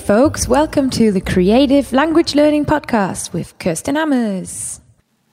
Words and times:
folks. 0.00 0.48
Welcome 0.48 0.88
to 0.90 1.10
the 1.12 1.20
Creative 1.20 1.92
Language 1.92 2.34
Learning 2.34 2.64
Podcast 2.64 3.34
with 3.34 3.58
Kerstin 3.58 3.96
Hammes. 3.96 4.80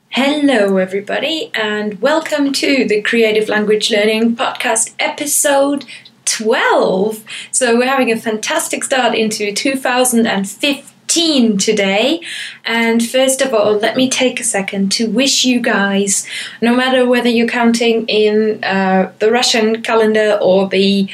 Hello, 0.10 0.76
everybody, 0.78 1.50
and 1.54 2.02
welcome 2.02 2.52
to 2.52 2.86
the 2.86 3.02
Creative 3.02 3.48
Language 3.48 3.90
Learning 3.90 4.36
Podcast 4.36 4.94
episode 5.00 5.86
12. 6.26 7.24
So, 7.52 7.78
we're 7.78 7.88
having 7.88 8.12
a 8.12 8.18
fantastic 8.18 8.84
start 8.84 9.16
into 9.16 9.54
2015 9.54 11.58
today. 11.58 12.20
And 12.66 13.08
first 13.08 13.42
of 13.42 13.54
all, 13.54 13.78
let 13.78 13.96
me 13.96 14.10
take 14.10 14.42
a 14.42 14.44
second 14.44 14.92
to 14.94 15.10
wish 15.10 15.46
you 15.46 15.62
guys, 15.62 16.28
no 16.62 16.76
matter 16.76 17.08
whether 17.08 17.30
you're 17.30 17.48
counting 17.48 18.06
in 18.08 18.62
uh, 18.64 19.14
the 19.20 19.32
Russian 19.32 19.82
calendar 19.82 20.38
or 20.42 20.68
the 20.68 21.08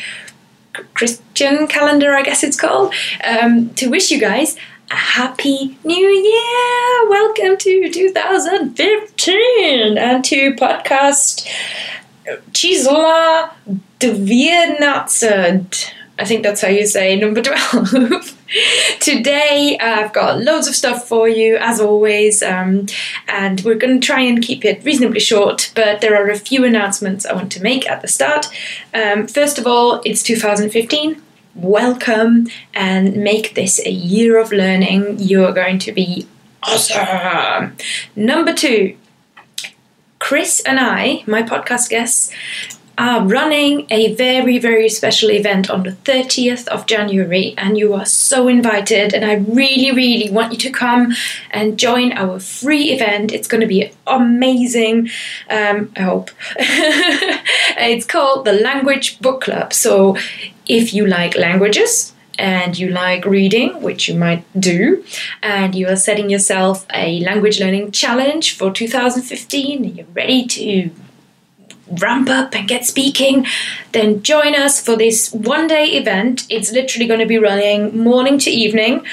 Christian 0.93 1.67
calendar, 1.67 2.13
I 2.13 2.23
guess 2.23 2.43
it's 2.43 2.59
called, 2.59 2.93
um, 3.23 3.69
to 3.75 3.89
wish 3.89 4.11
you 4.11 4.19
guys 4.19 4.57
a 4.89 4.95
happy 4.95 5.77
new 5.83 6.07
year. 6.07 7.09
Welcome 7.09 7.57
to 7.57 7.89
2015 7.89 9.97
and 9.97 10.25
to 10.25 10.53
podcast 10.55 11.47
Chisla 12.51 13.51
Dviernaced. 13.99 15.93
I 16.19 16.25
think 16.25 16.43
that's 16.43 16.61
how 16.61 16.67
you 16.67 16.85
say 16.85 17.15
number 17.15 17.41
12. 17.41 18.37
Today, 18.99 19.77
I've 19.81 20.13
got 20.13 20.41
loads 20.41 20.67
of 20.67 20.75
stuff 20.75 21.07
for 21.07 21.27
you, 21.27 21.57
as 21.57 21.81
always, 21.81 22.43
um, 22.43 22.85
and 23.27 23.61
we're 23.61 23.75
going 23.75 23.99
to 23.99 24.05
try 24.05 24.21
and 24.21 24.41
keep 24.41 24.63
it 24.63 24.83
reasonably 24.83 25.19
short, 25.19 25.71
but 25.73 26.01
there 26.01 26.15
are 26.15 26.29
a 26.29 26.37
few 26.37 26.63
announcements 26.63 27.25
I 27.25 27.33
want 27.33 27.51
to 27.53 27.63
make 27.63 27.89
at 27.89 28.01
the 28.03 28.07
start. 28.07 28.47
Um, 28.93 29.27
first 29.27 29.57
of 29.57 29.65
all, 29.65 30.01
it's 30.05 30.21
2015. 30.21 31.19
Welcome 31.55 32.47
and 32.75 33.15
make 33.15 33.55
this 33.55 33.79
a 33.83 33.91
year 33.91 34.39
of 34.39 34.51
learning. 34.51 35.19
You 35.19 35.45
are 35.45 35.53
going 35.53 35.79
to 35.79 35.91
be 35.91 36.27
awesome. 36.61 37.75
Number 38.15 38.53
two, 38.53 38.95
Chris 40.19 40.61
and 40.65 40.79
I, 40.79 41.23
my 41.25 41.41
podcast 41.41 41.89
guests, 41.89 42.31
are 42.97 43.25
running 43.25 43.87
a 43.89 44.13
very, 44.15 44.59
very 44.59 44.89
special 44.89 45.31
event 45.31 45.69
on 45.69 45.83
the 45.83 45.91
30th 45.91 46.67
of 46.67 46.85
January, 46.85 47.53
and 47.57 47.77
you 47.77 47.93
are 47.93 48.05
so 48.05 48.47
invited. 48.47 49.13
And 49.13 49.25
I 49.25 49.35
really, 49.35 49.91
really 49.91 50.29
want 50.29 50.51
you 50.53 50.57
to 50.59 50.69
come 50.69 51.13
and 51.51 51.77
join 51.79 52.11
our 52.13 52.39
free 52.39 52.91
event. 52.91 53.31
It's 53.31 53.47
going 53.47 53.61
to 53.61 53.67
be 53.67 53.91
amazing. 54.05 55.09
Um, 55.49 55.91
I 55.95 56.01
hope. 56.01 56.31
it's 56.57 58.05
called 58.05 58.45
the 58.45 58.53
Language 58.53 59.19
Book 59.19 59.41
Club. 59.41 59.73
So 59.73 60.17
if 60.67 60.93
you 60.93 61.05
like 61.05 61.35
languages, 61.35 62.13
and 62.39 62.77
you 62.77 62.89
like 62.89 63.25
reading, 63.25 63.81
which 63.81 64.07
you 64.07 64.15
might 64.15 64.43
do, 64.59 65.03
and 65.41 65.75
you 65.75 65.87
are 65.87 65.95
setting 65.95 66.29
yourself 66.29 66.85
a 66.91 67.19
language 67.21 67.59
learning 67.59 67.91
challenge 67.91 68.57
for 68.57 68.71
2015, 68.71 69.85
and 69.85 69.95
you're 69.95 70.05
ready 70.13 70.45
to 70.47 70.89
ramp 72.01 72.29
up 72.29 72.55
and 72.55 72.67
get 72.67 72.85
speaking, 72.85 73.45
then 73.91 74.23
join 74.23 74.55
us 74.55 74.79
for 74.79 74.95
this 74.95 75.31
one 75.33 75.67
day 75.67 75.85
event. 75.85 76.45
It's 76.49 76.71
literally 76.71 77.07
going 77.07 77.19
to 77.19 77.25
be 77.25 77.37
running 77.37 77.97
morning 77.97 78.37
to 78.39 78.49
evening. 78.49 79.05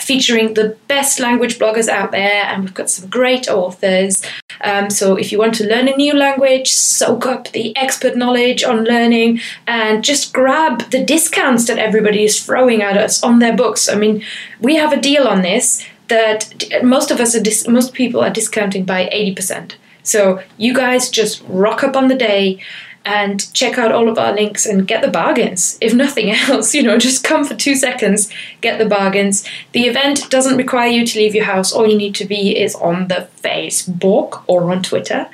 Featuring 0.00 0.54
the 0.54 0.76
best 0.86 1.18
language 1.18 1.58
bloggers 1.58 1.88
out 1.88 2.12
there, 2.12 2.44
and 2.44 2.62
we've 2.62 2.72
got 2.72 2.88
some 2.88 3.10
great 3.10 3.48
authors. 3.48 4.22
Um, 4.60 4.90
so, 4.90 5.16
if 5.16 5.32
you 5.32 5.38
want 5.38 5.54
to 5.54 5.66
learn 5.66 5.88
a 5.88 5.96
new 5.96 6.14
language, 6.14 6.70
soak 6.70 7.26
up 7.26 7.50
the 7.50 7.76
expert 7.76 8.16
knowledge 8.16 8.62
on 8.62 8.84
learning, 8.84 9.40
and 9.66 10.04
just 10.04 10.32
grab 10.32 10.88
the 10.92 11.04
discounts 11.04 11.66
that 11.66 11.78
everybody 11.78 12.22
is 12.22 12.40
throwing 12.40 12.80
at 12.80 12.96
us 12.96 13.24
on 13.24 13.40
their 13.40 13.56
books. 13.56 13.88
I 13.88 13.96
mean, 13.96 14.22
we 14.60 14.76
have 14.76 14.92
a 14.92 15.00
deal 15.00 15.26
on 15.26 15.42
this 15.42 15.84
that 16.06 16.54
most 16.84 17.10
of 17.10 17.18
us 17.20 17.34
are 17.34 17.42
dis- 17.42 17.66
most 17.66 17.92
people 17.92 18.20
are 18.20 18.30
discounting 18.30 18.84
by 18.84 19.08
eighty 19.10 19.34
percent. 19.34 19.76
So 20.08 20.42
you 20.56 20.74
guys 20.74 21.10
just 21.10 21.42
rock 21.46 21.84
up 21.84 21.96
on 21.96 22.08
the 22.08 22.14
day 22.14 22.60
and 23.04 23.52
check 23.54 23.78
out 23.78 23.92
all 23.92 24.08
of 24.08 24.18
our 24.18 24.32
links 24.32 24.66
and 24.66 24.86
get 24.86 25.02
the 25.02 25.10
bargains. 25.10 25.78
If 25.80 25.94
nothing 25.94 26.30
else, 26.48 26.74
you 26.74 26.82
know, 26.82 26.98
just 26.98 27.24
come 27.24 27.44
for 27.44 27.54
two 27.54 27.74
seconds, 27.74 28.30
get 28.60 28.78
the 28.78 28.86
bargains. 28.86 29.44
The 29.72 29.86
event 29.86 30.28
doesn't 30.30 30.56
require 30.56 30.88
you 30.88 31.06
to 31.06 31.18
leave 31.18 31.34
your 31.34 31.44
house. 31.44 31.72
All 31.72 31.86
you 31.86 31.96
need 31.96 32.14
to 32.16 32.24
be 32.24 32.58
is 32.58 32.74
on 32.74 33.08
the 33.08 33.28
Facebook 33.42 34.42
or 34.46 34.70
on 34.70 34.82
Twitter. 34.82 35.28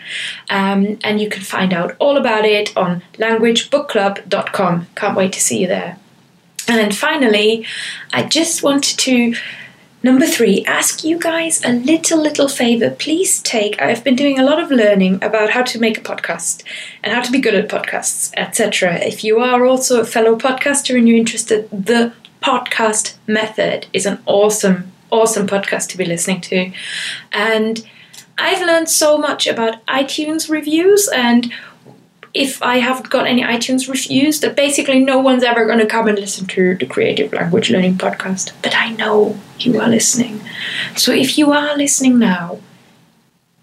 Um, 0.51 0.99
and 1.03 1.21
you 1.21 1.29
can 1.29 1.43
find 1.43 1.73
out 1.73 1.97
all 1.99 2.17
about 2.17 2.45
it 2.45 2.77
on 2.77 3.03
languagebookclub.com. 3.15 4.87
Can't 4.95 5.17
wait 5.17 5.33
to 5.33 5.41
see 5.41 5.61
you 5.61 5.67
there. 5.67 5.99
And 6.67 6.79
then 6.79 6.93
finally, 6.93 7.67
I 8.13 8.23
just 8.23 8.63
wanted 8.63 8.99
to 9.01 9.35
Number 10.05 10.27
three, 10.27 10.63
ask 10.67 11.03
you 11.03 11.19
guys 11.19 11.65
a 11.65 11.73
little, 11.73 12.21
little 12.21 12.47
favor. 12.47 12.91
Please 12.91 13.41
take, 13.41 13.81
I've 13.81 14.05
been 14.05 14.17
doing 14.17 14.39
a 14.39 14.45
lot 14.45 14.63
of 14.63 14.71
learning 14.71 15.15
about 15.25 15.49
how 15.49 15.63
to 15.63 15.81
make 15.81 15.97
a 15.97 16.03
podcast 16.03 16.63
and 17.03 17.15
how 17.15 17.23
to 17.23 17.33
be 17.33 17.41
good 17.41 17.55
at 17.55 17.71
podcasts, 17.71 18.31
etc. 18.37 18.97
If 18.97 19.25
you 19.25 19.39
are 19.39 19.65
also 19.65 20.03
a 20.03 20.05
fellow 20.05 20.37
podcaster 20.37 20.95
and 20.95 21.09
you're 21.09 21.17
interested, 21.17 21.71
the 21.71 22.13
podcast 22.43 23.15
method 23.27 23.87
is 23.95 24.05
an 24.05 24.19
awesome, 24.27 24.93
awesome 25.11 25.47
podcast 25.47 25.89
to 25.89 25.97
be 25.97 26.05
listening 26.05 26.43
to. 26.43 26.71
And 27.33 27.83
I've 28.37 28.61
learned 28.61 28.91
so 28.91 29.17
much 29.17 29.47
about 29.47 29.87
iTunes 29.87 30.51
reviews 30.51 31.09
and 31.15 31.51
if 32.35 32.61
I 32.63 32.79
haven't 32.79 33.11
got 33.11 33.29
any 33.29 33.43
iTunes 33.43 33.89
reviews, 33.89 34.41
that 34.41 34.57
basically 34.57 34.99
no 34.99 35.21
one's 35.21 35.45
ever 35.45 35.65
going 35.67 35.79
to 35.79 35.87
come 35.87 36.09
and 36.09 36.19
listen 36.19 36.47
to 36.49 36.75
the 36.75 36.85
Creative 36.85 37.33
Language 37.33 37.71
Learning 37.71 37.95
Podcast. 37.95 38.53
But 38.61 38.77
I 38.77 38.91
know 38.91 39.39
you 39.61 39.81
are 39.81 39.89
listening. 39.89 40.41
So 40.97 41.13
if 41.13 41.39
you 41.39 41.53
are 41.53 41.77
listening 41.77 42.19
now, 42.19 42.59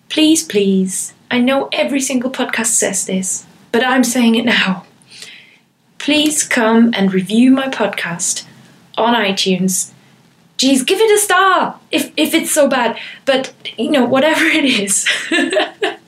please, 0.07 0.43
please, 0.43 1.13
I 1.29 1.39
know 1.39 1.67
every 1.73 1.99
single 1.99 2.31
podcast 2.31 2.67
says 2.67 3.05
this, 3.05 3.45
but 3.73 3.83
I'm 3.83 4.05
saying 4.05 4.35
it 4.35 4.45
now. 4.45 4.85
Please 5.97 6.43
come 6.43 6.93
and 6.95 7.13
review 7.13 7.51
my 7.51 7.67
podcast 7.67 8.45
on 8.97 9.13
iTunes. 9.13 9.91
Geez, 10.57 10.83
give 10.83 10.99
it 10.99 11.11
a 11.11 11.19
star 11.19 11.79
if, 11.91 12.11
if 12.15 12.33
it's 12.33 12.51
so 12.51 12.69
bad. 12.69 12.97
But, 13.25 13.53
you 13.77 13.91
know, 13.91 14.05
whatever 14.05 14.45
it 14.45 14.63
is. 14.63 15.07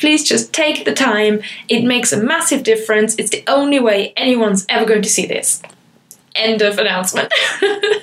Please 0.00 0.26
just 0.26 0.52
take 0.52 0.84
the 0.84 0.92
time. 0.92 1.42
It 1.68 1.84
makes 1.84 2.12
a 2.12 2.22
massive 2.22 2.62
difference. 2.62 3.14
It's 3.16 3.30
the 3.30 3.44
only 3.46 3.80
way 3.80 4.12
anyone's 4.16 4.66
ever 4.68 4.84
going 4.84 5.02
to 5.02 5.08
see 5.08 5.26
this. 5.26 5.62
End 6.34 6.62
of 6.62 6.78
announcement. 6.78 7.32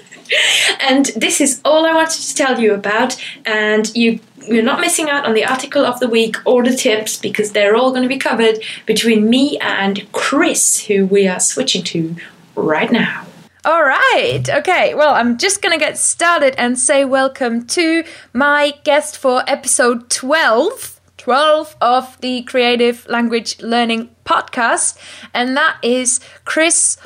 and 0.81 1.07
this 1.15 1.41
is 1.41 1.61
all 1.65 1.85
I 1.85 1.93
wanted 1.93 2.21
to 2.21 2.35
tell 2.35 2.59
you 2.59 2.73
about. 2.73 3.21
And 3.45 3.95
you 3.95 4.19
you're 4.47 4.63
not 4.63 4.79
missing 4.79 5.09
out 5.09 5.25
on 5.25 5.33
the 5.33 5.45
article 5.45 5.85
of 5.85 5.99
the 5.99 6.07
week 6.07 6.35
or 6.45 6.63
the 6.63 6.75
tips 6.75 7.17
because 7.17 7.51
they're 7.51 7.75
all 7.75 7.91
going 7.91 8.03
to 8.03 8.09
be 8.09 8.17
covered 8.17 8.57
between 8.85 9.29
me 9.29 9.57
and 9.59 10.11
Chris, 10.11 10.85
who 10.85 11.05
we 11.05 11.27
are 11.27 11.39
switching 11.39 11.83
to 11.83 12.15
right 12.55 12.91
now. 12.91 13.25
All 13.65 13.83
right. 13.83 14.43
Okay. 14.49 14.95
Well, 14.95 15.13
I'm 15.13 15.38
just 15.38 15.61
going 15.61 15.77
to 15.77 15.85
get 15.85 15.97
started 15.97 16.55
and 16.57 16.79
say 16.79 17.05
welcome 17.05 17.67
to 17.67 18.03
my 18.33 18.73
guest 18.83 19.17
for 19.17 19.43
episode 19.47 20.09
12. 20.09 20.98
12 21.29 21.75
of 21.81 22.19
the 22.22 22.41
Creative 22.41 23.07
Language 23.07 23.62
Learning 23.62 24.09
podcast, 24.25 24.97
and 25.31 25.56
that 25.56 25.78
is 25.84 26.19
Chris 26.44 26.97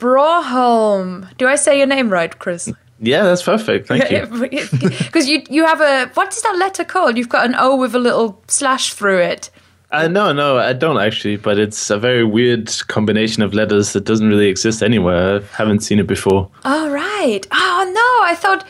Broholm. 0.00 1.28
Do 1.36 1.46
I 1.46 1.54
say 1.54 1.78
your 1.78 1.86
name 1.86 2.10
right, 2.10 2.36
Chris? 2.36 2.72
Yeah, 2.98 3.22
that's 3.22 3.44
perfect. 3.44 3.86
Thank 3.86 4.10
you. 4.10 4.26
Because 5.06 5.28
you 5.28 5.44
you 5.48 5.64
have 5.64 5.80
a 5.80 6.10
what 6.14 6.34
is 6.34 6.42
that 6.42 6.56
letter 6.56 6.82
called? 6.82 7.16
You've 7.16 7.28
got 7.28 7.46
an 7.46 7.54
O 7.56 7.76
with 7.76 7.94
a 7.94 8.00
little 8.00 8.42
slash 8.48 8.94
through 8.94 9.18
it. 9.18 9.50
Uh, 9.92 10.08
no, 10.08 10.32
no, 10.32 10.58
I 10.58 10.72
don't 10.72 10.98
actually, 10.98 11.36
but 11.36 11.56
it's 11.56 11.88
a 11.88 12.00
very 12.00 12.24
weird 12.24 12.68
combination 12.88 13.44
of 13.44 13.54
letters 13.54 13.92
that 13.92 14.04
doesn't 14.04 14.28
really 14.28 14.48
exist 14.48 14.82
anywhere. 14.82 15.36
I 15.40 15.56
haven't 15.56 15.84
seen 15.84 16.00
it 16.00 16.08
before. 16.08 16.50
Oh, 16.64 16.90
right. 16.90 17.46
Oh, 17.52 17.92
no, 17.94 18.28
I 18.28 18.34
thought. 18.34 18.66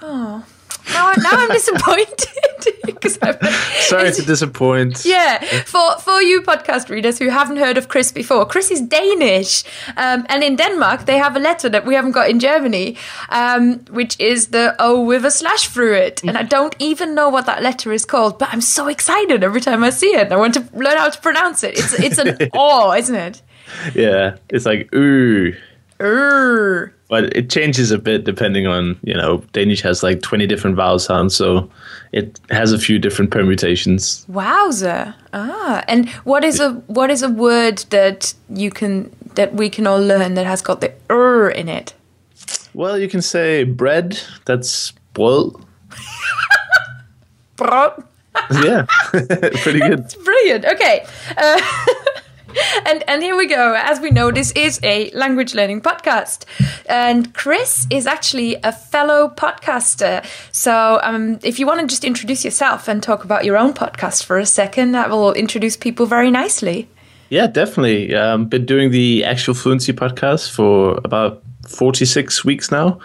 Oh. 0.00 0.44
Now, 0.92 1.12
now 1.16 1.30
I'm 1.32 1.48
disappointed 1.48 2.28
because 2.84 3.14
sorry 3.88 4.12
to 4.12 4.22
disappoint. 4.26 5.04
Yeah, 5.04 5.38
for 5.64 5.98
for 5.98 6.22
you 6.22 6.42
podcast 6.42 6.90
readers 6.90 7.18
who 7.18 7.28
haven't 7.28 7.56
heard 7.56 7.76
of 7.76 7.88
Chris 7.88 8.12
before, 8.12 8.46
Chris 8.46 8.70
is 8.70 8.80
Danish, 8.80 9.64
um, 9.96 10.26
and 10.28 10.42
in 10.42 10.56
Denmark 10.56 11.06
they 11.06 11.18
have 11.18 11.36
a 11.36 11.38
letter 11.40 11.68
that 11.68 11.86
we 11.86 11.94
haven't 11.94 12.12
got 12.12 12.28
in 12.28 12.40
Germany, 12.40 12.96
um, 13.28 13.80
which 13.90 14.18
is 14.20 14.48
the 14.48 14.74
O 14.78 15.02
with 15.02 15.24
a 15.24 15.30
slash 15.30 15.68
through 15.68 15.94
it, 15.94 16.22
and 16.22 16.36
I 16.36 16.42
don't 16.42 16.74
even 16.78 17.14
know 17.14 17.28
what 17.28 17.46
that 17.46 17.62
letter 17.62 17.92
is 17.92 18.04
called, 18.04 18.38
but 18.38 18.48
I'm 18.52 18.60
so 18.60 18.88
excited 18.88 19.42
every 19.44 19.60
time 19.60 19.84
I 19.84 19.90
see 19.90 20.14
it. 20.14 20.32
I 20.32 20.36
want 20.36 20.54
to 20.54 20.64
learn 20.72 20.96
how 20.98 21.08
to 21.10 21.20
pronounce 21.20 21.62
it. 21.64 21.78
It's 21.78 21.92
it's 21.94 22.18
an 22.18 22.50
O, 22.54 22.92
isn't 22.92 23.14
it? 23.14 23.42
Yeah, 23.94 24.36
it's 24.48 24.66
like 24.66 24.92
ooh. 24.94 25.54
Urgh. 25.98 26.92
But 27.10 27.36
it 27.36 27.50
changes 27.50 27.90
a 27.90 27.98
bit 27.98 28.24
depending 28.24 28.68
on, 28.68 28.96
you 29.02 29.14
know, 29.14 29.38
Danish 29.52 29.82
has 29.82 30.02
like 30.02 30.22
20 30.22 30.46
different 30.46 30.76
vowel 30.76 31.00
sounds, 31.00 31.34
so 31.34 31.68
it 32.12 32.38
has 32.50 32.72
a 32.72 32.78
few 32.78 33.00
different 33.00 33.32
permutations. 33.32 34.24
Wowza. 34.30 35.14
Ah, 35.34 35.84
and 35.88 36.08
what 36.24 36.44
is 36.44 36.60
a 36.60 36.70
what 36.86 37.10
is 37.10 37.22
a 37.22 37.28
word 37.28 37.78
that 37.90 38.32
you 38.48 38.70
can 38.70 39.10
that 39.34 39.54
we 39.54 39.68
can 39.68 39.88
all 39.88 40.00
learn 40.00 40.34
that 40.34 40.46
has 40.46 40.62
got 40.62 40.80
the 40.80 40.92
er 41.10 41.50
in 41.50 41.68
it? 41.68 41.94
Well, 42.74 42.96
you 42.96 43.08
can 43.08 43.22
say 43.22 43.64
bread. 43.64 44.20
That's 44.44 44.92
brød. 45.12 45.60
Brot. 47.56 48.04
Yeah, 48.62 48.86
pretty 49.10 49.80
good. 49.88 50.00
It's 50.00 50.14
brilliant. 50.14 50.64
Okay. 50.64 51.04
Uh, 51.36 51.60
and 52.86 53.04
and 53.08 53.22
here 53.22 53.36
we 53.36 53.46
go. 53.46 53.74
As 53.74 54.00
we 54.00 54.10
know, 54.10 54.30
this 54.30 54.52
is 54.52 54.80
a 54.82 55.10
language 55.10 55.54
learning 55.54 55.80
podcast, 55.82 56.44
and 56.86 57.32
Chris 57.34 57.86
is 57.90 58.06
actually 58.06 58.56
a 58.62 58.72
fellow 58.72 59.28
podcaster. 59.28 60.24
So, 60.52 61.00
um, 61.02 61.38
if 61.42 61.58
you 61.58 61.66
want 61.66 61.80
to 61.80 61.86
just 61.86 62.04
introduce 62.04 62.44
yourself 62.44 62.88
and 62.88 63.02
talk 63.02 63.24
about 63.24 63.44
your 63.44 63.56
own 63.56 63.72
podcast 63.72 64.24
for 64.24 64.38
a 64.38 64.46
second, 64.46 64.92
that 64.92 65.10
will 65.10 65.32
introduce 65.32 65.76
people 65.76 66.06
very 66.06 66.30
nicely. 66.30 66.88
Yeah, 67.28 67.46
definitely. 67.46 68.14
Um, 68.14 68.46
been 68.46 68.66
doing 68.66 68.90
the 68.90 69.24
actual 69.24 69.54
fluency 69.54 69.92
podcast 69.92 70.50
for 70.50 70.98
about 71.04 71.42
46 71.68 72.44
weeks 72.44 72.72
now 72.72 72.98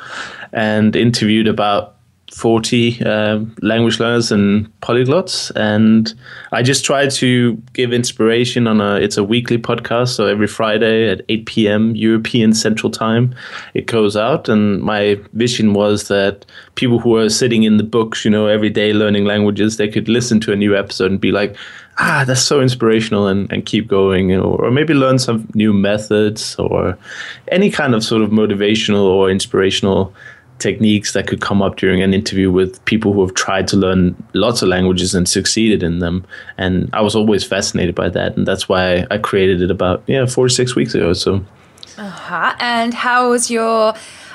and 0.51 0.95
interviewed 0.95 1.47
about 1.47 1.94
40 2.35 3.01
um, 3.05 3.55
language 3.61 3.97
learners 3.97 4.29
and 4.29 4.67
polyglots. 4.81 5.51
And 5.55 6.13
i 6.51 6.61
just 6.61 6.83
try 6.83 7.07
to 7.07 7.53
give 7.71 7.93
inspiration 7.93 8.67
on 8.67 8.81
a 8.81 8.95
it's 8.95 9.15
a 9.15 9.23
weekly 9.23 9.57
podcast. 9.57 10.09
So 10.09 10.25
every 10.27 10.47
friday 10.47 11.09
at 11.09 11.21
8 11.29 11.45
p.m 11.45 11.95
european 11.95 12.53
central 12.53 12.91
time 12.91 13.33
it 13.73 13.85
goes 13.85 14.17
out. 14.17 14.49
And 14.49 14.81
my 14.81 15.17
vision 15.31 15.73
was 15.73 16.09
that 16.09 16.45
people 16.75 16.99
who 16.99 17.15
are 17.15 17.29
sitting 17.29 17.63
in 17.63 17.77
the 17.77 17.83
books 17.83 18.25
you 18.25 18.31
know 18.31 18.47
every 18.47 18.69
day 18.69 18.91
learning 18.91 19.23
languages 19.23 19.77
they 19.77 19.87
could 19.87 20.09
listen 20.09 20.41
to 20.41 20.51
a 20.51 20.57
new 20.57 20.75
episode 20.75 21.11
and 21.11 21.21
be 21.21 21.31
like 21.31 21.55
ah 21.99 22.25
that's 22.27 22.41
so 22.41 22.59
inspirational 22.59 23.27
and, 23.27 23.49
and 23.49 23.65
keep 23.65 23.87
going. 23.87 24.29
You 24.29 24.37
know, 24.37 24.57
or 24.59 24.71
maybe 24.71 24.93
learn 24.93 25.19
some 25.19 25.47
new 25.53 25.71
methods 25.71 26.57
or 26.57 26.97
any 27.47 27.71
kind 27.71 27.95
of 27.95 28.03
sort 28.03 28.21
of 28.21 28.29
motivational 28.31 29.03
or 29.03 29.29
inspirational 29.29 30.13
techniques 30.59 31.13
that 31.13 31.27
could 31.27 31.41
come 31.41 31.61
up 31.61 31.75
during 31.75 32.01
an 32.01 32.13
interview 32.13 32.51
with 32.51 32.83
people 32.85 33.13
who 33.13 33.21
have 33.21 33.33
tried 33.33 33.67
to 33.69 33.77
learn 33.77 34.15
lots 34.33 34.61
of 34.61 34.69
languages 34.69 35.13
and 35.13 35.27
succeeded 35.27 35.83
in 35.83 35.99
them. 35.99 36.25
And 36.57 36.89
I 36.93 37.01
was 37.01 37.15
always 37.15 37.43
fascinated 37.43 37.95
by 37.95 38.09
that, 38.09 38.37
and 38.37 38.47
that's 38.47 38.69
why 38.69 39.05
I 39.11 39.17
created 39.17 39.61
it 39.61 39.71
about 39.71 40.03
yeah 40.07 40.25
four 40.25 40.47
to 40.47 40.53
six 40.53 40.75
weeks 40.75 40.95
ago. 40.95 41.13
So, 41.13 41.45
uh-huh. 41.97 42.55
and 42.59 42.93
how 42.93 43.31
was 43.31 43.51
your? 43.51 43.93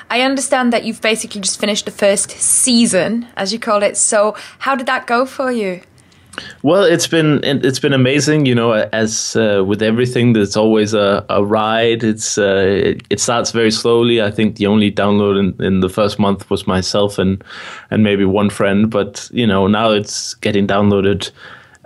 I 0.09 0.21
understand 0.21 0.73
that 0.73 0.83
you've 0.83 1.01
basically 1.01 1.39
just 1.39 1.57
finished 1.57 1.85
the 1.85 1.91
first 1.91 2.31
season, 2.31 3.27
as 3.37 3.53
you 3.53 3.59
call 3.59 3.81
it. 3.81 3.95
So, 3.95 4.35
how 4.59 4.75
did 4.75 4.87
that 4.87 5.07
go 5.07 5.25
for 5.25 5.51
you? 5.51 5.81
Well, 6.63 6.83
it's 6.83 7.07
been 7.07 7.41
it's 7.43 7.79
been 7.79 7.93
amazing. 7.93 8.45
You 8.45 8.55
know, 8.55 8.71
as 8.71 9.35
uh, 9.35 9.63
with 9.65 9.81
everything, 9.81 10.33
there's 10.33 10.55
always 10.55 10.93
a, 10.93 11.25
a 11.29 11.43
ride. 11.43 12.03
It's 12.03 12.37
uh, 12.37 12.81
it, 12.85 13.03
it, 13.09 13.19
starts 13.19 13.51
very 13.51 13.71
slowly. 13.71 14.21
I 14.21 14.31
think 14.31 14.55
the 14.55 14.67
only 14.67 14.91
download 14.91 15.39
in, 15.39 15.65
in 15.65 15.79
the 15.81 15.89
first 15.89 16.19
month 16.19 16.49
was 16.49 16.67
myself 16.67 17.17
and 17.19 17.43
and 17.89 18.03
maybe 18.03 18.25
one 18.25 18.49
friend. 18.49 18.89
But 18.89 19.29
you 19.33 19.45
know, 19.45 19.67
now 19.67 19.91
it's 19.91 20.35
getting 20.35 20.67
downloaded 20.67 21.31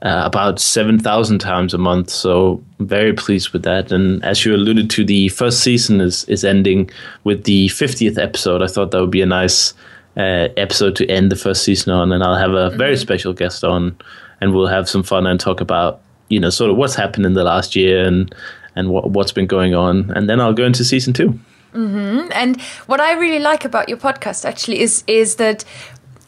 uh, 0.04 0.22
about 0.26 0.60
seven 0.60 1.00
thousand 1.00 1.40
times 1.40 1.74
a 1.74 1.80
month. 1.80 2.10
So 2.10 2.64
I'm 2.80 2.88
very 2.88 3.14
pleased 3.14 3.50
with 3.50 3.64
that. 3.64 3.92
And 3.92 4.24
as 4.24 4.46
you 4.46 4.54
alluded 4.54 4.90
to, 4.92 5.06
the 5.06 5.30
first 5.30 5.62
season 5.62 6.02
is 6.02 6.24
is 6.26 6.44
ending 6.44 6.92
with 7.24 7.46
the 7.46 7.70
fiftieth 7.70 8.18
episode. 8.18 8.62
I 8.62 8.68
thought 8.68 8.92
that 8.92 9.02
would 9.02 9.12
be 9.12 9.24
a 9.24 9.26
nice 9.26 9.74
uh, 10.18 10.50
episode 10.58 10.96
to 10.98 11.10
end 11.10 11.32
the 11.32 11.36
first 11.36 11.64
season 11.64 11.94
on, 11.94 12.12
and 12.12 12.24
I'll 12.24 12.36
have 12.36 12.54
a 12.54 12.70
very 12.72 12.94
mm-hmm. 12.94 13.02
special 13.02 13.34
guest 13.34 13.64
on 13.64 13.98
and 14.42 14.54
we'll 14.54 14.68
have 14.68 14.90
some 14.90 15.04
fun 15.04 15.28
and 15.28 15.40
talk 15.40 15.62
about 15.62 16.02
you 16.30 16.40
know 16.40 16.50
sort 16.50 16.72
of 16.72 16.78
what's 16.78 16.96
happened 16.96 17.26
in 17.26 17.34
the 17.34 17.44
last 17.44 17.76
year 17.76 18.06
and 18.06 18.34
and 18.76 18.90
what 18.90 19.10
what's 19.12 19.32
been 19.32 19.48
going 19.48 19.74
on, 19.74 20.12
and 20.16 20.30
then 20.30 20.42
I'll 20.42 20.54
go 20.54 20.66
into 20.66 20.84
season 20.84 21.14
2 21.14 21.40
mm-hmm. 21.74 22.30
And 22.34 22.62
what 22.88 23.00
I 23.00 23.14
really 23.14 23.40
like 23.40 23.66
about 23.66 23.90
your 23.90 23.98
podcast 23.98 24.46
actually 24.46 24.82
is 24.82 25.04
is 25.08 25.36
that 25.38 25.64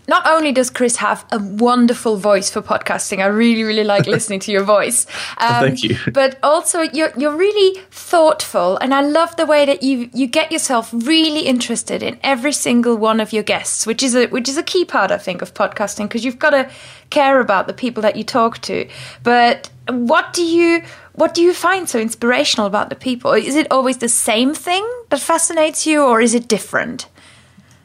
not 0.07 0.25
only 0.25 0.51
does 0.51 0.69
Chris 0.69 0.97
have 0.97 1.25
a 1.31 1.39
wonderful 1.39 2.17
voice 2.17 2.49
for 2.49 2.61
podcasting, 2.61 3.19
I 3.19 3.27
really, 3.27 3.63
really 3.63 3.83
like 3.83 4.05
listening 4.15 4.39
to 4.41 4.51
your 4.51 4.63
voice. 4.63 5.05
Um, 5.37 5.65
Thank 5.65 5.83
you. 5.83 5.97
But 6.11 6.39
also, 6.41 6.81
you're 6.81 7.11
you're 7.17 7.35
really 7.35 7.81
thoughtful, 7.91 8.77
and 8.77 8.93
I 8.93 9.01
love 9.01 9.35
the 9.35 9.45
way 9.45 9.65
that 9.65 9.83
you 9.83 10.09
you 10.13 10.27
get 10.27 10.51
yourself 10.51 10.89
really 10.93 11.41
interested 11.41 12.01
in 12.01 12.19
every 12.23 12.53
single 12.53 12.95
one 12.97 13.19
of 13.19 13.33
your 13.33 13.43
guests, 13.43 13.85
which 13.85 14.01
is 14.01 14.15
a 14.15 14.27
which 14.27 14.47
is 14.47 14.57
a 14.57 14.63
key 14.63 14.85
part, 14.85 15.11
I 15.11 15.17
think, 15.17 15.41
of 15.41 15.53
podcasting 15.53 16.03
because 16.03 16.23
you've 16.23 16.39
got 16.39 16.51
to 16.51 16.69
care 17.09 17.39
about 17.39 17.67
the 17.67 17.73
people 17.73 18.01
that 18.03 18.15
you 18.15 18.23
talk 18.23 18.59
to. 18.61 18.87
But 19.23 19.69
what 19.87 20.33
do 20.33 20.43
you 20.43 20.83
what 21.13 21.33
do 21.33 21.41
you 21.41 21.53
find 21.53 21.89
so 21.89 21.99
inspirational 21.99 22.67
about 22.67 22.89
the 22.89 22.95
people? 22.95 23.33
Is 23.33 23.55
it 23.55 23.67
always 23.71 23.97
the 23.97 24.09
same 24.09 24.53
thing 24.53 24.87
that 25.09 25.19
fascinates 25.19 25.87
you, 25.87 26.03
or 26.03 26.21
is 26.21 26.33
it 26.33 26.47
different? 26.47 27.07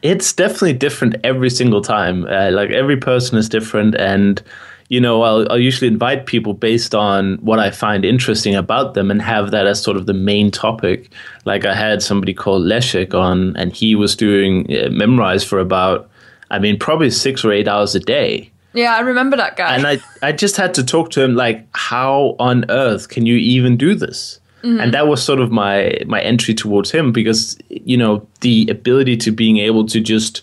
It's 0.03 0.33
definitely 0.33 0.73
different 0.73 1.15
every 1.23 1.49
single 1.49 1.81
time. 1.81 2.25
Uh, 2.25 2.51
like 2.51 2.69
every 2.69 2.97
person 2.97 3.37
is 3.37 3.49
different, 3.49 3.95
and 3.95 4.43
you 4.89 4.99
know, 4.99 5.23
I'll, 5.23 5.49
I'll 5.49 5.57
usually 5.57 5.87
invite 5.87 6.27
people 6.27 6.53
based 6.53 6.93
on 6.93 7.37
what 7.37 7.57
I 7.57 7.71
find 7.71 8.05
interesting 8.05 8.53
about 8.53 8.93
them 8.93 9.09
and 9.09 9.21
have 9.21 9.49
that 9.51 9.65
as 9.65 9.81
sort 9.81 9.97
of 9.97 10.05
the 10.05 10.13
main 10.13 10.51
topic. 10.51 11.09
Like 11.45 11.65
I 11.65 11.73
had 11.73 12.03
somebody 12.03 12.33
called 12.33 12.63
Leszek 12.63 13.13
on, 13.15 13.55
and 13.55 13.73
he 13.73 13.95
was 13.95 14.15
doing 14.15 14.65
uh, 14.65 14.89
Memrise 14.89 15.43
for 15.43 15.57
about, 15.57 16.09
I 16.51 16.59
mean, 16.59 16.77
probably 16.77 17.09
six 17.09 17.43
or 17.43 17.51
eight 17.51 17.67
hours 17.67 17.95
a 17.95 17.99
day. 17.99 18.51
Yeah, 18.73 18.95
I 18.95 18.99
remember 18.99 19.37
that 19.37 19.55
guy. 19.55 19.75
And 19.75 19.87
I, 19.87 19.99
I 20.21 20.31
just 20.31 20.57
had 20.57 20.73
to 20.75 20.83
talk 20.83 21.11
to 21.11 21.23
him 21.23 21.35
like, 21.35 21.65
how 21.73 22.35
on 22.39 22.69
earth 22.69 23.07
can 23.07 23.25
you 23.25 23.35
even 23.37 23.77
do 23.77 23.95
this? 23.95 24.39
Mm-hmm. 24.63 24.79
And 24.79 24.93
that 24.93 25.07
was 25.07 25.21
sort 25.21 25.39
of 25.39 25.51
my 25.51 25.97
my 26.05 26.21
entry 26.21 26.53
towards 26.53 26.89
him 26.89 27.11
because 27.11 27.57
you 27.69 27.97
know 27.97 28.25
the 28.41 28.67
ability 28.69 29.17
to 29.17 29.31
being 29.31 29.57
able 29.57 29.85
to 29.87 29.99
just 29.99 30.41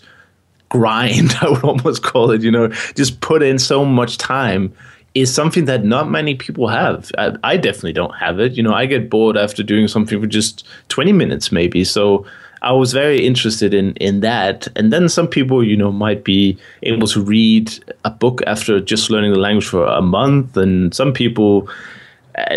grind, 0.69 1.33
I 1.41 1.49
would 1.49 1.63
almost 1.63 2.03
call 2.03 2.31
it, 2.31 2.41
you 2.41 2.51
know, 2.51 2.69
just 2.95 3.21
put 3.21 3.43
in 3.43 3.59
so 3.59 3.85
much 3.85 4.17
time 4.17 4.73
is 5.13 5.33
something 5.33 5.65
that 5.65 5.83
not 5.83 6.09
many 6.09 6.35
people 6.35 6.69
have. 6.69 7.11
I, 7.17 7.35
I, 7.43 7.57
definitely 7.57 7.91
don't 7.91 8.15
have 8.15 8.39
it. 8.39 8.53
You 8.53 8.63
know, 8.63 8.73
I 8.73 8.85
get 8.85 9.09
bored 9.09 9.35
after 9.35 9.61
doing 9.61 9.89
something 9.89 10.21
for 10.21 10.27
just 10.27 10.65
20 10.87 11.11
minutes, 11.11 11.51
maybe. 11.51 11.83
So 11.83 12.25
I 12.61 12.71
was 12.71 12.93
very 12.93 13.25
interested 13.25 13.73
in 13.73 13.93
in 13.95 14.21
that. 14.21 14.67
And 14.75 14.93
then 14.93 15.09
some 15.09 15.27
people, 15.27 15.63
you 15.63 15.75
know, 15.75 15.91
might 15.91 16.23
be 16.23 16.57
able 16.83 17.07
to 17.07 17.21
read 17.21 17.73
a 18.05 18.09
book 18.09 18.41
after 18.47 18.79
just 18.79 19.09
learning 19.09 19.33
the 19.33 19.39
language 19.39 19.67
for 19.67 19.85
a 19.85 20.01
month, 20.01 20.55
and 20.55 20.93
some 20.93 21.11
people 21.11 21.67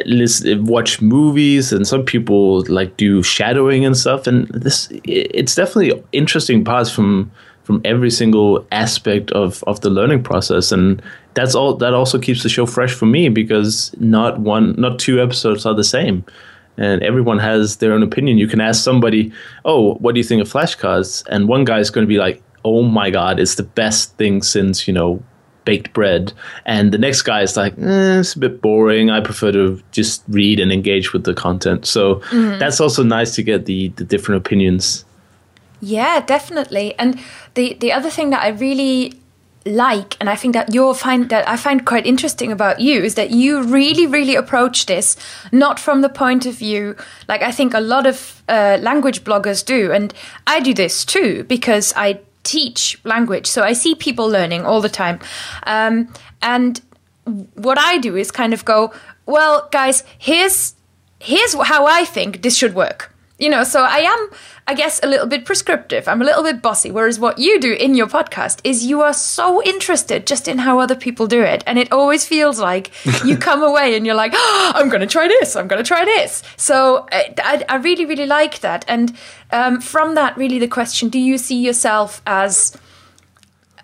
listen, 0.06 0.64
watch 0.66 1.00
movies 1.00 1.72
and 1.72 1.86
some 1.86 2.04
people 2.04 2.64
like 2.66 2.96
do 2.96 3.22
shadowing 3.22 3.84
and 3.84 3.96
stuff 3.96 4.26
and 4.26 4.46
this 4.48 4.88
it's 5.04 5.54
definitely 5.54 6.02
interesting 6.12 6.64
parts 6.64 6.90
from 6.90 7.30
from 7.64 7.80
every 7.84 8.10
single 8.10 8.66
aspect 8.72 9.30
of 9.32 9.64
of 9.64 9.80
the 9.80 9.90
learning 9.90 10.22
process 10.22 10.70
and 10.70 11.02
that's 11.34 11.54
all 11.54 11.74
that 11.74 11.94
also 11.94 12.18
keeps 12.18 12.42
the 12.42 12.48
show 12.48 12.66
fresh 12.66 12.92
for 12.92 13.06
me 13.06 13.28
because 13.28 13.94
not 13.98 14.38
one 14.38 14.74
not 14.78 14.98
two 14.98 15.20
episodes 15.20 15.66
are 15.66 15.74
the 15.74 15.84
same 15.84 16.24
and 16.76 17.02
everyone 17.04 17.38
has 17.38 17.76
their 17.76 17.92
own 17.92 18.02
opinion. 18.02 18.36
You 18.36 18.48
can 18.48 18.60
ask 18.60 18.82
somebody 18.82 19.32
oh 19.64 19.94
what 19.94 20.14
do 20.14 20.20
you 20.20 20.24
think 20.24 20.42
of 20.42 20.48
flashcards? 20.48 21.26
And 21.28 21.48
one 21.48 21.64
guy 21.64 21.80
is 21.80 21.90
going 21.90 22.06
to 22.06 22.08
be 22.08 22.18
like 22.18 22.42
oh 22.64 22.82
my 22.82 23.10
god 23.10 23.38
it's 23.38 23.56
the 23.56 23.62
best 23.62 24.16
thing 24.16 24.42
since 24.42 24.88
you 24.88 24.94
know 24.94 25.22
baked 25.64 25.92
bread. 25.92 26.32
And 26.66 26.92
the 26.92 26.98
next 26.98 27.22
guy 27.22 27.42
is 27.42 27.56
like, 27.56 27.72
eh, 27.78 28.20
it's 28.20 28.34
a 28.34 28.38
bit 28.38 28.60
boring. 28.60 29.10
I 29.10 29.20
prefer 29.20 29.52
to 29.52 29.82
just 29.92 30.22
read 30.28 30.60
and 30.60 30.72
engage 30.72 31.12
with 31.12 31.24
the 31.24 31.34
content. 31.34 31.86
So 31.86 32.16
mm-hmm. 32.16 32.58
that's 32.58 32.80
also 32.80 33.02
nice 33.02 33.34
to 33.36 33.42
get 33.42 33.66
the, 33.66 33.88
the 33.88 34.04
different 34.04 34.44
opinions. 34.44 35.04
Yeah, 35.80 36.20
definitely. 36.20 36.98
And 36.98 37.20
the, 37.54 37.74
the 37.74 37.92
other 37.92 38.10
thing 38.10 38.30
that 38.30 38.42
I 38.42 38.48
really 38.48 39.20
like 39.66 40.16
and 40.20 40.28
i 40.28 40.36
think 40.36 40.52
that 40.52 40.74
you'll 40.74 40.92
find 40.92 41.30
that 41.30 41.48
i 41.48 41.56
find 41.56 41.86
quite 41.86 42.06
interesting 42.06 42.52
about 42.52 42.80
you 42.80 43.02
is 43.02 43.14
that 43.14 43.30
you 43.30 43.62
really 43.62 44.06
really 44.06 44.34
approach 44.34 44.86
this 44.86 45.16
not 45.52 45.80
from 45.80 46.02
the 46.02 46.08
point 46.08 46.44
of 46.44 46.54
view 46.54 46.94
like 47.28 47.40
i 47.42 47.50
think 47.50 47.72
a 47.72 47.80
lot 47.80 48.06
of 48.06 48.42
uh, 48.48 48.78
language 48.82 49.24
bloggers 49.24 49.64
do 49.64 49.90
and 49.90 50.12
i 50.46 50.60
do 50.60 50.74
this 50.74 51.02
too 51.04 51.44
because 51.44 51.94
i 51.96 52.18
teach 52.44 52.98
language. 53.04 53.46
So 53.46 53.62
I 53.62 53.72
see 53.72 53.94
people 53.94 54.28
learning 54.28 54.64
all 54.64 54.80
the 54.80 54.88
time. 54.88 55.18
Um, 55.64 56.12
and 56.42 56.80
what 57.54 57.78
I 57.78 57.98
do 57.98 58.16
is 58.16 58.30
kind 58.30 58.52
of 58.54 58.64
go, 58.64 58.92
well, 59.26 59.68
guys, 59.72 60.04
here's 60.18 60.74
here's 61.18 61.54
how 61.54 61.86
I 61.86 62.04
think 62.04 62.42
this 62.42 62.56
should 62.56 62.74
work 62.74 63.14
you 63.38 63.50
know, 63.50 63.64
so 63.64 63.82
I 63.82 63.98
am, 63.98 64.30
I 64.66 64.72
guess, 64.72 64.98
a 65.02 65.06
little 65.06 65.26
bit 65.26 65.44
prescriptive. 65.44 66.08
I'm 66.08 66.22
a 66.22 66.24
little 66.24 66.42
bit 66.42 66.62
bossy. 66.62 66.90
Whereas 66.90 67.20
what 67.20 67.38
you 67.38 67.60
do 67.60 67.74
in 67.74 67.94
your 67.94 68.06
podcast 68.06 68.60
is 68.64 68.86
you 68.86 69.02
are 69.02 69.12
so 69.12 69.62
interested 69.62 70.26
just 70.26 70.48
in 70.48 70.56
how 70.56 70.78
other 70.78 70.96
people 70.96 71.26
do 71.26 71.42
it. 71.42 71.62
And 71.66 71.78
it 71.78 71.92
always 71.92 72.26
feels 72.26 72.58
like 72.58 72.90
you 73.24 73.36
come 73.36 73.62
away 73.62 73.94
and 73.94 74.06
you're 74.06 74.14
like, 74.14 74.32
oh, 74.34 74.72
I'm 74.74 74.88
going 74.88 75.02
to 75.02 75.06
try 75.06 75.28
this. 75.28 75.54
I'm 75.54 75.68
going 75.68 75.82
to 75.82 75.86
try 75.86 76.06
this. 76.06 76.42
So 76.56 77.06
I, 77.12 77.34
I, 77.38 77.64
I 77.68 77.76
really, 77.76 78.06
really 78.06 78.24
like 78.24 78.60
that. 78.60 78.86
And 78.88 79.14
um, 79.52 79.82
from 79.82 80.14
that, 80.14 80.34
really, 80.38 80.58
the 80.58 80.68
question 80.68 81.10
do 81.10 81.18
you 81.18 81.38
see 81.38 81.60
yourself 81.60 82.22
as. 82.26 82.76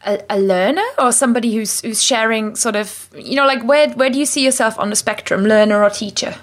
A, 0.02 0.18
a, 0.30 0.40
learner 0.40 0.86
or 0.96 1.12
somebody 1.12 1.54
who's 1.54 1.82
who's 1.82 2.02
sharing 2.02 2.56
sort 2.56 2.74
of 2.74 3.10
you 3.14 3.36
know 3.36 3.46
like 3.46 3.62
where 3.64 3.90
where 3.90 4.08
do 4.08 4.18
you 4.18 4.24
see 4.24 4.42
yourself 4.42 4.78
on 4.78 4.88
the 4.88 4.96
spectrum 4.96 5.42
learner 5.44 5.84
or 5.84 5.90
teacher 5.90 6.36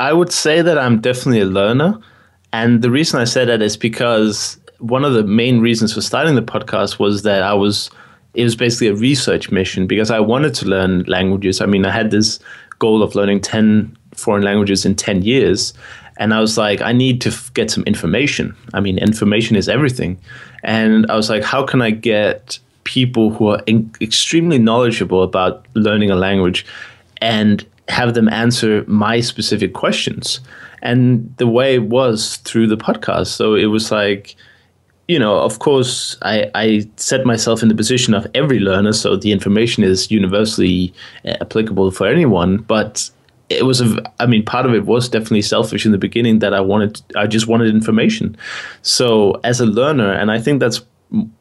I 0.00 0.12
would 0.12 0.32
say 0.32 0.62
that 0.62 0.78
I'm 0.78 1.00
definitely 1.00 1.40
a 1.40 1.46
learner. 1.46 1.98
And 2.52 2.82
the 2.82 2.90
reason 2.90 3.20
I 3.20 3.24
say 3.24 3.44
that 3.44 3.62
is 3.62 3.76
because 3.76 4.58
one 4.78 5.04
of 5.04 5.12
the 5.12 5.22
main 5.22 5.60
reasons 5.60 5.92
for 5.92 6.00
starting 6.00 6.34
the 6.34 6.42
podcast 6.42 6.98
was 6.98 7.22
that 7.22 7.42
I 7.42 7.54
was 7.54 7.90
it 8.34 8.44
was 8.44 8.54
basically 8.54 8.86
a 8.88 8.94
research 8.94 9.50
mission 9.50 9.86
because 9.86 10.10
I 10.10 10.20
wanted 10.20 10.54
to 10.54 10.66
learn 10.66 11.02
languages. 11.04 11.60
I 11.60 11.66
mean, 11.66 11.84
I 11.84 11.90
had 11.90 12.10
this 12.10 12.38
goal 12.78 13.02
of 13.02 13.14
learning 13.14 13.40
10 13.40 13.96
foreign 14.14 14.44
languages 14.44 14.84
in 14.84 14.94
10 14.94 15.22
years. 15.22 15.74
And 16.16 16.34
I 16.34 16.40
was 16.40 16.56
like, 16.58 16.80
I 16.80 16.92
need 16.92 17.20
to 17.22 17.30
f- 17.30 17.52
get 17.54 17.70
some 17.70 17.82
information. 17.84 18.54
I 18.74 18.80
mean, 18.80 18.98
information 18.98 19.56
is 19.56 19.68
everything. 19.68 20.18
And 20.62 21.10
I 21.10 21.16
was 21.16 21.30
like, 21.30 21.42
how 21.42 21.64
can 21.64 21.82
I 21.82 21.90
get 21.90 22.58
people 22.84 23.30
who 23.30 23.48
are 23.48 23.62
in- 23.66 23.90
extremely 24.00 24.58
knowledgeable 24.58 25.22
about 25.22 25.66
learning 25.74 26.10
a 26.10 26.16
language 26.16 26.66
and 27.20 27.66
have 27.88 28.14
them 28.14 28.28
answer 28.28 28.84
my 28.86 29.20
specific 29.20 29.72
questions? 29.72 30.40
And 30.82 31.34
the 31.36 31.46
way 31.46 31.74
it 31.74 31.84
was 31.84 32.36
through 32.38 32.68
the 32.68 32.76
podcast. 32.76 33.28
So 33.28 33.54
it 33.54 33.66
was 33.66 33.90
like, 33.90 34.36
you 35.08 35.18
know, 35.18 35.38
of 35.38 35.58
course, 35.58 36.16
I, 36.22 36.50
I 36.54 36.88
set 36.96 37.26
myself 37.26 37.62
in 37.62 37.68
the 37.68 37.74
position 37.74 38.14
of 38.14 38.26
every 38.34 38.60
learner, 38.60 38.92
so 38.92 39.16
the 39.16 39.32
information 39.32 39.82
is 39.82 40.10
universally 40.10 40.94
uh, 41.24 41.34
applicable 41.40 41.90
for 41.90 42.06
anyone. 42.06 42.58
But 42.58 43.10
it 43.48 43.66
was 43.66 43.80
a, 43.80 44.12
I 44.20 44.26
mean, 44.26 44.44
part 44.44 44.66
of 44.66 44.74
it 44.74 44.86
was 44.86 45.08
definitely 45.08 45.42
selfish 45.42 45.84
in 45.84 45.90
the 45.90 45.98
beginning 45.98 46.38
that 46.38 46.54
I 46.54 46.60
wanted, 46.60 47.02
I 47.16 47.26
just 47.26 47.48
wanted 47.48 47.74
information. 47.74 48.36
So 48.82 49.40
as 49.42 49.60
a 49.60 49.66
learner, 49.66 50.12
and 50.12 50.30
I 50.30 50.38
think 50.40 50.60
that's 50.60 50.80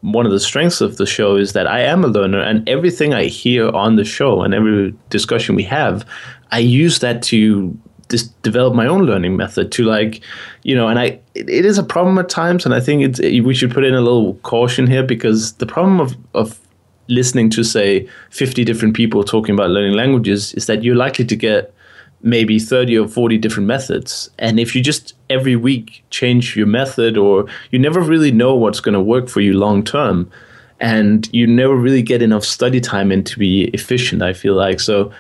one 0.01 0.25
of 0.25 0.31
the 0.31 0.39
strengths 0.39 0.81
of 0.81 0.98
the 0.98 1.05
show 1.05 1.36
is 1.36 1.53
that 1.53 1.67
I 1.67 1.81
am 1.81 2.03
a 2.03 2.08
learner, 2.08 2.41
and 2.41 2.67
everything 2.67 3.13
I 3.13 3.25
hear 3.25 3.69
on 3.69 3.98
the 3.98 4.03
show 4.03 4.41
and 4.41 4.55
every 4.55 4.96
discussion 5.12 5.53
we 5.53 5.63
have, 5.65 6.03
I 6.50 6.58
use 6.58 6.98
that 7.00 7.22
to 7.24 7.77
just 8.10 8.39
develop 8.42 8.74
my 8.74 8.88
own 8.88 9.04
learning 9.04 9.38
method 9.38 9.72
to 9.72 9.84
like 9.84 10.22
you 10.63 10.75
know 10.75 10.88
and 10.88 11.00
i 11.00 11.06
it, 11.36 11.50
it 11.50 11.66
is 11.66 11.78
a 11.78 11.84
problem 11.84 12.18
at 12.18 12.30
times 12.30 12.66
and 12.66 12.74
i 12.74 12.80
think 12.80 13.04
it's 13.04 13.20
we 13.20 13.54
should 13.54 13.72
put 13.72 13.84
in 13.84 13.94
a 13.94 14.01
little 14.01 14.34
caution 14.36 14.88
here 14.88 15.04
because 15.04 15.54
the 15.54 15.66
problem 15.66 16.00
of 16.00 16.16
of 16.34 16.60
listening 17.08 17.50
to 17.50 17.63
say 17.63 18.08
50 18.30 18.63
different 18.63 18.96
people 18.96 19.24
talking 19.24 19.56
about 19.56 19.72
learning 19.72 19.94
languages 19.94 20.54
is 20.54 20.68
that 20.68 20.84
you're 20.84 20.96
likely 20.96 21.25
to 21.25 21.36
get 21.36 21.74
maybe 22.22 22.60
30 22.60 22.98
or 22.98 23.08
40 23.08 23.38
different 23.38 23.66
methods 23.66 24.30
and 24.38 24.60
if 24.60 24.75
you 24.75 24.84
just 24.84 25.13
every 25.30 25.56
week 25.56 26.04
change 26.10 26.56
your 26.56 26.68
method 26.68 27.18
or 27.18 27.46
you 27.72 27.80
never 27.80 28.01
really 28.01 28.32
know 28.32 28.56
what's 28.56 28.80
going 28.80 28.94
to 28.94 29.01
work 29.01 29.30
for 29.30 29.42
you 29.42 29.54
long 29.54 29.84
term 29.84 30.30
and 30.82 31.30
you 31.34 31.48
never 31.48 31.75
really 31.75 32.01
get 32.01 32.22
enough 32.22 32.44
study 32.44 32.80
time 32.80 33.12
in 33.12 33.24
to 33.24 33.39
be 33.39 33.66
efficient 33.74 34.22
i 34.22 34.34
feel 34.34 34.54
like. 34.54 34.80
So 34.80 35.12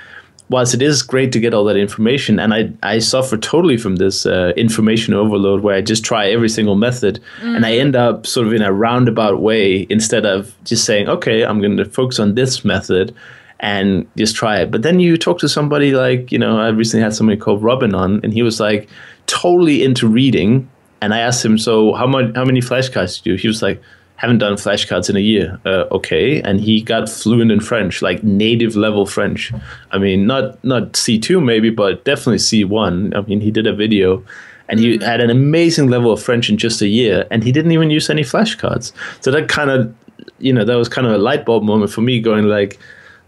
whilst 0.49 0.73
it 0.73 0.81
is 0.81 1.01
great 1.01 1.31
to 1.31 1.39
get 1.39 1.53
all 1.53 1.63
that 1.65 1.77
information, 1.77 2.39
and 2.39 2.53
I, 2.53 2.71
I 2.81 2.99
suffer 2.99 3.37
totally 3.37 3.77
from 3.77 3.97
this 3.97 4.25
uh, 4.25 4.51
information 4.57 5.13
overload 5.13 5.61
where 5.61 5.75
I 5.75 5.81
just 5.81 6.03
try 6.03 6.29
every 6.29 6.49
single 6.49 6.75
method 6.75 7.19
mm. 7.41 7.55
and 7.55 7.65
I 7.65 7.73
end 7.73 7.95
up 7.95 8.25
sort 8.25 8.47
of 8.47 8.53
in 8.53 8.61
a 8.61 8.73
roundabout 8.73 9.41
way 9.41 9.85
instead 9.89 10.25
of 10.25 10.55
just 10.63 10.85
saying, 10.85 11.07
okay, 11.07 11.43
I'm 11.43 11.61
going 11.61 11.77
to 11.77 11.85
focus 11.85 12.19
on 12.19 12.35
this 12.35 12.65
method 12.65 13.15
and 13.59 14.07
just 14.15 14.35
try 14.35 14.59
it. 14.61 14.71
But 14.71 14.81
then 14.81 14.99
you 14.99 15.17
talk 15.17 15.39
to 15.39 15.49
somebody 15.49 15.91
like, 15.91 16.31
you 16.31 16.39
know, 16.39 16.59
I 16.59 16.69
recently 16.69 17.03
had 17.03 17.13
somebody 17.13 17.37
called 17.37 17.61
Robin 17.61 17.93
on, 17.93 18.21
and 18.23 18.33
he 18.33 18.41
was 18.41 18.59
like 18.59 18.89
totally 19.27 19.83
into 19.83 20.07
reading. 20.07 20.69
And 21.01 21.13
I 21.13 21.19
asked 21.19 21.45
him, 21.45 21.57
so 21.57 21.93
how 21.93 22.07
much, 22.07 22.35
how 22.35 22.43
many 22.43 22.59
flashcards 22.59 23.21
do 23.21 23.29
you 23.29 23.37
do? 23.37 23.41
He 23.41 23.47
was 23.47 23.61
like, 23.61 23.81
haven't 24.19 24.39
done 24.39 24.55
flashcards 24.55 25.09
in 25.09 25.15
a 25.15 25.21
year. 25.21 25.59
Uh, 25.65 25.85
okay, 25.91 26.41
and 26.41 26.59
he 26.59 26.81
got 26.81 27.07
fluent 27.07 27.51
in 27.51 27.61
French, 27.61 28.01
like 28.01 28.21
native 28.21 28.75
level 28.75 29.05
French. 29.05 29.53
I 29.91 29.97
mean, 29.97 30.27
not 30.27 30.61
not 30.63 30.95
C 30.95 31.17
two 31.17 31.39
maybe, 31.39 31.69
but 31.69 32.03
definitely 32.03 32.39
C 32.39 32.65
one. 32.65 33.13
I 33.15 33.21
mean, 33.21 33.39
he 33.39 33.49
did 33.49 33.65
a 33.65 33.73
video, 33.73 34.21
and 34.67 34.79
he 34.79 34.97
mm-hmm. 34.97 35.03
had 35.03 35.21
an 35.21 35.29
amazing 35.29 35.87
level 35.87 36.11
of 36.11 36.21
French 36.21 36.49
in 36.49 36.57
just 36.57 36.81
a 36.81 36.87
year, 36.87 37.25
and 37.31 37.43
he 37.43 37.51
didn't 37.51 37.71
even 37.71 37.89
use 37.89 38.09
any 38.09 38.23
flashcards. 38.23 38.91
So 39.21 39.31
that 39.31 39.47
kind 39.47 39.69
of, 39.69 39.95
you 40.39 40.53
know, 40.53 40.65
that 40.65 40.75
was 40.75 40.89
kind 40.89 41.07
of 41.07 41.13
a 41.13 41.17
light 41.17 41.45
bulb 41.45 41.63
moment 41.63 41.91
for 41.91 42.01
me, 42.01 42.19
going 42.19 42.45
like 42.45 42.77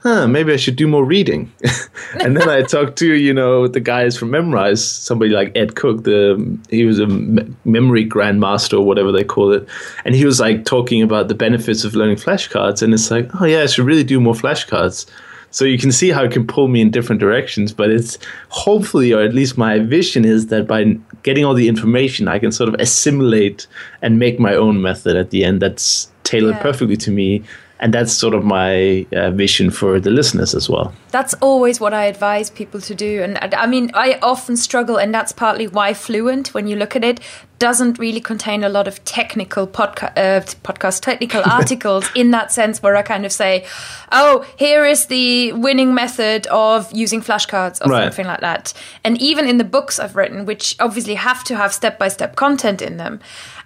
huh, 0.04 0.28
maybe 0.28 0.54
I 0.54 0.58
should 0.58 0.76
do 0.76 0.88
more 0.88 1.06
reading. 1.06 1.52
and 2.20 2.36
then 2.36 2.50
I 2.50 2.62
talked 2.64 2.98
to, 3.00 3.14
you 3.14 3.34
know, 3.34 3.68
the 3.68 3.80
guys 3.80 4.18
from 4.18 4.30
Memrise, 4.30 4.80
somebody 4.80 5.32
like 5.32 5.56
Ed 5.56 5.76
Cooke, 5.76 6.04
the 6.04 6.60
he 6.70 6.86
was 6.86 7.00
a 7.00 7.08
memory 7.08 8.08
grandmaster 8.08 8.74
or 8.74 8.82
whatever 8.82 9.12
they 9.12 9.24
call 9.24 9.52
it. 9.52 9.68
And 10.06 10.16
he 10.16 10.26
was 10.26 10.40
like 10.40 10.66
talking 10.66 11.02
about 11.02 11.28
the 11.28 11.36
benefits 11.36 11.84
of 11.84 11.96
learning 11.96 12.18
flashcards. 12.18 12.82
And 12.82 12.94
it's 12.94 13.12
like, 13.12 13.30
oh 13.42 13.46
yeah, 13.46 13.62
I 13.62 13.68
should 13.68 13.86
really 13.86 14.04
do 14.04 14.20
more 14.20 14.34
flashcards. 14.34 15.10
So 15.54 15.66
you 15.66 15.78
can 15.78 15.92
see 15.92 16.10
how 16.10 16.24
it 16.24 16.32
can 16.32 16.48
pull 16.48 16.70
me 16.70 16.80
in 16.80 16.92
different 16.92 17.20
directions, 17.20 17.74
but 17.74 17.92
it's 17.92 18.18
hopefully, 18.48 19.12
or 19.12 19.22
at 19.22 19.34
least 19.34 19.58
my 19.58 19.80
vision 19.80 20.24
is 20.24 20.48
that 20.48 20.66
by 20.66 20.98
getting 21.24 21.44
all 21.44 21.54
the 21.54 21.68
information, 21.68 22.30
I 22.30 22.40
can 22.40 22.54
sort 22.54 22.70
of 22.70 22.76
assimilate 22.76 23.68
and 24.02 24.18
make 24.18 24.40
my 24.40 24.56
own 24.56 24.82
method 24.82 25.18
at 25.18 25.32
the 25.32 25.44
end 25.44 25.62
that's 25.62 26.10
tailored 26.24 26.56
yeah. 26.56 26.62
perfectly 26.62 26.96
to 26.96 27.12
me 27.12 27.44
and 27.82 27.94
that's 27.94 28.14
sort 28.14 28.36
of 28.36 28.44
my 28.46 29.06
uh, 29.12 29.32
vision 29.32 29.72
for 29.72 30.00
the 30.00 30.12
listeners 30.12 30.54
as 30.54 30.70
well. 30.70 30.94
That's 31.10 31.34
always 31.36 31.80
what 31.80 31.94
i 31.94 32.06
advise 32.06 32.50
people 32.50 32.80
to 32.82 32.96
do. 32.96 33.24
And 33.24 33.38
i 33.56 33.66
mean 33.66 33.92
i 33.94 34.20
often 34.22 34.56
struggle 34.56 34.98
and 34.98 35.14
that's 35.14 35.32
partly 35.32 35.68
why 35.68 35.94
fluent 35.94 36.54
when 36.54 36.68
you 36.68 36.76
look 36.76 36.96
at 36.96 37.04
it 37.04 37.20
doesn't 37.60 38.00
really 38.00 38.20
contain 38.20 38.64
a 38.64 38.70
lot 38.70 38.88
of 38.88 39.04
technical 39.06 39.68
podca- 39.68 40.12
uh, 40.18 40.42
podcast 40.64 41.02
technical 41.02 41.44
articles 41.46 42.10
in 42.16 42.32
that 42.32 42.52
sense 42.52 42.82
where 42.82 42.96
i 42.96 43.02
kind 43.02 43.26
of 43.26 43.32
say 43.32 43.66
oh 44.12 44.46
here 44.58 44.86
is 44.86 45.08
the 45.08 45.52
winning 45.54 45.94
method 45.94 46.48
of 46.48 46.92
using 46.92 47.22
flashcards 47.22 47.86
or 47.86 47.90
right. 47.90 48.06
something 48.06 48.26
like 48.26 48.42
that. 48.42 48.74
And 49.04 49.22
even 49.22 49.48
in 49.48 49.58
the 49.58 49.64
books 49.64 50.00
i've 50.00 50.16
written 50.16 50.46
which 50.46 50.76
obviously 50.80 51.16
have 51.16 51.44
to 51.46 51.56
have 51.56 51.74
step-by-step 51.74 52.36
content 52.36 52.82
in 52.82 52.98
them 52.98 53.20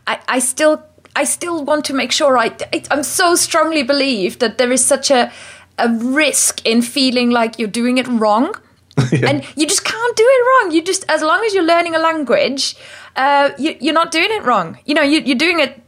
I, 0.08 0.20
I 0.28 0.40
still 0.40 0.86
I 1.16 1.24
still 1.24 1.64
want 1.64 1.86
to 1.86 1.94
make 1.94 2.12
sure 2.12 2.38
I, 2.38 2.56
I'm 2.92 3.04
so 3.04 3.36
strongly 3.36 3.84
believe 3.84 4.40
that 4.40 4.58
there 4.58 4.72
is 4.72 4.86
such 4.86 5.12
a, 5.12 5.32
a 5.78 5.90
risk 5.90 6.66
in 6.66 6.82
feeling 6.82 7.32
like 7.32 7.58
you're 7.58 7.68
doing 7.68 7.98
it 7.98 8.08
wrong. 8.08 8.54
yeah. 9.12 9.30
And 9.30 9.46
you 9.56 9.68
just 9.68 9.84
can't 9.84 10.18
do 10.18 10.24
it 10.26 10.46
wrong. 10.48 10.72
You 10.72 10.82
just, 10.82 11.06
as 11.10 11.22
long 11.22 11.44
as 11.46 11.54
you're 11.54 11.64
learning 11.64 11.96
a 11.96 12.00
language, 12.00 12.76
uh, 13.16 13.52
you, 13.58 13.90
are 13.90 13.94
not 13.94 14.12
doing 14.12 14.30
it 14.30 14.44
wrong. 14.44 14.78
You 14.86 14.94
know, 14.96 15.02
you, 15.02 15.20
you're 15.22 15.38
doing 15.38 15.60
it 15.60 15.82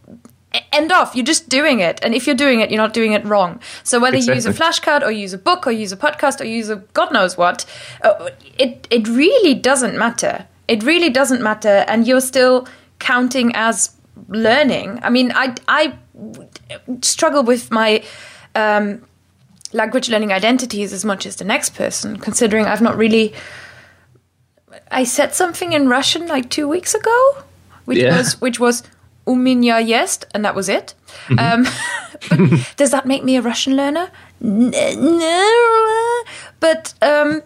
end 0.72 0.92
off. 0.92 1.16
You're 1.16 1.26
just 1.26 1.50
doing 1.50 1.80
it. 1.80 2.00
And 2.04 2.14
if 2.14 2.26
you're 2.26 2.36
doing 2.36 2.60
it, 2.62 2.72
you're 2.72 2.82
not 2.82 2.94
doing 2.94 3.14
it 3.14 3.26
wrong. 3.26 3.60
So 3.84 4.00
whether 4.00 4.18
exactly. 4.18 4.42
you 4.42 4.50
use 4.50 4.60
a 4.60 4.64
flashcard 4.64 5.04
or 5.04 5.12
use 5.12 5.34
a 5.34 5.38
book 5.38 5.68
or 5.68 5.72
use 5.72 5.92
a 5.92 5.98
podcast 5.98 6.42
or 6.42 6.46
use 6.46 6.70
a 6.70 6.78
God 6.94 7.12
knows 7.12 7.38
what, 7.38 7.66
uh, 8.02 8.30
it, 8.58 8.88
it 8.90 9.08
really 9.08 9.54
doesn't 9.54 9.98
matter. 9.98 10.48
It 10.68 10.84
really 10.84 11.10
doesn't 11.10 11.42
matter. 11.42 11.86
And 11.88 12.08
you're 12.08 12.22
still 12.22 12.68
counting 13.00 13.52
as 13.56 13.97
learning. 14.28 15.00
I 15.04 15.10
mean, 15.10 15.32
I 15.36 15.56
I 15.68 15.98
struggle 17.02 17.44
with 17.44 17.72
my 17.72 18.04
um, 18.56 19.06
language 19.74 20.10
learning 20.10 20.32
identities 20.32 20.94
as 20.94 21.06
much 21.06 21.26
as 21.26 21.38
the 21.38 21.46
next 21.46 21.76
person, 21.76 22.18
considering 22.18 22.66
I've 22.66 22.82
not 22.82 22.98
really. 22.98 23.34
I 24.92 25.04
said 25.04 25.34
something 25.34 25.74
in 25.74 25.90
Russian 25.90 26.28
like 26.28 26.50
two 26.50 26.68
weeks 26.68 26.94
ago, 26.94 27.38
which 27.86 28.00
yeah. 28.00 28.18
was 28.18 28.40
which 28.40 28.60
was 28.60 28.84
uminya 29.26 29.86
jest, 29.86 30.26
and 30.34 30.46
that 30.46 30.56
was 30.56 30.70
it. 30.70 30.94
Mm-hmm. 31.28 32.40
Um, 32.40 32.60
does 32.78 32.92
that 32.92 33.06
make 33.06 33.24
me 33.24 33.36
a 33.36 33.42
Russian 33.42 33.76
learner? 33.76 34.12
No, 34.40 36.24
but 36.60 36.94
um, 37.02 37.42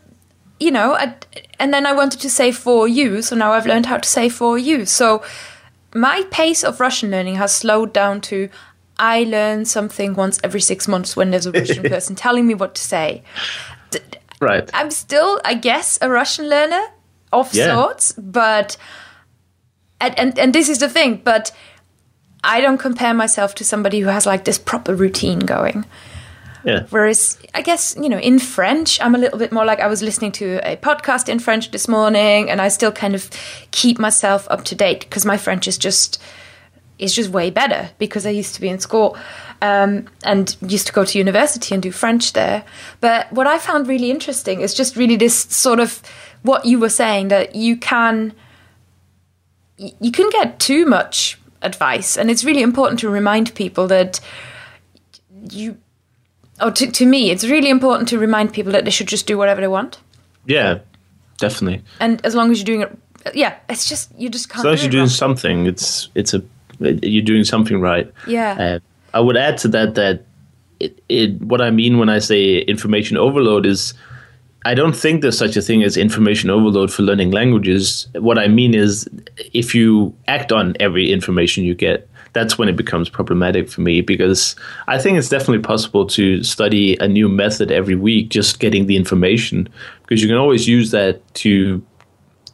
you 0.60 0.72
know, 0.72 0.94
I, 0.94 1.16
and 1.60 1.74
then 1.74 1.86
I 1.86 1.94
wanted 1.94 2.20
to 2.22 2.30
say 2.30 2.52
for 2.52 2.88
you, 2.88 3.22
so 3.22 3.36
now 3.36 3.54
I've 3.54 3.66
learned 3.66 3.88
how 3.88 3.98
to 3.98 4.08
say 4.08 4.30
for 4.30 4.58
you. 4.58 4.86
So 4.86 5.24
my 5.94 6.26
pace 6.32 6.64
of 6.64 6.80
Russian 6.80 7.12
learning 7.12 7.36
has 7.36 7.54
slowed 7.54 7.94
down 7.94 8.22
to 8.22 8.50
I 8.98 9.24
learn 9.24 9.66
something 9.66 10.14
once 10.14 10.40
every 10.44 10.62
six 10.62 10.88
months 10.88 11.16
when 11.16 11.32
there's 11.32 11.46
a 11.46 11.52
Russian 11.52 11.84
person 11.90 12.16
telling 12.16 12.46
me 12.46 12.54
what 12.54 12.76
to 12.76 12.82
say. 12.82 13.24
Right. 14.40 14.70
I'm 14.74 14.92
still, 14.92 15.42
I 15.44 15.56
guess, 15.56 16.00
a 16.02 16.10
Russian 16.10 16.50
learner 16.50 16.82
of 17.32 17.54
yeah. 17.54 17.74
sorts, 17.76 18.12
but 18.14 18.78
and, 20.00 20.18
and 20.18 20.40
and 20.40 20.54
this 20.54 20.70
is 20.70 20.80
the 20.80 20.90
thing, 20.90 21.22
but 21.24 21.52
I 22.44 22.62
don't 22.62 22.78
compare 22.78 23.14
myself 23.14 23.56
to 23.56 23.64
somebody 23.64 24.00
who 24.00 24.08
has 24.08 24.26
like 24.26 24.46
this 24.46 24.58
proper 24.58 24.96
routine 24.96 25.40
going. 25.40 25.86
Yeah. 26.64 26.86
Whereas 26.90 27.40
I 27.54 27.62
guess, 27.62 27.96
you 28.02 28.10
know, 28.10 28.20
in 28.20 28.40
French, 28.40 29.02
I'm 29.02 29.16
a 29.16 29.18
little 29.18 29.40
bit 29.40 29.52
more 29.52 29.66
like 29.66 29.80
I 29.80 29.88
was 29.88 30.02
listening 30.02 30.32
to 30.34 30.60
a 30.64 30.76
podcast 30.78 31.30
in 31.30 31.40
French 31.40 31.72
this 31.72 31.88
morning 31.88 32.50
and 32.50 32.62
I 32.62 32.68
still 32.68 32.92
kind 32.92 33.16
of 33.16 33.30
keep 33.72 34.00
myself 34.00 34.48
up 34.50 34.64
to 34.66 34.76
date 34.76 35.02
because 35.02 35.26
my 35.26 35.38
French 35.38 35.68
is 35.68 35.78
just 35.78 36.22
is 37.00 37.16
just 37.16 37.32
way 37.32 37.50
better 37.50 37.90
because 37.98 38.28
I 38.28 38.30
used 38.30 38.54
to 38.56 38.62
be 38.62 38.70
in 38.70 38.80
school 38.80 39.18
um, 39.62 40.08
and 40.24 40.56
used 40.62 40.86
to 40.88 40.94
go 40.94 41.04
to 41.04 41.18
university 41.18 41.74
and 41.74 41.82
do 41.82 41.92
French 41.92 42.34
there. 42.34 42.64
But 43.00 43.32
what 43.34 43.48
I 43.48 43.58
found 43.58 43.88
really 43.88 44.12
interesting 44.12 44.62
is 44.62 44.74
just 44.76 44.96
really 44.96 45.16
this 45.16 45.36
sort 45.36 45.80
of 45.80 46.02
what 46.44 46.66
you 46.66 46.80
were 46.80 46.90
saying 46.90 47.30
that 47.30 47.56
you 47.56 47.76
can 47.76 48.34
you 49.78 50.12
can 50.12 50.30
get 50.30 50.60
too 50.60 50.86
much 50.86 51.40
advice 51.64 52.18
and 52.18 52.30
it's 52.30 52.44
really 52.44 52.62
important 52.62 53.00
to 53.00 53.10
remind 53.10 53.54
people 53.56 53.88
that 53.88 54.20
you 55.50 55.78
or 56.62 56.72
to, 56.72 56.92
to 56.92 57.06
me, 57.06 57.32
it's 57.32 57.46
really 57.46 57.70
important 57.70 58.10
to 58.10 58.20
remind 58.20 58.54
people 58.54 58.72
that 58.72 58.86
they 58.86 58.92
should 58.92 59.08
just 59.08 59.28
do 59.28 59.38
whatever 59.38 59.62
they 59.62 59.68
want. 59.68 60.00
Yeah, 60.46 60.80
definitely. 61.38 61.84
And 62.00 62.24
as 62.26 62.36
long 62.36 62.52
as 62.52 62.60
you're 62.60 62.66
doing 62.66 62.82
it, 62.82 63.36
yeah, 63.36 63.58
it's 63.70 63.88
just 63.88 64.12
you 64.18 64.30
just 64.30 64.50
can't. 64.50 64.60
As 64.60 64.66
long 64.66 64.74
as 64.74 64.84
you're 64.84 64.92
doing 64.92 65.02
wrong. 65.04 65.10
something, 65.10 65.66
it's 65.66 66.10
it's 66.16 66.34
a 66.34 66.44
you're 66.80 67.24
doing 67.24 67.44
something 67.44 67.80
right. 67.80 68.12
Yeah. 68.28 68.54
Uh, 68.54 68.80
I 69.14 69.20
would 69.20 69.38
add 69.38 69.58
to 69.60 69.68
that 69.70 69.96
that 69.96 70.26
it, 70.80 71.04
it 71.10 71.42
what 71.42 71.62
I 71.62 71.72
mean 71.72 71.98
when 71.98 72.10
I 72.10 72.20
say 72.20 72.60
information 72.60 73.18
overload 73.18 73.66
is 73.66 73.94
I 74.64 74.74
don't 74.74 74.96
think 74.96 75.22
there's 75.22 75.38
such 75.38 75.58
a 75.58 75.62
thing 75.62 75.84
as 75.84 75.98
information 75.98 76.50
overload 76.50 76.92
for 76.94 77.04
learning 77.04 77.32
languages. 77.32 78.08
What 78.14 78.38
I 78.38 78.48
mean 78.48 78.74
is 78.74 79.08
if 79.54 79.74
you 79.74 80.16
act 80.28 80.52
on 80.52 80.76
every 80.80 81.12
information 81.12 81.64
you 81.64 81.74
get, 81.74 82.08
that's 82.34 82.58
when 82.58 82.70
it 82.70 82.76
becomes 82.76 83.10
problematic 83.10 83.70
for 83.70 83.82
me 83.82 84.02
because 84.02 84.56
I 84.88 84.98
think 84.98 85.18
it's 85.18 85.30
definitely 85.30 85.60
possible 85.60 86.06
to 86.08 86.44
study 86.44 86.98
a 86.98 87.08
new 87.08 87.28
method 87.28 87.72
every 87.72 87.96
week 87.96 88.30
just 88.30 88.60
getting 88.60 88.88
the 88.88 88.96
information 88.96 89.68
because 90.04 90.22
you 90.22 90.28
can 90.28 90.38
always 90.38 90.68
use 90.68 90.92
that 90.92 91.22
to 91.36 91.84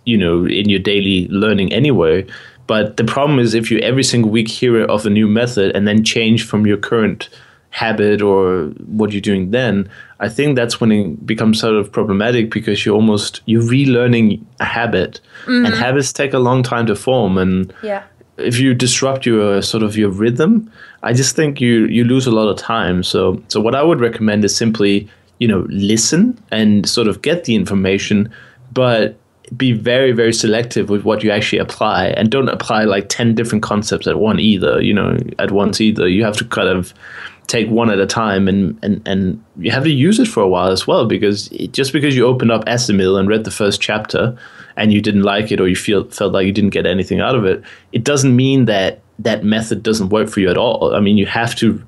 you 0.06 0.18
know 0.18 0.46
in 0.46 0.70
your 0.70 0.80
daily 0.80 1.28
learning 1.30 1.72
anyway. 1.74 2.26
But 2.66 2.98
the 2.98 3.06
problem 3.06 3.40
is 3.40 3.54
if 3.54 3.72
you 3.72 3.80
every 3.80 4.04
single 4.04 4.32
week 4.32 4.48
hear 4.48 4.84
of 4.84 5.06
a 5.06 5.10
new 5.10 5.28
method 5.28 5.76
and 5.76 5.88
then 5.88 6.04
change 6.04 6.46
from 6.46 6.66
your 6.66 6.78
current 6.78 7.30
habit 7.70 8.22
or 8.22 8.70
what 8.88 9.12
you're 9.12 9.22
doing 9.22 9.52
then 9.52 9.88
i 10.22 10.30
think 10.30 10.56
that's 10.56 10.80
when 10.80 10.92
it 10.92 11.26
becomes 11.28 11.60
sort 11.60 11.76
of 11.76 11.92
problematic 11.92 12.50
because 12.50 12.86
you're 12.86 12.96
almost 12.96 13.42
you're 13.46 13.62
relearning 13.62 14.42
a 14.60 14.66
habit. 14.66 15.20
And 15.46 15.66
mm-hmm. 15.68 15.76
habits 15.76 16.12
take 16.12 16.34
a 16.34 16.40
long 16.40 16.64
time 16.64 16.86
to 16.88 16.96
form 16.96 17.38
and 17.38 17.74
Yeah. 17.84 18.04
If 18.38 18.60
you 18.60 18.74
disrupt 18.74 19.26
your 19.26 19.62
sort 19.62 19.84
of 19.84 19.98
your 19.98 20.10
rhythm, 20.10 20.72
I 21.04 21.14
just 21.14 21.36
think 21.36 21.60
you 21.62 21.86
you 21.88 22.04
lose 22.04 22.28
a 22.28 22.32
lot 22.32 22.48
of 22.48 22.58
time. 22.58 23.04
So 23.04 23.42
so 23.48 23.60
what 23.60 23.76
I 23.76 23.84
would 23.84 24.00
recommend 24.00 24.46
is 24.46 24.56
simply 24.56 25.08
you 25.40 25.48
know 25.48 25.66
listen 25.70 26.40
and 26.52 26.88
sort 26.88 27.08
of 27.08 27.22
get 27.22 27.46
the 27.46 27.56
information, 27.56 28.32
but 28.74 29.18
be 29.56 29.72
very 29.72 30.12
very 30.12 30.34
selective 30.34 30.90
with 30.90 31.04
what 31.06 31.24
you 31.24 31.32
actually 31.32 31.60
apply 31.60 32.08
and 32.08 32.30
don't 32.30 32.50
apply 32.50 32.84
like 32.84 33.08
10 33.08 33.34
different 33.34 33.64
concepts 33.64 34.06
at 34.06 34.20
one 34.20 34.42
either 34.42 34.82
you 34.82 34.94
know 34.94 35.18
at 35.40 35.52
once 35.52 35.80
either 35.80 36.06
you 36.06 36.22
have 36.22 36.36
to 36.36 36.44
kind 36.44 36.68
of 36.68 36.94
take 37.48 37.70
one 37.70 37.90
at 37.90 38.00
a 38.00 38.06
time 38.06 38.48
and 38.48 38.78
and 38.84 39.02
and 39.08 39.44
you 39.58 39.72
have 39.72 39.84
to 39.84 39.90
use 39.90 40.20
it 40.20 40.28
for 40.28 40.44
a 40.44 40.48
while 40.48 40.70
as 40.70 40.86
well 40.86 41.06
because 41.06 41.48
it, 41.52 41.72
just 41.72 41.94
because 41.94 42.16
you 42.16 42.26
opened 42.26 42.52
up 42.52 42.66
Assimil 42.66 43.18
and 43.18 43.28
read 43.30 43.46
the 43.46 43.52
first 43.52 43.82
chapter 43.82 44.38
and 44.76 44.92
you 44.92 45.02
didn't 45.02 45.24
like 45.24 45.52
it 45.52 45.60
or 45.60 45.68
you 45.68 45.76
feel 45.76 46.04
felt 46.10 46.34
like 46.34 46.46
you 46.46 46.52
didn't 46.52 46.72
get 46.72 46.86
anything 46.86 47.22
out 47.22 47.36
of 47.36 47.46
it 47.46 47.64
it 47.94 48.04
doesn't 48.04 48.36
mean 48.36 48.66
that 48.66 49.02
that 49.20 49.44
method 49.44 49.82
doesn't 49.82 50.10
work 50.10 50.30
for 50.30 50.42
you 50.42 50.50
at 50.50 50.58
all. 50.58 50.94
I 50.94 51.00
mean 51.00 51.18
you 51.18 51.26
have 51.26 51.56
to 51.56 51.82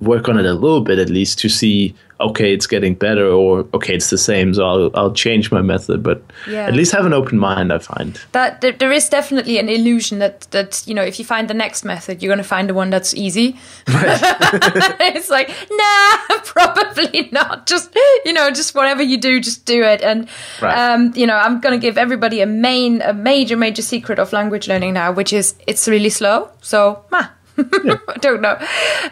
work 0.00 0.28
on 0.28 0.38
it 0.38 0.46
a 0.46 0.54
little 0.54 0.80
bit 0.80 0.98
at 0.98 1.10
least 1.10 1.38
to 1.40 1.48
see 1.48 1.94
okay 2.22 2.52
it's 2.54 2.66
getting 2.66 2.94
better 2.94 3.26
or 3.28 3.66
okay 3.74 3.94
it's 3.94 4.10
the 4.10 4.18
same 4.18 4.54
so 4.54 4.64
i'll, 4.64 4.90
I'll 4.94 5.12
change 5.12 5.50
my 5.50 5.60
method 5.62 6.02
but 6.02 6.22
Yeah. 6.48 6.66
at 6.66 6.74
least 6.74 6.92
have 6.92 7.04
an 7.06 7.12
open 7.12 7.38
mind 7.38 7.72
i 7.72 7.78
find 7.78 8.18
that 8.32 8.60
there, 8.60 8.72
there 8.72 8.92
is 8.92 9.08
definitely 9.08 9.58
an 9.58 9.68
illusion 9.68 10.18
that 10.20 10.42
that 10.52 10.82
you 10.86 10.94
know 10.94 11.02
if 11.02 11.18
you 11.18 11.24
find 11.24 11.48
the 11.48 11.54
next 11.54 11.84
method 11.84 12.22
you're 12.22 12.30
going 12.34 12.38
to 12.42 12.48
find 12.56 12.68
the 12.68 12.74
one 12.74 12.90
that's 12.90 13.14
easy 13.14 13.56
it's 13.88 15.30
like 15.30 15.48
nah 15.70 16.38
probably 16.44 17.28
not 17.32 17.66
just 17.66 17.96
you 18.24 18.32
know 18.32 18.50
just 18.50 18.74
whatever 18.74 19.02
you 19.02 19.18
do 19.18 19.40
just 19.40 19.64
do 19.66 19.82
it 19.82 20.02
and 20.02 20.28
Right. 20.60 20.76
um, 20.78 21.12
you 21.16 21.26
know 21.26 21.36
i'm 21.36 21.60
going 21.60 21.78
to 21.78 21.86
give 21.86 21.98
everybody 21.98 22.40
a 22.40 22.46
main 22.46 23.02
a 23.02 23.12
major 23.12 23.56
major 23.56 23.82
secret 23.82 24.18
of 24.18 24.32
language 24.32 24.68
learning 24.68 24.94
now 24.94 25.12
which 25.12 25.32
is 25.32 25.54
it's 25.66 25.88
really 25.88 26.10
slow 26.10 26.50
so 26.60 27.04
meh. 27.10 27.26
i 27.58 28.16
don't 28.20 28.40
know 28.40 28.56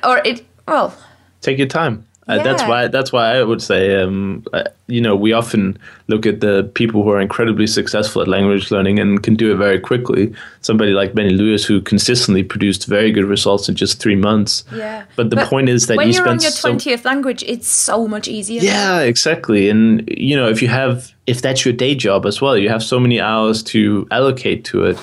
or 0.05 0.19
it 0.25 0.45
well 0.69 0.95
take 1.40 1.59
your 1.59 1.67
time. 1.69 2.05
Uh, 2.31 2.43
that's 2.43 2.63
why. 2.63 2.89
That's 2.89 3.13
why 3.13 3.37
I 3.37 3.43
would 3.43 3.63
say, 3.63 4.01
um, 4.01 4.45
uh, 4.53 4.65
you 4.87 5.01
know, 5.01 5.16
we 5.16 5.33
often 5.33 5.79
look 6.09 6.27
at 6.27 6.40
the 6.40 6.71
people 6.75 7.03
who 7.03 7.11
are 7.11 7.21
incredibly 7.21 7.66
successful 7.66 8.23
at 8.23 8.29
language 8.29 8.71
learning 8.71 8.99
and 8.99 9.23
can 9.23 9.35
do 9.35 9.53
it 9.53 9.57
very 9.57 9.81
quickly. 9.81 10.35
Somebody 10.61 10.93
like 10.93 11.14
Benny 11.14 11.31
Lewis, 11.31 11.64
who 11.64 11.81
consistently 11.81 12.43
produced 12.43 12.87
very 12.87 13.12
good 13.12 13.25
results 13.25 13.69
in 13.69 13.75
just 13.77 14.01
three 14.01 14.16
months. 14.16 14.64
yeah 14.73 15.05
But 15.16 15.31
the 15.31 15.45
point 15.47 15.69
is 15.69 15.87
that 15.87 15.97
when 15.97 16.09
you 16.09 16.14
you're 16.14 16.25
spend 16.25 16.40
on 16.40 16.43
your 16.43 16.51
so 16.53 16.75
20th 16.75 17.05
language 17.05 17.43
it's 17.47 17.69
so 17.69 18.07
much 18.07 18.29
easier 18.29 18.61
yeah, 18.62 19.01
exactly. 19.01 19.69
And 19.69 20.09
you 20.09 20.37
know, 20.37 20.49
if 20.49 20.62
you 20.62 20.69
have, 20.69 21.12
if 21.27 21.40
that's 21.43 21.64
your 21.64 21.75
day 21.75 21.95
job 21.95 22.27
as 22.27 22.40
well, 22.40 22.57
you 22.57 22.69
have 22.69 22.83
so 22.83 22.99
many 23.01 23.21
hours 23.21 23.62
to 23.64 24.07
allocate 24.11 24.64
to 24.66 24.85
it. 24.85 24.99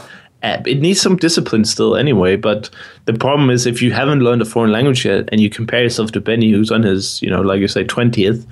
It 0.66 0.80
needs 0.80 1.02
some 1.02 1.16
discipline 1.18 1.66
still, 1.66 1.96
anyway. 1.96 2.36
But 2.36 2.70
the 3.06 3.14
problem 3.14 3.50
is, 3.50 3.66
if 3.66 3.82
you 3.82 3.92
haven't 3.92 4.22
learned 4.22 4.42
a 4.42 4.46
foreign 4.46 4.72
language 4.72 5.06
yet, 5.06 5.30
and 5.32 5.42
you 5.42 5.50
compare 5.50 5.84
yourself 5.84 6.12
to 6.14 6.22
Benny, 6.22 6.52
who's 6.52 6.72
on 6.72 6.84
his, 6.84 7.22
you 7.22 7.30
know, 7.30 7.42
like 7.42 7.60
you 7.60 7.68
say, 7.68 7.84
twentieth, 7.84 8.46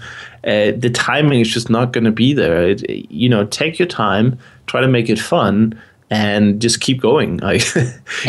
uh, 0.43 0.71
the 0.77 0.89
timing 0.93 1.39
is 1.41 1.49
just 1.53 1.69
not 1.69 1.93
going 1.93 2.03
to 2.05 2.11
be 2.11 2.33
there. 2.33 2.69
It, 2.69 2.89
you 3.11 3.29
know, 3.29 3.45
take 3.45 3.79
your 3.79 3.87
time, 3.87 4.37
try 4.67 4.81
to 4.81 4.87
make 4.87 5.09
it 5.09 5.19
fun, 5.19 5.79
and 6.09 6.61
just 6.61 6.81
keep 6.81 7.01
going. 7.01 7.37
Like, 7.45 7.63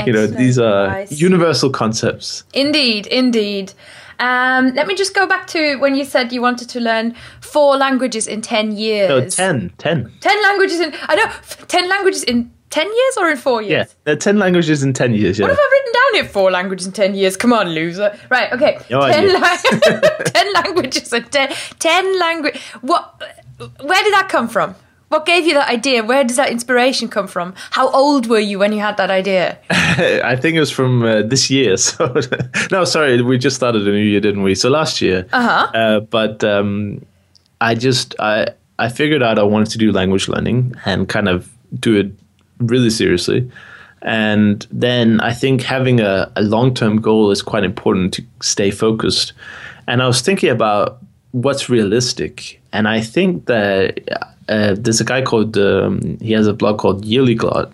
you 0.07 0.13
know, 0.13 0.27
these 0.27 0.59
are 0.59 0.87
advice. 0.87 1.21
universal 1.21 1.71
concepts. 1.71 2.45
Indeed, 2.53 3.07
indeed. 3.07 3.73
Um, 4.19 4.73
let 4.75 4.87
me 4.87 4.95
just 4.95 5.15
go 5.15 5.27
back 5.27 5.47
to 5.49 5.77
when 5.77 5.95
you 5.95 6.05
said 6.05 6.33
you 6.33 6.41
wanted 6.41 6.71
to 6.71 6.81
learn 6.81 7.15
four 7.41 7.77
languages 7.77 8.27
in 8.27 8.41
10 8.41 8.73
years. 8.73 9.09
No, 9.09 9.29
10, 9.29 9.73
10. 9.77 10.13
10 10.21 10.43
languages 10.43 10.81
in, 10.81 10.95
I 11.03 11.17
know, 11.17 11.25
f- 11.25 11.67
10 11.69 11.89
languages 11.89 12.23
in 12.25 12.51
10 12.71 12.87
years 12.87 13.17
or 13.17 13.29
in 13.31 13.37
four 13.37 13.63
years? 13.63 13.95
Yeah, 14.07 14.15
10 14.15 14.39
languages 14.39 14.83
in 14.83 14.93
10 14.93 15.15
years. 15.15 15.39
Yeah. 15.39 15.45
What 15.45 15.51
have 15.51 15.59
I 15.59 15.69
written 15.73 15.93
down 15.93 16.15
here? 16.15 16.25
Four 16.33 16.51
languages 16.51 16.87
in 16.87 16.93
10 16.93 17.15
years. 17.15 17.37
Come 17.37 17.53
on, 17.53 17.69
loser. 17.69 18.19
Right, 18.29 18.53
okay. 18.53 18.79
No 18.91 19.01
10, 19.07 19.25
idea. 19.25 19.39
la- 19.39 20.19
10 20.25 20.53
languages 20.53 21.13
in 21.13 21.25
10, 21.25 21.55
10 21.79 22.19
language. 22.19 22.61
What, 22.81 23.23
where 23.59 24.03
did 24.05 24.13
that 24.15 24.29
come 24.29 24.49
from? 24.49 24.75
What 25.09 25.25
gave 25.25 25.47
you 25.47 25.55
that 25.55 25.69
idea? 25.71 26.03
Where 26.03 26.25
does 26.25 26.37
that 26.37 26.51
inspiration 26.51 27.07
come 27.09 27.29
from? 27.29 27.55
How 27.71 27.89
old 27.91 28.27
were 28.27 28.41
you 28.41 28.59
when 28.59 28.73
you 28.73 28.81
had 28.81 28.97
that 28.97 29.09
idea? 29.11 29.57
I 29.71 30.35
think 30.35 30.57
it 30.57 30.61
was 30.61 30.73
from 30.73 31.05
uh, 31.05 31.23
this 31.23 31.49
year. 31.49 31.77
So 31.77 32.13
no, 32.73 32.85
sorry, 32.85 33.23
we 33.23 33.39
just 33.39 33.55
started 33.55 33.87
a 33.87 33.91
new 33.93 33.99
year, 33.99 34.21
didn't 34.21 34.43
we? 34.43 34.57
So 34.57 34.69
last 34.69 35.01
year. 35.01 35.27
Uh-huh. 35.33 35.71
Uh, 35.73 36.01
but 36.01 36.43
um, 36.43 37.07
I 37.61 37.77
just 37.77 38.17
I 38.19 38.49
I 38.81 38.89
figured 38.89 39.23
out 39.23 39.39
I 39.39 39.45
wanted 39.45 39.71
to 39.71 39.79
do 39.79 39.93
language 39.93 40.27
learning 40.29 40.75
and 40.85 41.09
kind 41.09 41.29
of 41.29 41.53
do 41.79 41.95
it 41.95 42.13
really 42.59 42.90
seriously. 42.90 43.51
And 44.03 44.66
then 44.71 45.21
I 45.21 45.33
think 45.33 45.62
having 45.62 46.01
a, 46.01 46.31
a 46.37 46.42
long 46.42 46.75
term 46.75 47.01
goal 47.01 47.31
is 47.31 47.42
quite 47.42 47.64
important 47.64 48.14
to 48.14 48.25
stay 48.40 48.71
focused. 48.71 49.33
And 49.88 50.03
I 50.03 50.07
was 50.07 50.21
thinking 50.21 50.51
about 50.51 50.99
what's 51.33 51.69
realistic. 51.69 52.61
And 52.73 52.87
I 52.87 53.01
think 53.01 53.47
that 53.47 54.01
uh, 54.49 54.75
there's 54.79 55.01
a 55.01 55.05
guy 55.05 55.23
called, 55.23 55.57
um, 55.59 56.19
he 56.21 56.33
has 56.33 56.47
a 56.47 56.53
blog 56.53 56.79
called 56.79 57.05
Yearlyglot. 57.05 57.73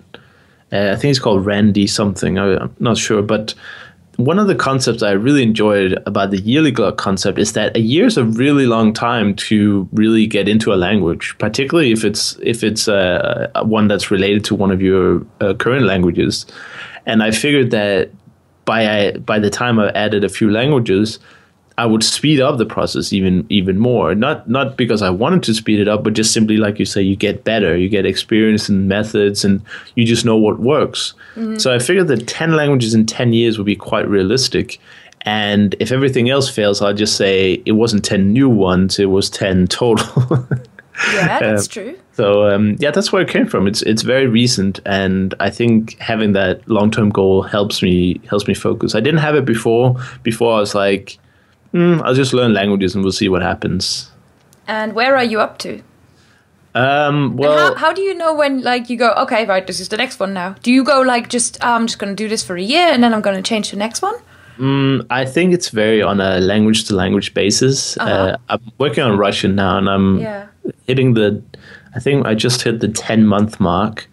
Uh, 0.72 0.92
I 0.92 0.96
think 0.96 1.10
it's 1.10 1.18
called 1.18 1.44
Randy 1.44 1.86
something. 1.86 2.38
I, 2.38 2.56
I'm 2.56 2.74
not 2.78 2.96
sure. 2.96 3.22
But 3.22 3.54
one 4.16 4.38
of 4.38 4.46
the 4.46 4.54
concepts 4.54 5.02
I 5.02 5.12
really 5.12 5.42
enjoyed 5.42 6.00
about 6.06 6.30
the 6.30 6.38
Yearlyglot 6.38 6.96
concept 6.96 7.38
is 7.38 7.54
that 7.54 7.76
a 7.76 7.80
year 7.80 8.06
is 8.06 8.16
a 8.16 8.24
really 8.24 8.66
long 8.66 8.92
time 8.92 9.34
to 9.36 9.88
really 9.92 10.26
get 10.26 10.48
into 10.48 10.72
a 10.72 10.76
language, 10.76 11.34
particularly 11.38 11.92
if 11.92 12.04
it's 12.04 12.36
if 12.42 12.62
it's 12.62 12.88
uh, 12.88 13.50
one 13.64 13.88
that's 13.88 14.10
related 14.10 14.44
to 14.46 14.54
one 14.54 14.70
of 14.70 14.82
your 14.82 15.24
uh, 15.40 15.54
current 15.54 15.86
languages. 15.86 16.46
And 17.06 17.22
I 17.22 17.30
figured 17.30 17.70
that 17.70 18.10
by 18.64 19.12
by 19.12 19.38
the 19.38 19.50
time 19.50 19.78
I 19.78 19.90
added 19.90 20.24
a 20.24 20.28
few 20.28 20.50
languages, 20.50 21.18
I 21.78 21.86
would 21.86 22.04
speed 22.04 22.40
up 22.40 22.58
the 22.58 22.66
process 22.66 23.12
even 23.12 23.46
even 23.48 23.78
more. 23.78 24.14
Not 24.14 24.48
not 24.48 24.76
because 24.76 25.02
I 25.02 25.10
wanted 25.10 25.42
to 25.44 25.54
speed 25.54 25.80
it 25.80 25.88
up, 25.88 26.04
but 26.04 26.12
just 26.12 26.32
simply 26.32 26.56
like 26.56 26.78
you 26.78 26.84
say, 26.84 27.02
you 27.02 27.16
get 27.16 27.44
better, 27.44 27.76
you 27.76 27.88
get 27.88 28.06
experience 28.06 28.68
in 28.68 28.88
methods, 28.88 29.44
and 29.44 29.62
you 29.94 30.04
just 30.04 30.24
know 30.24 30.36
what 30.36 30.60
works. 30.60 31.14
So 31.58 31.74
I 31.74 31.78
figured 31.78 32.08
that 32.08 32.26
ten 32.26 32.56
languages 32.56 32.94
in 32.94 33.06
ten 33.06 33.32
years 33.32 33.58
would 33.58 33.66
be 33.66 33.76
quite 33.76 34.06
realistic. 34.08 34.78
And 35.24 35.76
if 35.78 35.92
everything 35.92 36.30
else 36.30 36.50
fails, 36.50 36.82
I'll 36.82 36.92
just 36.92 37.16
say 37.16 37.62
it 37.64 37.72
wasn't 37.72 38.04
ten 38.04 38.32
new 38.32 38.48
ones; 38.48 38.98
it 38.98 39.06
was 39.06 39.30
ten 39.30 39.66
total. 39.66 40.46
Yeah, 41.14 41.38
that's 41.40 41.66
true. 41.66 41.98
So 42.12 42.48
um, 42.50 42.76
yeah, 42.78 42.90
that's 42.90 43.12
where 43.12 43.22
it 43.22 43.28
came 43.28 43.46
from. 43.46 43.66
It's 43.66 43.82
it's 43.82 44.02
very 44.02 44.26
recent, 44.26 44.80
and 44.84 45.34
I 45.40 45.50
think 45.50 45.98
having 45.98 46.32
that 46.32 46.68
long 46.68 46.90
term 46.90 47.08
goal 47.08 47.42
helps 47.42 47.82
me 47.82 48.20
helps 48.28 48.46
me 48.46 48.54
focus. 48.54 48.94
I 48.94 49.00
didn't 49.00 49.20
have 49.20 49.34
it 49.34 49.44
before. 49.44 49.96
Before 50.22 50.54
I 50.54 50.60
was 50.60 50.74
like, 50.74 51.18
mm, 51.72 52.02
I'll 52.02 52.14
just 52.14 52.32
learn 52.32 52.52
languages 52.52 52.94
and 52.94 53.02
we'll 53.04 53.12
see 53.12 53.28
what 53.28 53.42
happens. 53.42 54.10
And 54.66 54.94
where 54.94 55.16
are 55.16 55.24
you 55.24 55.40
up 55.40 55.58
to? 55.58 55.82
Um, 56.74 57.36
well, 57.36 57.74
how, 57.74 57.74
how 57.74 57.92
do 57.92 58.00
you 58.00 58.14
know 58.14 58.34
when 58.34 58.62
like 58.62 58.88
you 58.88 58.96
go 58.96 59.12
okay 59.18 59.44
right 59.44 59.66
this 59.66 59.78
is 59.78 59.90
the 59.90 59.98
next 59.98 60.18
one 60.18 60.32
now 60.32 60.54
do 60.62 60.72
you 60.72 60.82
go 60.82 61.02
like 61.02 61.28
just 61.28 61.58
oh, 61.60 61.72
i'm 61.72 61.86
just 61.86 61.98
going 61.98 62.08
to 62.16 62.16
do 62.16 62.30
this 62.30 62.42
for 62.42 62.56
a 62.56 62.62
year 62.62 62.86
and 62.86 63.04
then 63.04 63.12
i'm 63.12 63.20
going 63.20 63.36
to 63.36 63.42
change 63.42 63.68
to 63.68 63.76
the 63.76 63.78
next 63.78 64.00
one 64.00 64.14
I 65.10 65.24
think 65.24 65.52
it's 65.52 65.70
very 65.70 66.02
on 66.02 66.20
a 66.20 66.38
language 66.38 66.84
to 66.84 66.94
language 66.94 67.34
basis. 67.34 67.96
uh 67.98 68.36
I'm 68.48 68.60
working 68.78 69.02
on 69.02 69.18
Russian 69.18 69.54
now, 69.56 69.76
and 69.78 69.88
I'm 69.88 70.18
Yeah. 70.18 70.46
hitting 70.86 71.14
the. 71.14 71.42
I 71.96 72.00
think 72.00 72.26
I 72.26 72.34
just 72.34 72.62
hit 72.62 72.78
the 72.80 72.88
ten 72.88 73.26
month 73.26 73.58
mark, 73.58 74.06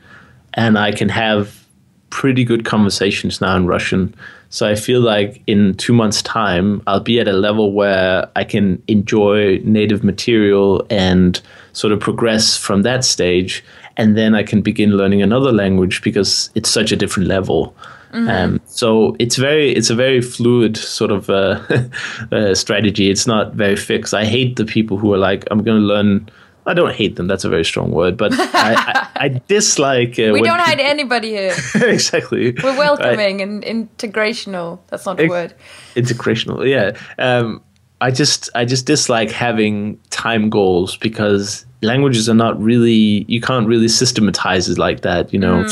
and 0.56 0.78
I 0.78 0.92
can 0.92 1.10
have 1.10 1.64
pretty 2.10 2.44
good 2.44 2.66
conversations 2.66 3.42
now 3.42 3.56
in 3.58 3.68
Russian. 3.68 4.16
So 4.50 4.68
I 4.68 4.76
feel 4.76 5.00
like 5.00 5.42
in 5.46 5.76
two 5.76 5.94
months' 5.94 6.22
time, 6.22 6.82
I'll 6.88 7.00
be 7.00 7.20
at 7.20 7.28
a 7.28 7.34
level 7.34 7.72
where 7.72 8.28
I 8.36 8.44
can 8.44 8.82
enjoy 8.88 9.60
native 9.64 10.04
material 10.04 10.86
and 10.90 11.40
sort 11.74 11.94
of 11.94 12.00
progress 12.00 12.58
from 12.58 12.82
that 12.82 13.06
stage. 13.06 13.64
And 13.96 14.18
then 14.18 14.34
I 14.34 14.44
can 14.44 14.62
begin 14.62 14.98
learning 14.98 15.22
another 15.22 15.52
language 15.52 16.02
because 16.02 16.50
it's 16.56 16.70
such 16.70 16.92
a 16.92 16.96
different 16.96 17.30
level. 17.30 17.76
Um, 18.12 18.60
so 18.66 19.16
it's 19.20 19.36
very 19.36 19.72
it's 19.72 19.92
a 19.92 19.96
very 19.96 20.22
fluid 20.22 20.78
sort 20.78 21.12
of 21.12 21.30
uh, 21.30 21.62
uh, 22.32 22.56
strategy. 22.56 23.12
It's 23.12 23.28
not 23.28 23.54
very 23.54 23.76
fixed. 23.76 24.14
I 24.14 24.26
hate 24.26 24.56
the 24.56 24.66
people 24.66 24.98
who 24.98 25.14
are 25.14 25.18
like, 25.18 25.46
I'm 25.52 25.64
going 25.64 25.80
to 25.80 25.86
learn. 25.86 26.30
I 26.70 26.74
don't 26.74 26.94
hate 26.94 27.16
them. 27.16 27.28
That's 27.28 27.44
a 27.44 27.50
very 27.50 27.66
strong 27.66 27.92
word, 27.92 28.16
but 28.16 28.32
I, 28.34 28.74
I, 28.76 29.08
I 29.26 29.28
dislike. 29.48 30.20
Uh, 30.20 30.32
We 30.32 30.42
don't 30.42 30.60
hide 30.60 30.78
people- 30.78 30.92
anybody 30.96 31.30
here. 31.30 31.56
exactly. 31.76 32.52
We're 32.64 32.78
welcoming 32.78 33.42
and 33.42 33.64
integrational. 33.64 34.80
That's 34.88 35.06
not 35.06 35.20
a 35.20 35.28
word. 35.28 35.54
integrational 35.96 36.68
yeah 36.70 36.92
um 37.18 37.62
i 38.02 38.10
just 38.12 38.50
i 38.56 38.64
just 38.64 38.86
dislike 38.86 39.32
having 39.32 40.00
time 40.10 40.50
goals 40.50 40.96
because 40.98 41.66
languages 41.82 42.30
are 42.30 42.36
not 42.46 42.62
really 42.62 43.26
you 43.28 43.42
can't 43.42 43.68
really 43.68 43.88
systematize 43.88 44.70
it 44.70 44.78
like 44.78 45.02
that 45.02 45.34
you 45.34 45.40
know 45.40 45.66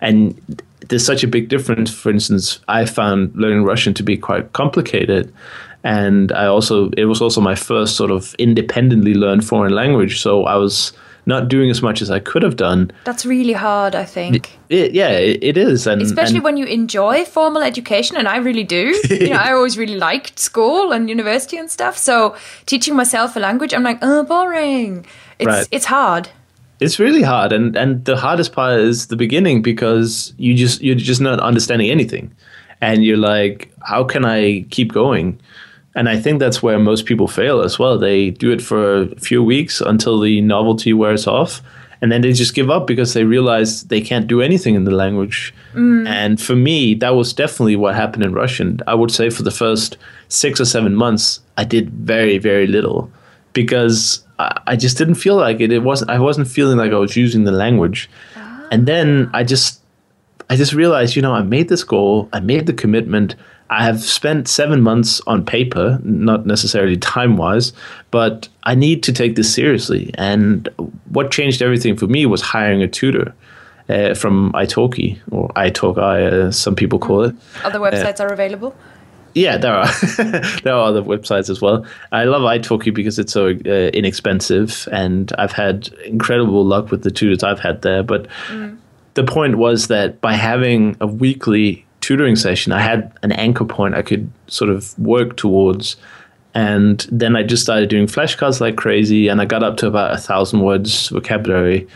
and 0.00 0.34
there's 0.88 1.04
such 1.04 1.22
a 1.24 1.26
big 1.28 1.48
difference 1.48 1.90
for 1.90 2.10
instance 2.10 2.60
i 2.68 2.84
found 2.86 3.34
learning 3.34 3.64
russian 3.64 3.92
to 3.92 4.02
be 4.02 4.16
quite 4.16 4.52
complicated 4.52 5.32
and 5.86 6.32
i 6.32 6.46
also 6.46 6.90
it 7.02 7.04
was 7.06 7.20
also 7.24 7.40
my 7.40 7.54
first 7.54 7.96
sort 7.96 8.10
of 8.10 8.34
independently 8.46 9.14
learned 9.14 9.44
foreign 9.48 9.72
language 9.82 10.20
so 10.20 10.44
i 10.44 10.56
was 10.56 10.92
not 11.32 11.48
doing 11.48 11.70
as 11.70 11.80
much 11.82 12.02
as 12.02 12.10
i 12.10 12.18
could 12.30 12.42
have 12.42 12.56
done 12.56 12.90
That's 13.04 13.24
really 13.26 13.52
hard, 13.52 13.94
I 13.96 14.04
think. 14.04 14.50
it, 14.68 14.92
yeah 15.00 15.10
it, 15.10 15.38
it 15.50 15.56
is 15.56 15.86
and 15.86 16.02
Especially 16.02 16.36
and- 16.36 16.44
when 16.48 16.56
you 16.56 16.66
enjoy 16.66 17.24
formal 17.24 17.62
education, 17.62 18.16
and 18.16 18.28
I 18.28 18.36
really 18.48 18.62
do. 18.64 18.84
you 19.10 19.30
know, 19.30 19.42
I 19.48 19.50
always 19.52 19.76
really 19.82 19.96
liked 19.96 20.38
school 20.38 20.92
and 20.94 21.08
university 21.08 21.56
and 21.62 21.68
stuff. 21.70 21.96
So 21.98 22.36
teaching 22.66 22.94
myself 23.02 23.34
a 23.36 23.40
language, 23.40 23.74
I'm 23.74 23.82
like, 23.90 23.98
oh, 24.02 24.22
boring. 24.22 25.04
It's 25.40 25.46
Right. 25.46 25.68
it's 25.76 25.86
hard. 25.86 26.28
It's 26.78 26.98
really 27.00 27.22
hard, 27.32 27.52
and 27.52 27.76
and 27.82 28.04
the 28.04 28.16
hardest 28.26 28.52
part 28.52 28.78
is 28.90 29.06
the 29.08 29.16
beginning 29.16 29.62
because 29.62 30.32
you 30.38 30.54
just 30.54 30.80
you're 30.86 31.00
just 31.10 31.20
not 31.20 31.40
understanding 31.50 31.90
anything, 31.90 32.30
and 32.80 33.02
you're 33.04 33.22
like, 33.32 33.58
how 33.92 34.04
can 34.12 34.24
I 34.24 34.64
keep 34.70 34.92
going? 34.92 35.40
And 35.96 36.10
I 36.10 36.20
think 36.20 36.38
that's 36.38 36.62
where 36.62 36.78
most 36.78 37.06
people 37.06 37.26
fail 37.26 37.62
as 37.62 37.78
well. 37.78 37.98
They 37.98 38.30
do 38.30 38.52
it 38.52 38.60
for 38.60 39.02
a 39.02 39.16
few 39.16 39.42
weeks 39.42 39.80
until 39.80 40.20
the 40.20 40.42
novelty 40.42 40.92
wears 40.92 41.26
off, 41.26 41.62
and 42.00 42.12
then 42.12 42.20
they 42.20 42.32
just 42.32 42.54
give 42.54 42.70
up 42.70 42.86
because 42.86 43.14
they 43.14 43.24
realize 43.24 43.84
they 43.84 44.02
can't 44.02 44.26
do 44.26 44.42
anything 44.42 44.74
in 44.74 44.84
the 44.84 44.90
language. 44.90 45.54
Mm. 45.72 46.06
And 46.06 46.40
for 46.40 46.54
me, 46.54 46.94
that 46.96 47.16
was 47.16 47.32
definitely 47.32 47.76
what 47.76 47.94
happened 47.94 48.24
in 48.24 48.34
Russian. 48.34 48.80
I 48.86 48.94
would 48.94 49.10
say 49.10 49.30
for 49.30 49.42
the 49.42 49.50
first 49.50 49.96
six 50.28 50.60
or 50.60 50.66
seven 50.66 50.94
months, 50.94 51.40
I 51.56 51.64
did 51.64 51.88
very 51.90 52.38
very 52.38 52.66
little 52.66 53.10
because 53.54 54.22
I, 54.38 54.60
I 54.66 54.76
just 54.76 54.98
didn't 54.98 55.14
feel 55.14 55.36
like 55.36 55.60
it. 55.60 55.72
It 55.72 55.82
wasn't. 55.82 56.10
I 56.10 56.18
wasn't 56.18 56.48
feeling 56.48 56.76
like 56.76 56.92
I 56.92 56.98
was 56.98 57.16
using 57.16 57.44
the 57.44 57.52
language. 57.52 58.10
And 58.70 58.86
then 58.86 59.30
I 59.32 59.44
just, 59.44 59.80
I 60.50 60.56
just 60.56 60.72
realized, 60.74 61.16
you 61.16 61.22
know, 61.22 61.32
I 61.32 61.42
made 61.42 61.68
this 61.68 61.84
goal. 61.84 62.28
I 62.32 62.40
made 62.40 62.66
the 62.66 62.72
commitment. 62.72 63.34
I 63.70 63.84
have 63.84 64.02
spent 64.02 64.48
seven 64.48 64.80
months 64.80 65.20
on 65.26 65.44
paper, 65.44 65.98
not 66.02 66.46
necessarily 66.46 66.96
time 66.96 67.36
wise, 67.36 67.72
but 68.10 68.48
I 68.62 68.74
need 68.74 69.02
to 69.04 69.12
take 69.12 69.36
this 69.36 69.52
seriously. 69.52 70.12
And 70.14 70.68
what 71.10 71.30
changed 71.30 71.62
everything 71.62 71.96
for 71.96 72.06
me 72.06 72.26
was 72.26 72.42
hiring 72.42 72.82
a 72.82 72.88
tutor. 72.88 73.34
Uh, 73.88 74.14
from 74.14 74.50
Italki 74.54 75.16
or 75.30 75.48
Italki, 75.50 76.48
as 76.48 76.58
some 76.58 76.74
people 76.74 76.98
call 76.98 77.22
it. 77.22 77.36
Other 77.62 77.78
websites 77.78 78.18
are 78.18 78.32
available. 78.32 78.74
Yeah, 79.36 79.58
there 79.58 79.74
are 79.74 79.86
there 80.64 80.74
are 80.74 80.86
other 80.86 81.02
websites 81.02 81.48
as 81.50 81.60
well. 81.60 81.86
I 82.10 82.24
love 82.24 82.42
italki 82.42 82.92
because 82.92 83.18
it's 83.20 83.32
so 83.32 83.50
uh, 83.50 83.90
inexpensive, 83.94 84.88
and 84.90 85.32
I've 85.38 85.52
had 85.52 85.88
incredible 86.04 86.64
luck 86.64 86.90
with 86.90 87.04
the 87.04 87.12
tutors 87.12 87.44
I've 87.44 87.60
had 87.60 87.82
there. 87.82 88.02
But 88.02 88.26
the 89.14 89.22
point 89.22 89.56
was 89.56 89.86
that 89.86 90.20
by 90.20 90.32
having 90.32 90.96
a 91.00 91.06
weekly 91.06 91.85
tutoring 92.06 92.36
session, 92.36 92.72
I 92.72 92.80
had 92.80 93.10
an 93.22 93.32
anchor 93.32 93.64
point 93.64 93.94
I 93.96 94.02
could 94.02 94.30
sort 94.46 94.70
of 94.70 94.96
work 94.98 95.36
towards. 95.36 95.96
And 96.54 97.04
then 97.10 97.36
I 97.36 97.42
just 97.42 97.62
started 97.64 97.88
doing 97.90 98.06
flashcards 98.06 98.60
like 98.60 98.76
crazy, 98.76 99.28
and 99.28 99.40
I 99.40 99.44
got 99.44 99.62
up 99.62 99.76
to 99.78 99.86
about 99.88 100.12
a 100.14 100.16
thousand 100.18 100.60
words 100.60 101.08
vocabulary. 101.08 101.86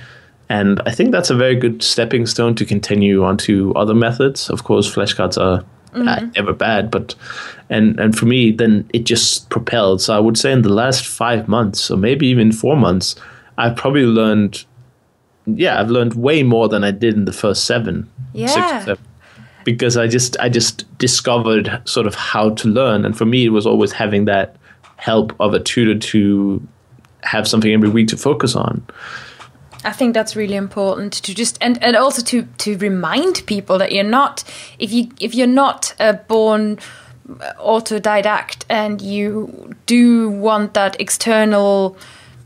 And 0.49 0.83
I 0.85 0.91
think 0.91 1.13
that's 1.13 1.31
a 1.31 1.35
very 1.37 1.55
good 1.55 1.83
stepping 1.83 2.27
stone 2.27 2.55
to 2.57 2.65
continue 2.67 3.25
onto 3.25 3.73
other 3.77 3.95
methods. 3.95 4.51
Of 4.51 4.65
course, 4.65 4.93
flashcards 4.93 5.39
are 5.39 5.65
uh, 5.95 6.27
never 6.37 6.53
bad, 6.53 6.91
but 6.91 7.15
and 7.71 7.99
and 8.01 8.19
for 8.19 8.27
me, 8.27 8.51
then 8.51 8.85
it 8.93 9.05
just 9.05 9.49
propelled. 9.49 10.03
So 10.03 10.15
I 10.15 10.19
would 10.21 10.37
say 10.37 10.51
in 10.53 10.63
the 10.63 10.75
last 10.75 11.07
five 11.07 11.47
months, 11.49 11.91
or 11.91 11.97
maybe 11.97 12.27
even 12.27 12.53
four 12.53 12.77
months, 12.77 13.15
I've 13.59 13.77
probably 13.77 14.07
learned. 14.07 14.65
Yeah, 15.47 15.81
I've 15.81 15.91
learned 15.91 16.15
way 16.15 16.43
more 16.43 16.69
than 16.69 16.85
I 16.85 16.91
did 16.91 17.15
in 17.15 17.25
the 17.25 17.33
first 17.33 17.65
seven, 17.65 18.11
six 18.35 18.57
Yeah. 18.57 18.79
or 18.79 18.85
seven, 18.85 19.05
because 19.73 19.97
I 19.97 20.07
just 20.07 20.37
I 20.41 20.49
just 20.49 20.87
discovered 20.99 21.81
sort 21.85 22.07
of 22.07 22.15
how 22.15 22.51
to 22.51 22.69
learn, 22.69 23.05
and 23.05 23.17
for 23.17 23.25
me, 23.25 23.45
it 23.45 23.51
was 23.51 23.67
always 23.67 23.93
having 23.93 24.25
that 24.27 24.57
help 24.97 25.35
of 25.41 25.55
a 25.55 25.61
tutor 25.61 25.99
to 25.99 26.67
have 27.23 27.47
something 27.47 27.73
every 27.73 27.89
week 27.89 28.09
to 28.09 28.17
focus 28.17 28.55
on. 28.57 28.85
I 29.85 29.93
think 29.93 30.13
that's 30.13 30.37
really 30.37 30.57
important 30.57 31.13
to 31.15 31.35
just 31.35 31.57
and, 31.61 31.83
and 31.83 31.97
also 31.97 32.23
to 32.23 32.43
to 32.59 32.77
remind 32.79 33.43
people 33.47 33.79
that 33.79 33.93
you're 33.93 34.05
not 34.05 34.45
if 34.79 34.93
you 34.93 35.11
if 35.21 35.35
you're 35.35 35.47
not 35.47 35.95
a 35.99 36.15
born 36.15 36.79
autodidact 37.59 38.65
and 38.69 39.01
you 39.01 39.75
do 39.87 40.31
want 40.31 40.75
that 40.75 41.01
external 41.01 41.97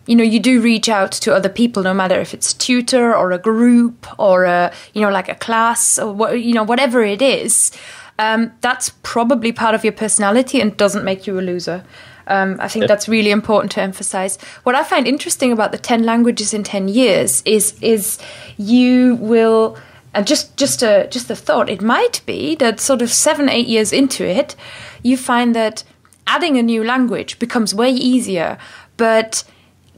you 0.07 0.15
know 0.15 0.25
you 0.25 0.41
do 0.41 0.61
reach 0.61 0.89
out 0.89 1.13
to 1.13 1.35
other 1.35 1.49
people 1.49 1.83
no 1.83 1.95
matter 1.95 2.21
if 2.21 2.35
it's 2.35 2.53
tutor 2.53 3.15
or 3.15 3.33
a 3.33 3.39
group 3.39 4.07
or 4.19 4.45
a 4.45 4.73
you 4.93 5.01
know 5.01 5.11
like 5.11 5.29
a 5.29 5.35
class 5.35 5.99
or 5.99 6.13
what 6.13 6.41
you 6.41 6.53
know 6.53 6.63
whatever 6.63 7.03
it 7.03 7.23
is 7.23 7.73
um, 8.19 8.53
that's 8.61 8.91
probably 9.03 9.51
part 9.51 9.75
of 9.75 9.83
your 9.83 9.93
personality 9.93 10.61
and 10.61 10.77
doesn't 10.77 11.05
make 11.05 11.27
you 11.27 11.39
a 11.39 11.43
loser 11.43 11.85
um, 12.27 12.57
I 12.59 12.69
think 12.69 12.87
that's 12.89 13.09
really 13.09 13.31
important 13.31 13.73
to 13.73 13.83
emphasize. 13.83 14.39
What 14.63 14.75
I 14.75 14.83
find 14.83 15.07
interesting 15.07 15.53
about 15.53 15.73
the 15.73 15.79
ten 15.79 16.05
languages 16.05 16.55
in 16.55 16.65
ten 16.65 16.89
years 16.89 17.43
is 17.45 17.75
is 17.83 18.19
you 18.57 19.17
will 19.17 19.77
and 20.15 20.27
just 20.27 20.57
just 20.57 20.83
a 20.83 21.07
just 21.11 21.31
a 21.31 21.37
thought. 21.37 21.69
It 21.69 21.83
might 21.83 22.23
be 22.25 22.55
that 22.57 22.81
sort 22.81 23.03
of 23.03 23.11
seven 23.11 23.49
eight 23.49 23.67
years 23.67 23.93
into 23.93 24.25
it, 24.27 24.57
you 25.03 25.17
find 25.17 25.55
that 25.55 25.85
adding 26.27 26.57
a 26.57 26.63
new 26.63 26.83
language 26.83 27.39
becomes 27.39 27.75
way 27.75 27.91
easier, 27.91 28.57
but 28.97 29.45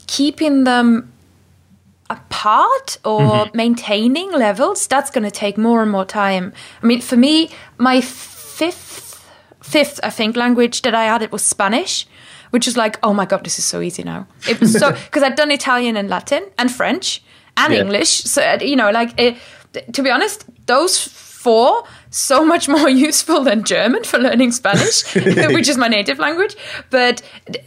keeping 0.07 0.65
them 0.65 1.13
apart 2.09 2.99
or 3.05 3.51
maintaining 3.53 4.31
levels 4.33 4.87
that's 4.87 5.11
going 5.11 5.25
to 5.25 5.31
take 5.31 5.59
more 5.59 5.83
and 5.83 5.91
more 5.91 6.05
time. 6.05 6.53
I 6.83 6.87
mean 6.87 7.01
for 7.01 7.17
me 7.17 7.51
my 7.79 8.01
fifth 8.01 9.05
fifth 9.61 9.99
i 10.05 10.11
think 10.11 10.37
language 10.37 10.83
that 10.83 10.95
i 10.95 11.07
added 11.07 11.33
was 11.33 11.43
spanish 11.45 12.07
which 12.51 12.69
is 12.69 12.77
like 12.77 12.97
oh 13.03 13.13
my 13.13 13.27
god 13.27 13.43
this 13.45 13.59
is 13.59 13.65
so 13.65 13.81
easy 13.81 14.05
now. 14.05 14.29
It 14.49 14.61
was 14.61 14.73
so 14.79 14.93
because 15.07 15.25
i'd 15.25 15.35
done 15.35 15.51
italian 15.51 15.97
and 15.97 16.09
latin 16.09 16.45
and 16.57 16.71
french 16.71 17.21
and 17.57 17.73
Yeah. 17.73 17.81
english 17.81 18.09
so 18.09 18.41
uh, 18.43 18.59
you 18.61 18.77
know 18.77 18.91
like 18.93 19.13
it, 19.21 19.37
to 19.93 20.03
be 20.05 20.11
honest 20.11 20.45
those 20.67 20.97
four 21.03 21.83
so 22.17 22.45
much 22.45 22.69
more 22.77 22.89
useful 22.89 23.43
than 23.45 23.65
german 23.65 24.05
for 24.05 24.19
learning 24.19 24.53
spanish 24.53 25.15
which 25.15 25.69
is 25.69 25.77
my 25.77 25.89
native 25.89 26.19
language 26.19 26.57
but 26.91 27.23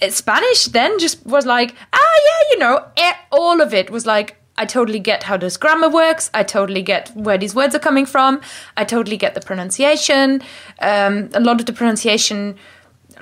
spanish 0.10 0.66
then 0.66 0.98
just 1.00 1.24
was 1.26 1.46
like 1.46 1.76
ah 1.94 2.20
yeah 2.28 2.50
you 2.52 2.60
know 2.60 2.86
eh, 2.98 3.14
all 3.32 3.62
of 3.62 3.74
it 3.74 3.90
was 3.90 4.06
like 4.06 4.36
I 4.60 4.66
totally 4.66 5.00
get 5.00 5.24
how 5.24 5.38
this 5.38 5.56
grammar 5.56 5.88
works. 5.88 6.30
I 6.34 6.44
totally 6.44 6.82
get 6.82 7.16
where 7.16 7.38
these 7.38 7.56
words 7.56 7.74
are 7.76 7.80
coming 7.80 8.06
from. 8.06 8.42
I 8.76 8.84
totally 8.84 9.16
get 9.16 9.34
the 9.34 9.40
pronunciation. 9.40 10.42
Um, 10.82 11.30
a 11.34 11.40
lot 11.40 11.62
of 11.62 11.66
the 11.66 11.72
pronunciation 11.72 12.58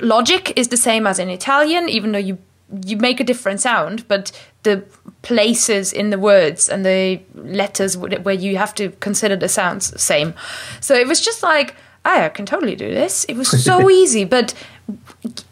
logic 0.01 0.53
is 0.55 0.69
the 0.69 0.77
same 0.77 1.05
as 1.05 1.19
in 1.19 1.29
Italian, 1.29 1.89
even 1.89 2.11
though 2.11 2.17
you 2.17 2.39
you 2.85 2.97
make 2.97 3.19
a 3.19 3.23
different 3.23 3.61
sound, 3.61 4.05
but 4.07 4.31
the 4.67 4.83
places 5.21 5.93
in 5.93 6.09
the 6.09 6.19
words 6.19 6.69
and 6.69 6.85
the 6.85 7.19
letters 7.35 7.97
where 7.97 8.35
you 8.35 8.57
have 8.57 8.75
to 8.75 8.89
consider 8.99 9.35
the 9.35 9.49
sounds 9.49 9.99
same. 10.01 10.33
So 10.81 10.93
it 10.93 11.07
was 11.07 11.21
just 11.21 11.41
like, 11.41 11.75
oh, 12.05 12.21
I 12.21 12.29
can 12.29 12.45
totally 12.45 12.75
do 12.75 12.89
this. 12.89 13.23
It 13.25 13.35
was 13.35 13.49
so 13.63 13.89
easy, 14.01 14.25
but 14.25 14.53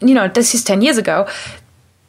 you 0.00 0.14
know, 0.14 0.28
this 0.28 0.54
is 0.54 0.64
ten 0.64 0.82
years 0.82 0.98
ago. 0.98 1.26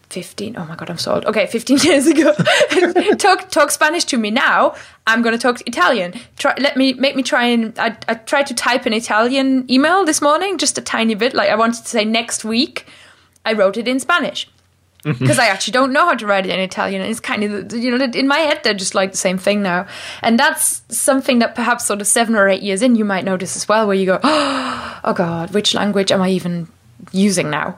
15 0.09 0.55
oh 0.57 0.65
my 0.65 0.75
god 0.75 0.89
i'm 0.89 0.97
so 0.97 1.15
old 1.15 1.25
okay 1.25 1.45
15 1.47 1.77
years 1.83 2.07
ago 2.07 2.33
talk 3.17 3.49
talk 3.49 3.71
spanish 3.71 4.05
to 4.05 4.17
me 4.17 4.31
now 4.31 4.73
i'm 5.05 5.21
going 5.21 5.33
to 5.33 5.41
talk 5.41 5.61
italian 5.67 6.13
try 6.37 6.55
let 6.59 6.77
me 6.77 6.93
make 6.93 7.15
me 7.17 7.23
try 7.23 7.43
and 7.43 7.77
I, 7.77 7.97
I 8.07 8.13
tried 8.13 8.47
to 8.47 8.53
type 8.53 8.85
an 8.85 8.93
italian 8.93 9.69
email 9.69 10.05
this 10.05 10.21
morning 10.21 10.57
just 10.57 10.77
a 10.77 10.81
tiny 10.81 11.13
bit 11.13 11.33
like 11.33 11.49
i 11.49 11.55
wanted 11.55 11.83
to 11.83 11.89
say 11.89 12.05
next 12.05 12.45
week 12.45 12.85
i 13.43 13.51
wrote 13.51 13.75
it 13.75 13.85
in 13.85 13.99
spanish 13.99 14.47
because 15.19 15.39
i 15.39 15.47
actually 15.47 15.71
don't 15.71 15.91
know 15.93 16.05
how 16.05 16.13
to 16.15 16.25
write 16.25 16.45
it 16.45 16.51
in 16.51 16.59
italian 16.59 17.01
and 17.01 17.09
it's 17.09 17.19
kind 17.19 17.43
of 17.43 17.73
you 17.73 17.95
know 17.95 18.03
in 18.13 18.27
my 18.27 18.39
head 18.39 18.59
they're 18.63 18.73
just 18.73 18.95
like 18.95 19.11
the 19.11 19.17
same 19.17 19.37
thing 19.37 19.61
now 19.61 19.85
and 20.21 20.39
that's 20.39 20.81
something 20.89 21.39
that 21.39 21.55
perhaps 21.55 21.85
sort 21.85 22.01
of 22.01 22.07
seven 22.07 22.35
or 22.35 22.47
eight 22.47 22.61
years 22.61 22.81
in 22.81 22.95
you 22.95 23.05
might 23.05 23.25
notice 23.25 23.55
as 23.55 23.67
well 23.67 23.87
where 23.87 23.95
you 23.95 24.05
go 24.05 24.19
oh 24.23 25.13
god 25.15 25.53
which 25.53 25.73
language 25.73 26.11
am 26.11 26.21
i 26.21 26.29
even 26.29 26.67
using 27.11 27.49
now 27.49 27.77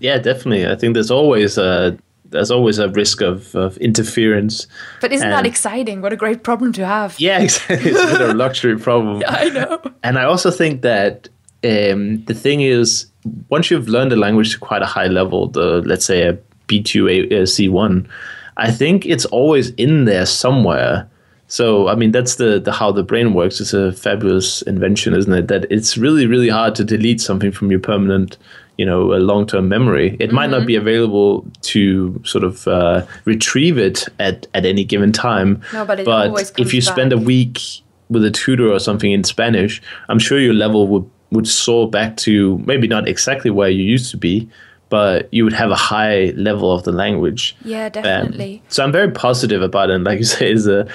Yeah, 0.00 0.18
definitely. 0.18 0.66
I 0.66 0.74
think 0.74 0.94
there's 0.94 1.12
always 1.12 1.56
uh, 1.58 1.96
there's 2.32 2.50
always 2.50 2.78
a 2.78 2.88
risk 2.88 3.20
of, 3.22 3.54
of 3.54 3.76
interference. 3.78 4.66
But 5.00 5.12
isn't 5.12 5.30
that 5.30 5.46
exciting? 5.46 6.00
What 6.02 6.12
a 6.12 6.16
great 6.16 6.42
problem 6.42 6.72
to 6.72 6.84
have. 6.84 7.14
Yeah, 7.20 7.38
exactly. 7.46 7.90
It's 7.90 8.02
a 8.02 8.06
bit 8.06 8.20
of 8.20 8.30
a 8.30 8.34
luxury 8.34 8.76
problem. 8.78 9.22
I 9.28 9.50
know. 9.50 9.80
And 10.02 10.18
I 10.18 10.24
also 10.24 10.50
think 10.50 10.82
that 10.82 11.28
um, 11.62 12.24
the 12.24 12.34
thing 12.34 12.62
is, 12.62 13.06
once 13.48 13.70
you've 13.70 13.88
learned 13.88 14.12
a 14.12 14.16
language 14.16 14.52
to 14.54 14.58
quite 14.58 14.82
a 14.82 14.86
high 14.86 15.06
level, 15.06 15.46
the 15.48 15.82
let's 15.86 16.04
say 16.04 16.26
a 16.26 16.36
B2, 16.80 17.10
a, 17.10 17.34
a 17.34 17.42
C1, 17.42 18.08
I 18.56 18.70
think 18.70 19.06
it's 19.06 19.24
always 19.26 19.70
in 19.70 20.04
there 20.04 20.26
somewhere. 20.26 21.08
So 21.48 21.88
I 21.88 21.94
mean, 21.94 22.12
that's 22.12 22.36
the, 22.36 22.60
the 22.60 22.72
how 22.72 22.92
the 22.92 23.02
brain 23.02 23.34
works. 23.34 23.60
It's 23.60 23.74
a 23.74 23.92
fabulous 23.92 24.62
invention, 24.62 25.14
isn't 25.14 25.32
it? 25.32 25.48
That 25.48 25.70
it's 25.70 25.98
really 25.98 26.26
really 26.26 26.48
hard 26.48 26.74
to 26.76 26.84
delete 26.84 27.20
something 27.20 27.52
from 27.52 27.70
your 27.70 27.80
permanent, 27.80 28.38
you 28.78 28.86
know, 28.86 29.02
long 29.02 29.46
term 29.46 29.68
memory. 29.68 30.16
It 30.18 30.32
might 30.32 30.50
not 30.50 30.66
be 30.66 30.76
available 30.76 31.46
to 31.62 32.20
sort 32.24 32.44
of 32.44 32.66
uh, 32.66 33.04
retrieve 33.26 33.76
it 33.76 34.08
at 34.18 34.46
at 34.54 34.64
any 34.64 34.84
given 34.84 35.12
time. 35.12 35.60
No, 35.74 35.84
but 35.84 36.08
always 36.08 36.52
if 36.56 36.72
you 36.72 36.80
spend 36.80 37.12
a 37.12 37.18
week 37.18 37.60
with 38.08 38.24
a 38.24 38.30
tutor 38.30 38.70
or 38.70 38.78
something 38.78 39.12
in 39.12 39.24
Spanish, 39.24 39.82
I'm 40.08 40.18
sure 40.18 40.38
your 40.38 40.54
level 40.54 40.88
would 40.88 41.10
would 41.32 41.48
soar 41.48 41.88
back 41.90 42.16
to 42.18 42.58
maybe 42.58 42.86
not 42.86 43.08
exactly 43.08 43.50
where 43.50 43.70
you 43.70 43.82
used 43.82 44.10
to 44.10 44.16
be, 44.16 44.48
but 44.92 45.26
you 45.36 45.42
would 45.44 45.54
have 45.54 45.70
a 45.70 45.80
high 45.94 46.34
level 46.36 46.70
of 46.76 46.82
the 46.84 46.92
language. 46.92 47.56
Yeah, 47.64 47.86
Um, 47.86 47.92
definitely. 47.92 48.62
so 48.68 48.84
I'm 48.84 48.92
very 48.92 49.10
positive 49.10 49.62
about 49.62 49.88
it. 49.90 49.94
And 49.96 50.04
like 50.04 50.18
you 50.18 50.24
say, 50.36 50.52
it's 50.52 50.66
a 50.66 50.86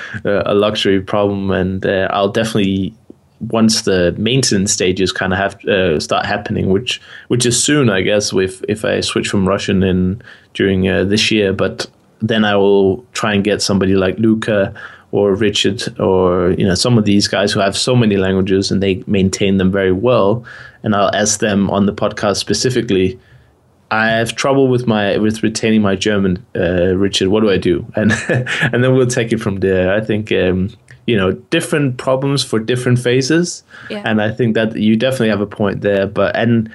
a 0.53 0.53
luxury 0.53 1.01
problem, 1.01 1.49
and 1.61 1.83
uh, 1.85 2.07
I'll 2.15 2.33
definitely 2.41 2.93
once 3.51 3.81
the 3.83 4.13
maintenance 4.17 4.71
stages 4.71 5.11
kind 5.11 5.33
of 5.33 5.39
have 5.39 5.53
uh, 5.65 5.99
start 5.99 6.25
happening, 6.25 6.65
which 6.75 7.01
which 7.31 7.45
is 7.45 7.55
soon, 7.67 7.89
I 7.89 8.01
guess, 8.09 8.33
if 8.33 8.61
if 8.69 8.85
I 8.85 9.01
switch 9.01 9.27
from 9.29 9.47
Russian 9.49 9.83
in 9.83 10.21
during 10.53 10.87
uh, 10.87 11.03
this 11.09 11.31
year. 11.31 11.53
But 11.53 11.87
then 12.29 12.45
I 12.45 12.55
will 12.55 13.03
try 13.13 13.33
and 13.35 13.43
get 13.43 13.61
somebody 13.61 13.95
like 13.95 14.19
Luca 14.19 14.73
or 15.11 15.35
Richard 15.35 15.81
or 15.99 16.51
you 16.59 16.65
know 16.67 16.75
some 16.75 16.99
of 16.99 17.05
these 17.05 17.27
guys 17.35 17.53
who 17.55 17.61
have 17.61 17.75
so 17.75 17.95
many 17.95 18.17
languages 18.17 18.71
and 18.71 18.81
they 18.81 19.03
maintain 19.07 19.57
them 19.57 19.71
very 19.71 19.93
well, 19.93 20.43
and 20.83 20.93
I'll 20.95 21.15
ask 21.23 21.39
them 21.39 21.69
on 21.69 21.85
the 21.87 21.93
podcast 21.93 22.37
specifically. 22.37 23.17
I 23.89 24.07
have 24.07 24.35
trouble 24.35 24.67
with 24.67 24.85
my 24.85 25.17
with 25.17 25.43
retaining 25.43 25.81
my 25.81 25.95
German, 25.95 26.45
uh, 26.55 26.95
Richard. 26.95 27.29
What 27.29 27.41
do 27.41 27.49
I 27.49 27.57
do? 27.57 27.85
And 27.95 28.11
and 28.29 28.83
then 28.83 28.95
we'll 28.95 29.07
take 29.07 29.31
it 29.31 29.39
from 29.39 29.57
there. 29.57 29.93
I 29.93 30.01
think 30.01 30.31
um, 30.31 30.69
you 31.05 31.15
know 31.15 31.31
different 31.31 31.97
problems 31.97 32.43
for 32.43 32.59
different 32.59 32.99
phases, 32.99 33.63
Yeah. 33.89 34.01
and 34.05 34.21
I 34.21 34.31
think 34.31 34.55
that 34.55 34.75
you 34.75 34.95
definitely 34.95 35.29
have 35.29 35.41
a 35.41 35.47
point 35.47 35.81
there. 35.81 36.05
But 36.07 36.35
and 36.35 36.69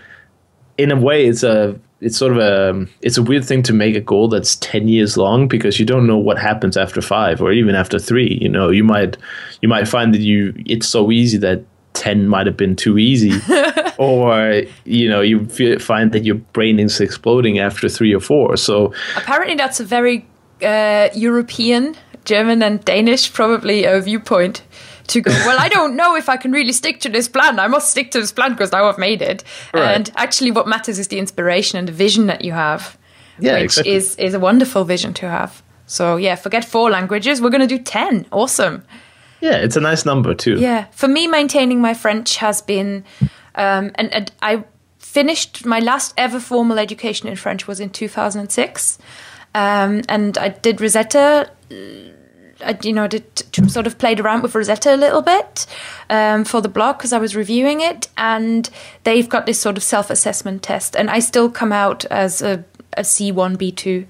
in 0.79 0.91
a 0.91 0.97
way, 0.97 1.27
it's 1.27 1.43
a 1.43 1.79
it's 2.01 2.17
sort 2.17 2.33
of 2.33 2.39
a 2.39 2.87
it's 3.03 3.19
a 3.19 3.23
weird 3.23 3.45
thing 3.45 3.63
to 3.65 3.73
make 3.75 3.95
a 3.95 4.01
goal 4.01 4.29
that's 4.29 4.57
ten 4.57 4.89
years 4.89 5.17
long 5.19 5.49
because 5.49 5.79
you 5.79 5.85
don't 5.85 6.07
know 6.07 6.19
what 6.19 6.39
happens 6.39 6.77
after 6.79 7.03
five 7.03 7.43
or 7.43 7.53
even 7.53 7.75
after 7.75 7.99
three. 7.99 8.39
You 8.41 8.49
know, 8.49 8.71
you 8.71 8.85
might 8.85 9.19
you 9.61 9.69
might 9.69 9.87
find 9.87 10.15
that 10.15 10.23
you 10.23 10.55
it's 10.67 10.89
so 10.89 11.11
easy 11.11 11.37
that. 11.39 11.63
10 11.95 12.27
might 12.29 12.47
have 12.47 12.57
been 12.57 12.75
too 12.77 12.99
easy 12.99 13.33
or 13.99 14.63
you 14.85 15.09
know 15.09 15.21
you 15.21 15.47
feel, 15.47 15.79
find 15.79 16.13
that 16.13 16.25
your 16.25 16.37
brain 16.53 16.79
is 16.81 17.01
exploding 17.01 17.59
after 17.59 17.89
three 17.89 18.15
or 18.15 18.21
four 18.21 18.57
so 18.57 18.93
Apparently, 19.17 19.55
that's 19.57 19.81
a 19.81 19.85
very 19.85 20.27
uh, 20.63 21.09
European, 21.15 21.97
German, 22.25 22.63
and 22.63 22.85
Danish 22.85 23.33
probably 23.33 23.85
a 23.85 24.01
viewpoint 24.01 24.63
to 25.09 25.21
go. 25.21 25.31
Well, 25.47 25.57
I 25.59 25.69
don't 25.69 25.97
know 25.97 26.15
if 26.17 26.29
I 26.29 26.37
can 26.37 26.53
really 26.53 26.73
stick 26.73 27.01
to 27.01 27.09
this 27.09 27.29
plan. 27.29 27.59
I 27.59 27.67
must 27.69 27.91
stick 27.91 28.11
to 28.13 28.21
this 28.21 28.33
plan 28.33 28.53
because 28.53 28.73
now 28.73 28.89
I've 28.89 28.99
made 28.99 29.21
it. 29.23 29.43
Right. 29.75 29.95
And 29.95 30.11
actually, 30.17 30.51
what 30.53 30.67
matters 30.69 30.99
is 30.99 31.09
the 31.09 31.19
inspiration 31.19 31.79
and 31.79 31.89
the 31.89 31.93
vision 31.93 32.27
that 32.27 32.45
you 32.45 32.53
have, 32.53 32.97
Yeah, 33.41 33.55
which 33.55 33.65
exactly. 33.65 33.93
is 33.95 34.17
is 34.17 34.35
a 34.35 34.41
wonderful 34.41 34.85
vision 34.85 35.13
to 35.15 35.29
have. 35.29 35.63
So 35.87 36.17
yeah, 36.17 36.37
forget 36.37 36.65
four 36.65 36.91
languages. 36.91 37.41
We're 37.41 37.51
going 37.51 37.69
to 37.69 37.77
do 37.77 37.83
ten. 37.83 38.27
Awesome. 38.31 38.83
Yeah 39.43 39.57
it's 39.57 39.77
a 39.77 39.81
nice 39.81 40.07
number 40.07 40.35
too. 40.35 40.59
Yeah, 40.59 40.87
for 40.93 41.09
me, 41.09 41.27
maintaining 41.27 41.81
my 41.81 41.93
French 41.93 42.37
has 42.37 42.63
been, 42.63 43.05
um, 43.55 43.91
and, 43.97 44.13
and 44.13 44.33
I 44.41 44.65
finished 44.99 45.67
my 45.67 45.81
last 45.81 46.15
ever 46.17 46.41
formal 46.41 46.79
education 46.79 47.29
in 47.29 47.37
French 47.37 47.67
was 47.67 47.81
in 47.81 47.91
2006, 47.91 48.99
um, 49.55 50.03
and 50.09 50.39
I 50.39 50.49
did 50.49 50.81
Rosetta. 50.81 51.51
I, 52.65 52.79
you 52.85 52.93
know, 52.93 53.09
did 53.09 53.25
sort 53.69 53.89
of 53.89 53.99
played 53.99 54.21
around 54.21 54.43
with 54.43 54.55
Rosetta 54.55 54.95
a 54.95 54.97
little 54.97 55.21
bit 55.21 55.67
um, 56.09 56.45
for 56.45 56.61
the 56.61 56.69
blog 56.69 56.99
because 56.99 57.13
I 57.13 57.19
was 57.19 57.35
reviewing 57.35 57.81
it, 57.81 58.09
and 58.17 58.71
they've 59.03 59.29
got 59.29 59.47
this 59.47 59.59
sort 59.59 59.77
of 59.77 59.83
self-assessment 59.83 60.63
test, 60.63 60.95
and 60.95 61.11
I 61.11 61.19
still 61.19 61.51
come 61.51 61.73
out 61.73 62.05
as 62.05 62.41
a, 62.41 62.65
a 62.97 63.03
C1, 63.03 63.57
B2 63.57 64.07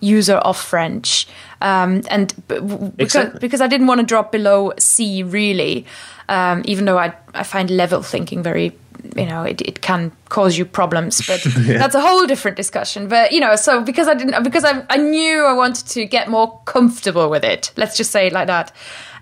user 0.00 0.36
of 0.36 0.56
French, 0.56 1.26
um, 1.60 2.02
and 2.08 2.34
because, 2.48 2.92
Exactly. 2.98 3.40
because 3.40 3.60
I 3.60 3.66
didn't 3.66 3.86
want 3.86 4.00
to 4.00 4.06
drop 4.06 4.32
below 4.32 4.72
C 4.78 5.22
really, 5.22 5.86
um, 6.28 6.62
even 6.64 6.84
though 6.84 6.98
I 6.98 7.14
I 7.34 7.42
find 7.42 7.70
level 7.70 8.02
thinking 8.02 8.42
very, 8.42 8.72
you 9.16 9.26
know, 9.26 9.42
it, 9.42 9.60
it 9.60 9.80
can 9.80 10.12
cause 10.28 10.56
you 10.56 10.64
problems, 10.64 11.26
but 11.26 11.42
that's 11.66 11.94
a 11.94 12.00
whole 12.00 12.26
different 12.26 12.56
discussion. 12.56 13.08
But 13.08 13.32
you 13.32 13.40
know, 13.40 13.56
so 13.56 13.82
because 13.82 14.08
I 14.08 14.14
didn't 14.14 14.42
because 14.42 14.64
I 14.64 14.84
I 14.88 14.96
knew 14.96 15.44
I 15.44 15.52
wanted 15.52 15.86
to 15.88 16.06
get 16.06 16.28
more 16.28 16.60
comfortable 16.64 17.28
with 17.28 17.44
it. 17.44 17.72
Let's 17.76 17.96
just 17.96 18.10
say 18.10 18.26
it 18.28 18.32
like 18.32 18.46
that. 18.46 18.72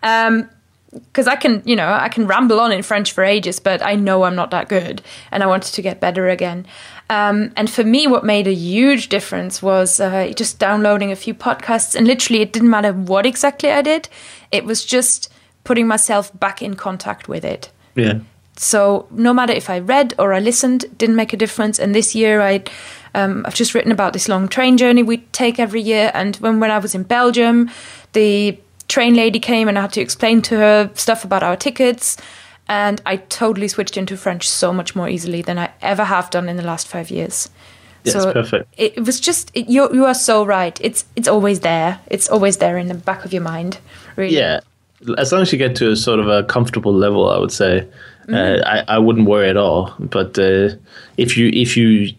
Um, 0.03 0.49
because 0.91 1.27
I 1.29 1.37
can, 1.37 1.63
you 1.67 1.77
know, 1.77 1.87
I 1.87 2.09
can 2.09 2.27
ramble 2.27 2.59
on 2.61 2.73
in 2.73 2.83
French 2.83 3.13
for 3.13 3.23
ages, 3.23 3.61
but 3.61 3.83
I 3.83 3.95
know 3.95 4.23
I'm 4.23 4.35
not 4.35 4.51
that 4.53 4.69
good, 4.71 5.03
and 5.31 5.43
I 5.43 5.47
wanted 5.47 5.75
to 5.75 5.83
get 5.83 6.01
better 6.01 6.29
again. 6.29 6.67
Um, 7.11 7.53
and 7.57 7.71
for 7.71 7.85
me, 7.85 8.07
what 8.07 8.25
made 8.25 8.47
a 8.47 8.53
huge 8.53 9.09
difference 9.09 9.63
was 9.63 9.99
uh, 9.99 10.33
just 10.37 10.59
downloading 10.59 11.11
a 11.11 11.17
few 11.17 11.35
podcasts, 11.35 11.95
and 11.95 12.07
literally, 12.07 12.43
it 12.43 12.53
didn't 12.53 12.71
matter 12.71 12.93
what 12.93 13.25
exactly 13.25 13.71
I 13.71 13.83
did; 13.83 14.09
it 14.53 14.65
was 14.65 14.85
just 14.85 15.33
putting 15.65 15.87
myself 15.87 16.31
back 16.39 16.63
in 16.63 16.75
contact 16.75 17.29
with 17.29 17.45
it. 17.45 17.71
yeah 17.95 18.21
So 18.57 19.07
no 19.11 19.33
matter 19.35 19.53
if 19.53 19.69
I 19.71 19.79
read 19.79 20.15
or 20.19 20.33
I 20.33 20.41
listened, 20.41 20.85
didn't 20.97 21.17
make 21.17 21.33
a 21.33 21.37
difference. 21.37 21.79
And 21.79 21.95
this 21.95 22.15
year, 22.15 22.41
I 22.41 22.65
um, 23.15 23.45
I've 23.47 23.55
just 23.55 23.75
written 23.75 23.93
about 23.93 24.13
this 24.13 24.29
long 24.29 24.49
train 24.49 24.77
journey 24.77 25.03
we 25.03 25.19
take 25.33 25.59
every 25.59 25.81
year. 25.81 26.11
And 26.15 26.37
when 26.37 26.61
when 26.61 26.71
I 26.71 26.79
was 26.79 26.95
in 26.95 27.05
Belgium, 27.05 27.71
the 28.13 28.59
train 28.89 29.15
lady 29.15 29.39
came 29.39 29.69
and 29.69 29.79
I 29.79 29.83
had 29.83 29.93
to 29.93 30.01
explain 30.01 30.43
to 30.43 30.57
her 30.57 30.91
stuff 30.95 31.25
about 31.25 31.43
our 31.43 31.57
tickets. 31.57 32.17
And 32.69 33.01
I 33.07 33.17
totally 33.17 33.69
switched 33.69 33.97
into 33.97 34.17
French 34.17 34.49
so 34.49 34.73
much 34.73 34.95
more 34.95 35.09
easily 35.09 35.43
than 35.43 35.59
I 35.59 35.71
ever 35.81 36.05
have 36.05 36.31
done 36.31 36.49
in 36.49 36.57
the 36.57 36.63
last 36.63 36.87
five 36.87 37.11
years. 37.11 37.49
Yeah, 38.05 38.13
it's 38.15 38.27
perfect. 38.27 38.75
It, 38.77 38.99
it 38.99 39.05
was 39.05 39.21
just 39.21 39.51
it, 39.55 39.69
you. 39.69 39.93
You 39.93 40.05
are 40.05 40.15
so 40.15 40.45
right. 40.45 40.79
It's 40.81 41.05
it's 41.17 41.29
always 41.29 41.61
there. 41.61 42.01
It's 42.07 42.29
always 42.29 42.59
there 42.59 42.79
in 42.79 42.89
the 42.89 42.95
back 42.95 43.25
of 43.25 43.33
your 43.33 43.43
mind. 43.43 43.79
Really. 44.17 44.37
yeah 44.37 44.61
as 45.17 45.33
long 45.33 45.43
as 45.43 45.53
you 45.53 45.59
get 45.59 45.77
to 45.77 45.91
a 45.93 45.97
sort 45.97 46.19
of 46.19 46.29
a 46.29 46.43
comfortable 46.45 46.93
level 46.93 47.29
i 47.31 47.39
would 47.39 47.53
say 47.53 47.87
uh, 48.31 48.61
I, 48.67 48.85
I 48.89 48.99
wouldn't 48.99 49.27
worry 49.27 49.49
at 49.49 49.57
all 49.57 49.95
but 49.99 50.39
uh, 50.39 50.71
if 51.17 51.37
you 51.37 51.49
if 51.49 51.77
you 51.77 52.13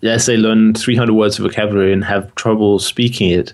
let's 0.00 0.24
say 0.24 0.36
learn 0.36 0.74
300 0.74 1.12
words 1.14 1.38
of 1.38 1.44
vocabulary 1.44 1.92
and 1.92 2.04
have 2.04 2.34
trouble 2.34 2.78
speaking 2.80 3.30
it 3.30 3.52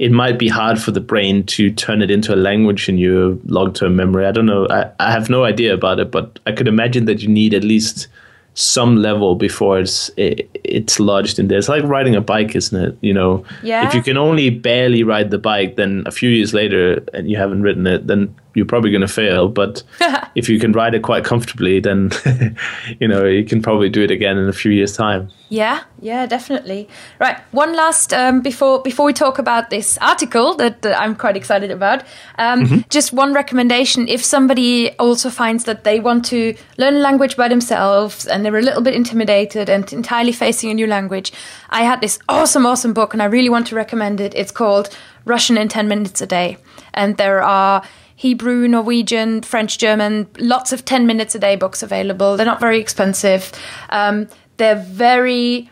it 0.00 0.10
might 0.10 0.38
be 0.38 0.48
hard 0.48 0.80
for 0.80 0.92
the 0.92 1.00
brain 1.00 1.44
to 1.44 1.70
turn 1.70 2.00
it 2.00 2.10
into 2.10 2.34
a 2.34 2.40
language 2.48 2.88
in 2.88 2.96
your 2.98 3.36
long-term 3.56 3.94
memory 3.94 4.24
i 4.26 4.32
don't 4.32 4.46
know 4.46 4.66
i, 4.70 4.90
I 4.98 5.12
have 5.12 5.28
no 5.30 5.44
idea 5.44 5.74
about 5.74 6.00
it 6.00 6.10
but 6.10 6.38
i 6.46 6.52
could 6.52 6.68
imagine 6.68 7.04
that 7.04 7.20
you 7.22 7.28
need 7.28 7.52
at 7.54 7.64
least 7.64 8.08
some 8.54 8.96
level 8.96 9.34
before 9.36 9.78
it's 9.78 10.10
it, 10.16 10.50
it's 10.64 10.98
lodged 10.98 11.38
in 11.38 11.46
there. 11.48 11.56
It's 11.58 11.68
like 11.68 11.84
riding 11.84 12.16
a 12.16 12.20
bike, 12.20 12.56
isn't 12.56 12.84
it? 12.84 12.96
You 13.00 13.14
know, 13.14 13.44
Yeah. 13.62 13.86
if 13.86 13.94
you 13.94 14.02
can 14.02 14.16
only 14.16 14.50
barely 14.50 15.04
ride 15.04 15.30
the 15.30 15.38
bike, 15.38 15.76
then 15.76 16.02
a 16.04 16.10
few 16.10 16.28
years 16.28 16.52
later 16.52 17.00
and 17.14 17.30
you 17.30 17.36
haven't 17.36 17.62
ridden 17.62 17.86
it, 17.86 18.08
then 18.08 18.34
you're 18.54 18.66
probably 18.66 18.90
going 18.90 19.00
to 19.00 19.08
fail. 19.08 19.48
But 19.48 19.82
if 20.34 20.48
you 20.48 20.58
can 20.58 20.72
ride 20.72 20.94
it 20.94 21.02
quite 21.02 21.24
comfortably, 21.24 21.80
then 21.80 22.10
you 23.00 23.08
know 23.08 23.24
you 23.24 23.44
can 23.44 23.62
probably 23.62 23.88
do 23.88 24.02
it 24.02 24.10
again 24.10 24.38
in 24.38 24.48
a 24.48 24.52
few 24.52 24.72
years' 24.72 24.96
time. 24.96 25.30
Yeah, 25.50 25.82
yeah, 26.00 26.26
definitely. 26.26 26.88
Right, 27.18 27.36
one 27.50 27.74
last 27.74 28.14
um, 28.14 28.40
before 28.40 28.82
before 28.82 29.04
we 29.04 29.12
talk 29.12 29.40
about 29.40 29.68
this 29.68 29.98
article 29.98 30.54
that, 30.54 30.82
that 30.82 31.00
I'm 31.00 31.16
quite 31.16 31.36
excited 31.36 31.72
about. 31.72 32.04
Um, 32.38 32.84
Just 32.88 33.12
one 33.12 33.34
recommendation: 33.34 34.06
if 34.06 34.24
somebody 34.24 34.96
also 34.98 35.28
finds 35.28 35.64
that 35.64 35.82
they 35.82 35.98
want 35.98 36.24
to 36.26 36.54
learn 36.78 36.94
a 36.94 36.98
language 37.00 37.36
by 37.36 37.48
themselves 37.48 38.28
and 38.28 38.44
they're 38.44 38.56
a 38.56 38.62
little 38.62 38.80
bit 38.80 38.94
intimidated 38.94 39.68
and 39.68 39.92
entirely 39.92 40.32
facing 40.32 40.70
a 40.70 40.74
new 40.74 40.86
language, 40.86 41.32
I 41.68 41.82
had 41.82 42.00
this 42.00 42.20
awesome, 42.28 42.64
awesome 42.64 42.94
book, 42.94 43.12
and 43.12 43.20
I 43.20 43.26
really 43.26 43.50
want 43.50 43.66
to 43.68 43.74
recommend 43.74 44.20
it. 44.20 44.34
It's 44.36 44.52
called 44.52 44.96
Russian 45.24 45.58
in 45.58 45.66
Ten 45.68 45.88
Minutes 45.88 46.20
a 46.20 46.26
Day, 46.26 46.58
and 46.94 47.16
there 47.16 47.42
are 47.42 47.82
Hebrew, 48.20 48.68
Norwegian, 48.68 49.40
French, 49.40 49.78
German, 49.78 50.26
lots 50.38 50.74
of 50.74 50.84
10 50.84 51.06
minutes 51.06 51.34
a 51.34 51.38
day 51.38 51.56
books 51.56 51.82
available. 51.82 52.36
They're 52.36 52.44
not 52.44 52.60
very 52.60 52.78
expensive. 52.78 53.50
Um, 53.88 54.28
they're 54.58 54.76
very 54.76 55.70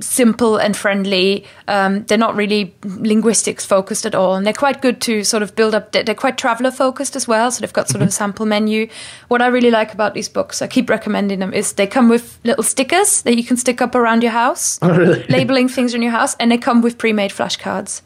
simple 0.00 0.56
and 0.56 0.74
friendly. 0.74 1.44
Um, 1.68 2.04
they're 2.04 2.16
not 2.16 2.34
really 2.36 2.74
linguistics 2.84 3.66
focused 3.66 4.06
at 4.06 4.14
all, 4.14 4.34
and 4.34 4.46
they're 4.46 4.54
quite 4.54 4.80
good 4.80 5.02
to 5.02 5.24
sort 5.24 5.42
of 5.42 5.54
build 5.54 5.74
up. 5.74 5.92
They're 5.92 6.14
quite 6.14 6.38
traveler 6.38 6.70
focused 6.70 7.16
as 7.16 7.28
well, 7.28 7.50
so 7.50 7.60
they've 7.60 7.70
got 7.70 7.90
sort 7.90 8.00
of 8.00 8.08
a 8.08 8.12
sample 8.12 8.46
menu. 8.46 8.88
What 9.28 9.42
I 9.42 9.48
really 9.48 9.70
like 9.70 9.92
about 9.92 10.14
these 10.14 10.30
books, 10.30 10.62
I 10.62 10.68
keep 10.68 10.88
recommending 10.88 11.40
them, 11.40 11.52
is 11.52 11.74
they 11.74 11.86
come 11.86 12.08
with 12.08 12.40
little 12.44 12.64
stickers 12.64 13.20
that 13.24 13.36
you 13.36 13.44
can 13.44 13.58
stick 13.58 13.82
up 13.82 13.94
around 13.94 14.22
your 14.22 14.32
house, 14.32 14.78
Oh, 14.80 14.96
really? 14.96 15.22
labeling 15.28 15.68
things 15.68 15.92
in 15.92 16.00
your 16.00 16.12
house, 16.12 16.34
and 16.40 16.50
they 16.50 16.56
come 16.56 16.80
with 16.80 16.96
pre-made 16.96 17.30
flashcards 17.30 18.00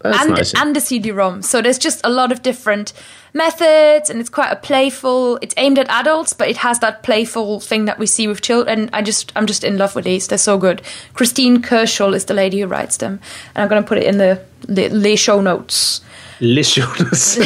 That's 0.00 0.20
and 0.20 0.30
nice. 0.34 0.54
and 0.54 0.76
a 0.76 0.80
CD-ROM. 0.80 1.42
So 1.42 1.60
there's 1.60 1.78
just 1.78 2.00
a 2.04 2.08
lot 2.10 2.30
of 2.32 2.42
different 2.42 2.92
methods, 3.34 4.08
and 4.10 4.20
it's 4.20 4.28
quite 4.30 4.50
a 4.52 4.56
playful. 4.56 5.38
It's 5.42 5.54
aimed 5.56 5.78
at 5.78 5.88
adults, 5.88 6.32
but 6.32 6.48
it 6.48 6.58
has 6.58 6.78
that 6.80 7.02
playful 7.02 7.60
thing 7.60 7.84
that 7.86 7.98
we 7.98 8.06
see 8.06 8.28
with 8.28 8.40
children. 8.40 8.90
I 8.92 9.02
just 9.02 9.32
I'm 9.34 9.46
just 9.46 9.64
in 9.64 9.76
love 9.76 9.94
with 9.96 10.04
these. 10.04 10.28
They're 10.28 10.38
so 10.38 10.56
good. 10.58 10.82
Kristine 11.14 11.58
Kershul 11.58 12.14
is 12.14 12.26
the 12.26 12.34
lady 12.34 12.60
who 12.60 12.66
writes 12.68 12.98
them, 12.98 13.20
and 13.54 13.62
I'm 13.62 13.68
going 13.68 13.82
to 13.82 13.88
put 13.88 13.98
it 13.98 14.04
in 14.04 14.18
the 14.18 14.40
the, 14.68 14.88
the 14.88 15.16
show 15.16 15.40
notes. 15.40 16.00
Licious. 16.40 17.36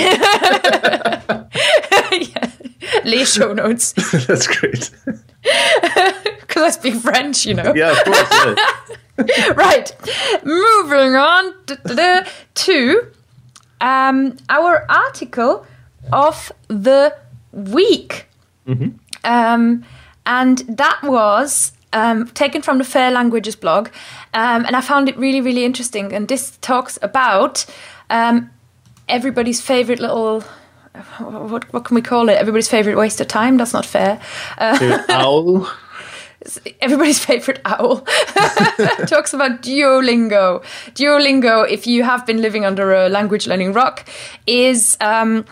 Les 3.05 3.25
show 3.25 3.53
notes 3.55 3.93
That's 4.27 4.47
great. 4.47 4.91
because 5.43 6.63
I 6.63 6.71
speak 6.71 6.95
French, 6.97 7.47
you 7.47 7.55
know. 7.55 7.73
Yeah, 7.75 7.93
of 7.93 8.05
course. 8.05 8.29
Yeah. 8.31 8.97
right. 9.55 9.95
Moving 10.45 11.15
on 11.15 11.55
to 12.55 13.07
um, 13.81 14.37
our 14.49 14.87
article 14.89 15.67
of 16.13 16.53
the 16.69 17.15
week. 17.53 18.27
Um, 19.25 19.85
and 20.25 20.59
that 20.59 21.03
was 21.03 21.73
um, 21.93 22.29
taken 22.29 22.63
from 22.63 22.79
the 22.79 22.85
Fair 22.85 23.11
Languages 23.11 23.57
blog. 23.57 23.89
Um, 24.35 24.65
and 24.65 24.75
I 24.77 24.81
found 24.81 25.09
it 25.09 25.17
really, 25.17 25.41
really 25.41 25.65
interesting. 25.65 26.13
And 26.13 26.29
this 26.29 26.57
talks 26.61 26.99
about 27.03 27.67
um, 28.11 28.51
everybody's 29.09 29.61
favorite 29.61 30.01
little. 30.01 30.43
What, 31.19 31.73
what 31.73 31.85
can 31.85 31.95
we 31.95 32.03
call 32.03 32.29
it? 32.29 32.35
Everybody's 32.35 32.69
favorite 32.69 32.97
waste 32.97 33.21
of 33.21 33.29
time? 33.29 33.57
That's 33.57 33.73
not 33.73 33.87
fair. 33.87 34.21
Uh, 34.59 35.03
Owl. 35.09 35.71
everybody's 36.81 37.25
favorite 37.25 37.61
owl. 37.65 38.01
Talks 39.07 39.33
about 39.33 39.63
duolingo. 39.63 40.63
Duolingo 40.95 41.69
if 41.69 41.87
you 41.87 42.03
have 42.03 42.27
been 42.27 42.41
living 42.43 42.65
under 42.65 42.93
a 42.93 43.09
language 43.09 43.47
learning 43.47 43.73
rock 43.73 44.09
is 44.47 44.97
um, 45.01 45.45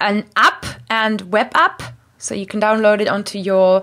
an 0.00 0.24
app 0.36 0.66
and 0.88 1.32
web 1.32 1.50
app. 1.54 1.82
So 2.18 2.34
you 2.34 2.46
can 2.46 2.60
download 2.60 3.00
it 3.00 3.08
onto 3.08 3.38
your 3.38 3.82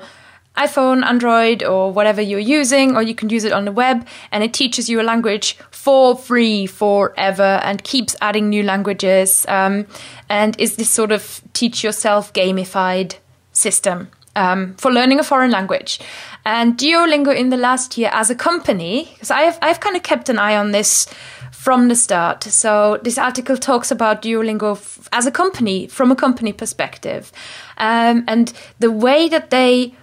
iphone 0.58 1.06
android 1.06 1.64
or 1.64 1.92
whatever 1.92 2.20
you're 2.20 2.40
using 2.40 2.96
or 2.96 3.04
you 3.04 3.14
can 3.14 3.30
use 3.30 3.44
it 3.44 3.54
on 3.54 3.66
the 3.66 3.72
web 3.72 4.08
and 4.32 4.44
it 4.44 4.54
teaches 4.54 4.90
you 4.90 5.00
a 5.00 5.04
language 5.04 5.56
for 5.70 6.18
free 6.18 6.66
forever 6.66 7.60
and 7.64 7.84
keeps 7.84 8.16
adding 8.22 8.50
new 8.50 8.64
languages 8.64 9.46
um, 9.50 9.86
and 10.30 10.60
is 10.60 10.76
this 10.76 10.90
sort 10.90 11.12
of 11.12 11.44
teach 11.54 11.84
yourself 11.84 12.34
gamified 12.34 13.18
system 13.52 14.10
um, 14.38 14.76
for 14.78 14.92
learning 14.92 15.20
a 15.20 15.24
foreign 15.24 15.52
language. 15.52 16.00
And 16.46 16.78
Duolingo 16.78 17.36
in 17.36 17.50
the 17.50 17.58
last 17.58 17.98
year 17.98 18.10
as 18.14 18.30
a 18.30 18.36
company, 18.36 19.10
because 19.14 19.32
I've, 19.32 19.58
I've 19.62 19.80
kind 19.80 19.96
of 19.96 20.04
kept 20.04 20.30
an 20.30 20.40
eye 20.40 20.56
on 20.56 20.72
this 20.72 21.08
from 21.52 21.90
the 21.90 21.96
start. 21.96 22.44
So 22.44 23.00
this 23.04 23.18
article 23.18 23.58
talks 23.58 23.92
about 23.92 24.22
Duolingo 24.22 24.78
f- 24.78 25.10
as 25.12 25.26
a 25.26 25.32
company, 25.32 25.88
from 25.88 26.12
a 26.12 26.16
company 26.16 26.54
perspective. 26.54 27.32
Um, 27.78 28.24
and 28.28 28.54
the 28.80 28.92
way 28.92 29.28
that 29.28 29.50
they 29.50 29.94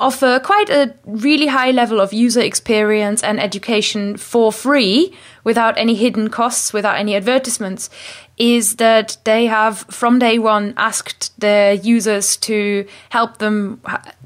offer 0.00 0.40
quite 0.40 0.70
a 0.70 0.94
really 1.04 1.46
high 1.46 1.70
level 1.70 2.00
of 2.00 2.12
user 2.12 2.40
experience 2.40 3.22
and 3.22 3.38
education 3.38 4.16
for 4.16 4.52
free 4.52 5.14
without 5.44 5.78
any 5.78 5.94
hidden 5.94 6.28
costs, 6.28 6.72
without 6.72 6.96
any 6.96 7.14
advertisements, 7.14 7.90
is 8.38 8.76
that 8.76 9.16
they 9.24 9.46
have 9.46 9.78
from 9.90 10.18
day 10.18 10.38
one 10.38 10.74
asked 10.76 11.38
their 11.40 11.74
users 11.74 12.36
to 12.38 12.86
help 13.10 13.38
them 13.38 13.80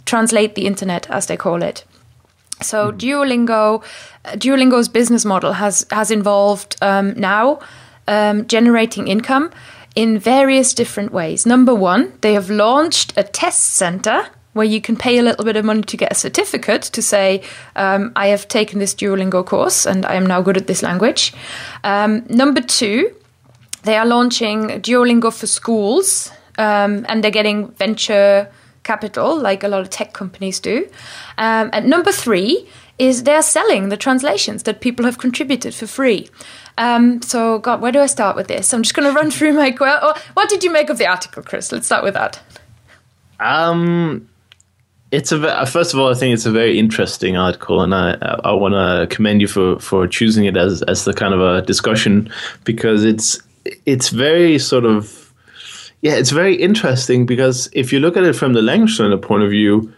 translate 0.06 0.54
the 0.54 0.66
internet, 0.66 1.10
as 1.10 1.26
they 1.26 1.36
call 1.36 1.62
it. 1.62 1.84
So 2.62 2.92
Duolingo, 2.92 3.82
uh, 4.24 4.30
Duolingo's 4.32 4.88
business 4.88 5.24
model 5.24 5.52
has 5.52 5.86
has 5.90 6.10
involved 6.10 6.76
um, 6.80 7.14
now 7.18 7.58
um, 8.06 8.46
generating 8.46 9.08
income 9.08 9.50
in 9.94 10.18
various 10.18 10.74
different 10.74 11.12
ways. 11.12 11.46
Number 11.46 11.74
one, 11.74 12.12
they 12.20 12.34
have 12.34 12.50
launched 12.50 13.12
a 13.16 13.22
test 13.22 13.74
center 13.74 14.26
where 14.54 14.66
you 14.66 14.80
can 14.80 14.96
pay 14.96 15.18
a 15.18 15.22
little 15.22 15.44
bit 15.44 15.56
of 15.56 15.64
money 15.64 15.82
to 15.82 15.96
get 15.96 16.10
a 16.10 16.14
certificate 16.14 16.82
to 16.82 17.02
say 17.02 17.42
um, 17.76 18.12
I 18.16 18.28
have 18.28 18.48
taken 18.48 18.78
this 18.78 18.94
Duolingo 18.94 19.44
course 19.44 19.84
and 19.84 20.06
I 20.06 20.14
am 20.14 20.26
now 20.26 20.40
good 20.40 20.56
at 20.56 20.66
this 20.66 20.82
language. 20.82 21.34
Um, 21.84 22.24
number 22.28 22.60
two, 22.60 23.14
they 23.82 23.96
are 23.96 24.06
launching 24.06 24.68
Duolingo 24.80 25.32
for 25.32 25.46
schools, 25.46 26.32
um, 26.56 27.04
and 27.08 27.22
they're 27.22 27.30
getting 27.30 27.70
venture 27.72 28.50
capital 28.82 29.38
like 29.38 29.62
a 29.62 29.68
lot 29.68 29.80
of 29.80 29.90
tech 29.90 30.12
companies 30.12 30.60
do. 30.60 30.88
Um, 31.38 31.70
and 31.72 31.88
number 31.88 32.12
three 32.12 32.68
is 32.98 33.24
they're 33.24 33.42
selling 33.42 33.88
the 33.88 33.96
translations 33.96 34.62
that 34.62 34.80
people 34.80 35.04
have 35.04 35.18
contributed 35.18 35.74
for 35.74 35.86
free. 35.86 36.30
Um, 36.78 37.20
so, 37.22 37.58
God, 37.58 37.80
where 37.80 37.92
do 37.92 38.00
I 38.00 38.06
start 38.06 38.36
with 38.36 38.48
this? 38.48 38.72
I'm 38.72 38.82
just 38.82 38.94
going 38.94 39.08
to 39.08 39.14
run 39.14 39.30
through 39.36 39.52
my. 39.52 39.76
oh, 39.80 40.14
what 40.34 40.48
did 40.48 40.64
you 40.64 40.70
make 40.70 40.90
of 40.90 40.98
the 40.98 41.06
article, 41.06 41.42
Chris? 41.42 41.72
Let's 41.72 41.86
start 41.86 42.04
with 42.04 42.14
that. 42.14 42.40
Um, 43.40 44.28
it's 45.14 45.32
a 45.32 45.66
first 45.66 45.94
of 45.94 46.00
all, 46.00 46.10
I 46.10 46.14
think 46.14 46.34
it's 46.34 46.46
a 46.46 46.50
very 46.50 46.78
interesting 46.78 47.36
article, 47.36 47.80
and 47.82 47.94
I 47.94 48.12
I 48.44 48.52
want 48.52 48.74
to 48.74 49.14
commend 49.14 49.40
you 49.40 49.48
for 49.48 49.78
for 49.78 50.06
choosing 50.08 50.44
it 50.44 50.56
as 50.56 50.82
as 50.82 51.04
the 51.04 51.14
kind 51.14 51.32
of 51.32 51.40
a 51.40 51.62
discussion 51.62 52.28
because 52.64 53.04
it's 53.04 53.38
it's 53.86 54.08
very 54.10 54.58
sort 54.58 54.84
of 54.84 55.32
yeah, 56.02 56.16
it's 56.16 56.30
very 56.30 56.54
interesting 56.56 57.26
because 57.26 57.70
if 57.72 57.92
you 57.92 58.00
look 58.00 58.16
at 58.16 58.24
it 58.24 58.34
from 58.34 58.52
the 58.52 58.60
language 58.60 58.98
learner 58.98 59.16
point 59.16 59.42
of 59.42 59.50
view, 59.50 59.92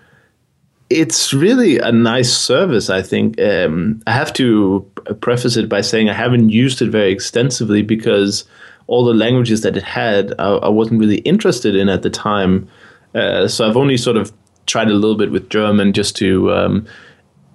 it's 0.90 1.33
really 1.33 1.79
a 1.79 1.90
nice 1.90 2.33
service. 2.33 2.90
I 2.90 3.02
think 3.02 3.40
um, 3.40 4.02
I 4.07 4.12
have 4.12 4.33
to 4.35 4.88
preface 5.20 5.57
it 5.57 5.68
by 5.68 5.81
saying 5.81 6.09
I 6.09 6.12
haven't 6.12 6.50
used 6.50 6.83
it 6.83 6.90
very 6.90 7.11
extensively 7.11 7.83
because 7.83 8.44
all 8.87 9.05
the 9.05 9.14
languages 9.14 9.62
that 9.62 9.76
it 9.76 9.83
had, 9.83 10.33
I, 10.38 10.57
I 10.57 10.68
wasn't 10.68 11.00
really 11.00 11.18
interested 11.18 11.74
in 11.74 11.88
at 11.88 12.02
the 12.02 12.11
time. 12.11 12.68
Uh, 13.14 13.48
so 13.48 13.68
I've 13.68 13.76
only 13.76 13.96
sort 13.96 14.16
of 14.16 14.31
tried 14.66 14.88
a 14.88 14.94
little 14.94 15.16
bit 15.16 15.31
with 15.31 15.48
German 15.50 15.92
just 15.92 16.16
to, 16.16 16.52
um, 16.52 16.87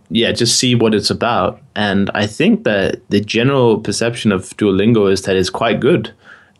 yeah, 0.09 0.31
just 0.31 0.57
see 0.57 0.75
what 0.75 0.93
it's 0.93 1.09
about. 1.09 1.61
And 1.75 2.09
I 2.13 2.27
think 2.27 2.63
that 2.63 3.07
the 3.09 3.21
general 3.21 3.79
perception 3.79 4.31
of 4.31 4.49
Duolingo 4.57 5.11
is 5.11 5.21
that 5.23 5.35
it's 5.35 5.49
quite 5.49 5.79
good, 5.79 6.11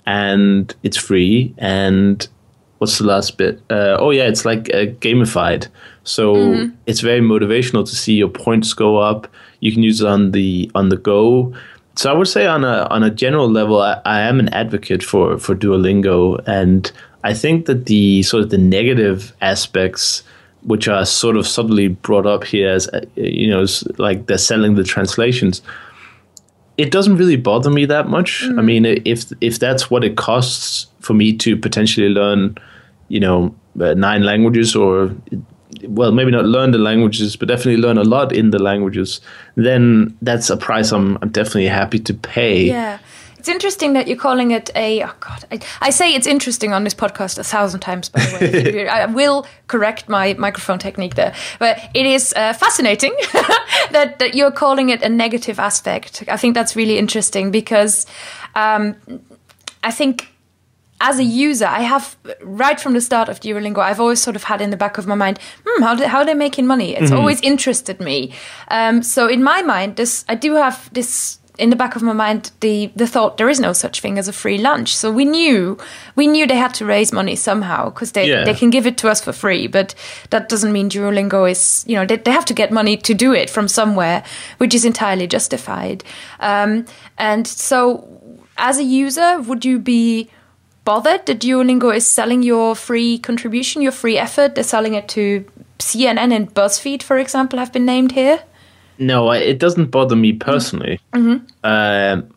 and 0.05 0.73
it's 0.83 0.97
free. 0.97 1.53
And 1.57 2.27
what's 2.77 2.97
the 2.97 3.05
last 3.05 3.37
bit? 3.37 3.61
Uh, 3.69 3.97
oh 3.99 4.11
yeah, 4.11 4.27
it's 4.27 4.45
like 4.45 4.73
uh, 4.73 4.87
gamified. 4.99 5.67
So 6.03 6.69
it's 6.87 7.01
very 7.01 7.21
motivational 7.21 7.85
to 7.85 7.95
see 7.95 8.15
your 8.15 8.29
points 8.29 8.73
go 8.73 8.97
up. 8.97 9.27
You 9.59 9.71
can 9.71 9.83
use 9.83 10.01
it 10.01 10.07
on 10.07 10.31
the 10.31 10.71
on 10.73 10.89
the 10.89 10.97
go. 10.97 11.53
So 11.95 12.09
I 12.09 12.13
would 12.13 12.27
say 12.27 12.47
on 12.47 12.63
a 12.63 12.87
on 12.89 13.03
a 13.03 13.11
general 13.11 13.49
level, 13.49 13.81
I, 13.81 14.01
I 14.05 14.21
am 14.21 14.39
an 14.39 14.49
advocate 14.49 15.03
for 15.03 15.37
for 15.37 15.55
Duolingo, 15.55 16.41
and 16.47 16.91
I 17.23 17.33
think 17.35 17.67
that 17.67 17.85
the 17.85 18.23
sort 18.23 18.43
of 18.43 18.49
the 18.49 18.57
negative 18.57 19.33
aspects, 19.41 20.23
which 20.63 20.87
are 20.87 21.05
sort 21.05 21.37
of 21.37 21.47
subtly 21.47 21.87
brought 21.87 22.25
up 22.25 22.43
here, 22.43 22.69
as 22.69 22.87
uh, 22.89 23.01
you 23.15 23.47
know, 23.47 23.65
like 23.97 24.27
they're 24.27 24.37
selling 24.37 24.75
the 24.75 24.83
translations. 24.83 25.61
It 26.77 26.91
doesn't 26.91 27.17
really 27.17 27.35
bother 27.35 27.69
me 27.69 27.85
that 27.85 28.07
much. 28.07 28.43
I 28.43 28.61
mean, 28.61 28.85
if 28.85 29.31
if 29.41 29.59
that's 29.59 29.91
what 29.91 30.03
it 30.03 30.17
costs 30.17 30.87
for 30.99 31.13
me 31.13 31.35
to 31.37 31.57
potentially 31.57 32.09
learn, 32.09 32.57
you 33.07 33.19
know, 33.19 33.55
uh, 33.79 33.93
nine 33.93 34.23
languages 34.23 34.75
or 34.75 35.15
well, 35.83 36.11
maybe 36.11 36.31
not 36.31 36.45
learn 36.45 36.71
the 36.71 36.77
languages, 36.77 37.35
but 37.35 37.47
definitely 37.47 37.77
learn 37.77 37.97
a 37.97 38.03
lot 38.03 38.31
in 38.31 38.51
the 38.51 38.59
languages, 38.59 39.21
then 39.55 40.15
that's 40.21 40.49
a 40.49 40.57
price 40.57 40.91
I'm, 40.91 41.17
I'm 41.21 41.29
definitely 41.29 41.67
happy 41.67 41.99
to 41.99 42.13
pay. 42.13 42.65
Yeah. 42.65 42.99
It's 43.41 43.49
interesting 43.49 43.93
that 43.93 44.07
you're 44.07 44.17
calling 44.17 44.51
it 44.51 44.69
a. 44.75 45.03
Oh 45.03 45.13
God, 45.19 45.45
I, 45.51 45.59
I 45.81 45.89
say 45.89 46.13
it's 46.13 46.27
interesting 46.27 46.73
on 46.73 46.83
this 46.83 46.93
podcast 46.93 47.39
a 47.39 47.43
thousand 47.43 47.79
times. 47.79 48.07
By 48.07 48.19
the 48.19 48.71
way, 48.75 48.87
I 48.99 49.07
will 49.07 49.47
correct 49.65 50.07
my 50.07 50.35
microphone 50.35 50.77
technique 50.77 51.15
there, 51.15 51.33
but 51.57 51.79
it 51.95 52.05
is 52.05 52.33
uh, 52.35 52.53
fascinating 52.53 53.15
that 53.89 54.19
that 54.19 54.35
you're 54.35 54.51
calling 54.51 54.89
it 54.89 55.01
a 55.01 55.09
negative 55.09 55.57
aspect. 55.57 56.23
I 56.27 56.37
think 56.37 56.53
that's 56.53 56.75
really 56.75 56.99
interesting 56.99 57.49
because 57.49 58.05
um, 58.53 58.95
I 59.83 59.89
think 59.89 60.27
as 60.99 61.17
a 61.17 61.23
user, 61.23 61.65
I 61.65 61.81
have 61.81 62.15
right 62.43 62.79
from 62.79 62.93
the 62.93 63.01
start 63.01 63.27
of 63.27 63.39
Duolingo, 63.39 63.79
I've 63.79 63.99
always 63.99 64.21
sort 64.21 64.35
of 64.35 64.43
had 64.43 64.61
in 64.61 64.69
the 64.69 64.77
back 64.77 64.99
of 64.99 65.07
my 65.07 65.15
mind, 65.15 65.39
hmm, 65.65 65.81
how, 65.81 65.95
do, 65.95 66.05
how 66.05 66.19
are 66.19 66.25
they 66.25 66.35
making 66.35 66.67
money? 66.67 66.95
It's 66.95 67.11
always 67.11 67.41
interested 67.41 67.99
me. 67.99 68.33
Um, 68.67 69.01
so 69.01 69.27
in 69.27 69.41
my 69.41 69.63
mind, 69.63 69.95
this 69.95 70.23
I 70.29 70.35
do 70.35 70.53
have 70.53 70.93
this 70.93 71.39
in 71.61 71.69
the 71.69 71.75
back 71.75 71.95
of 71.95 72.01
my 72.01 72.13
mind 72.13 72.51
the 72.59 72.91
the 72.95 73.07
thought 73.07 73.37
there 73.37 73.49
is 73.49 73.59
no 73.59 73.73
such 73.73 74.01
thing 74.01 74.17
as 74.19 74.27
a 74.27 74.33
free 74.33 74.57
lunch. 74.57 74.95
So 74.95 75.11
we 75.11 75.25
knew 75.25 75.77
we 76.15 76.25
knew 76.27 76.45
they 76.47 76.57
had 76.57 76.73
to 76.75 76.85
raise 76.85 77.13
money 77.13 77.35
somehow 77.35 77.89
because 77.89 78.11
they 78.13 78.27
Yeah. 78.29 78.43
they 78.43 78.53
can 78.53 78.69
give 78.71 78.87
it 78.87 78.97
to 78.97 79.09
us 79.09 79.21
for 79.21 79.33
free, 79.33 79.67
but 79.67 79.95
that 80.31 80.49
doesn't 80.49 80.71
mean 80.73 80.89
Duolingo 80.89 81.49
is 81.49 81.85
you 81.87 81.95
know 81.95 82.05
they 82.05 82.17
they 82.17 82.31
have 82.31 82.45
to 82.45 82.53
get 82.53 82.71
money 82.71 82.97
to 82.97 83.13
do 83.13 83.33
it 83.33 83.49
from 83.49 83.67
somewhere, 83.67 84.23
which 84.57 84.73
is 84.73 84.85
entirely 84.85 85.27
justified. 85.27 86.03
Um, 86.39 86.85
and 87.17 87.47
so, 87.47 88.03
as 88.57 88.77
a 88.79 88.83
user, 88.83 89.39
would 89.47 89.63
you 89.65 89.79
be 89.79 90.29
bothered 90.83 91.25
that 91.27 91.39
Duolingo 91.39 91.95
is 91.95 92.05
selling 92.07 92.43
your 92.43 92.75
free 92.75 93.19
contribution, 93.19 93.81
your 93.83 93.91
free 93.93 94.17
effort? 94.17 94.55
They're 94.55 94.63
selling 94.63 94.95
it 94.95 95.07
to 95.09 95.45
CNN 95.79 96.31
and 96.35 96.53
BuzzFeed, 96.53 97.03
for 97.03 97.17
example, 97.17 97.59
have 97.59 97.71
been 97.71 97.85
named 97.85 98.11
here. 98.13 98.39
No, 99.01 99.31
it 99.31 99.57
doesn't 99.59 99.87
bother 99.91 100.15
me 100.15 100.31
personally. 100.33 100.99
Um, 101.63 102.29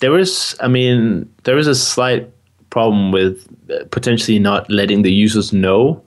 there 0.00 0.18
is, 0.18 0.56
I 0.60 0.68
mean, 0.68 1.28
there 1.44 1.58
is 1.58 1.66
a 1.66 1.74
slight 1.74 2.28
problem 2.70 3.12
with 3.12 3.46
uh, 3.70 3.84
potentially 3.90 4.38
not 4.38 4.68
letting 4.70 5.02
the 5.02 5.12
users 5.12 5.52
know. 5.52 6.02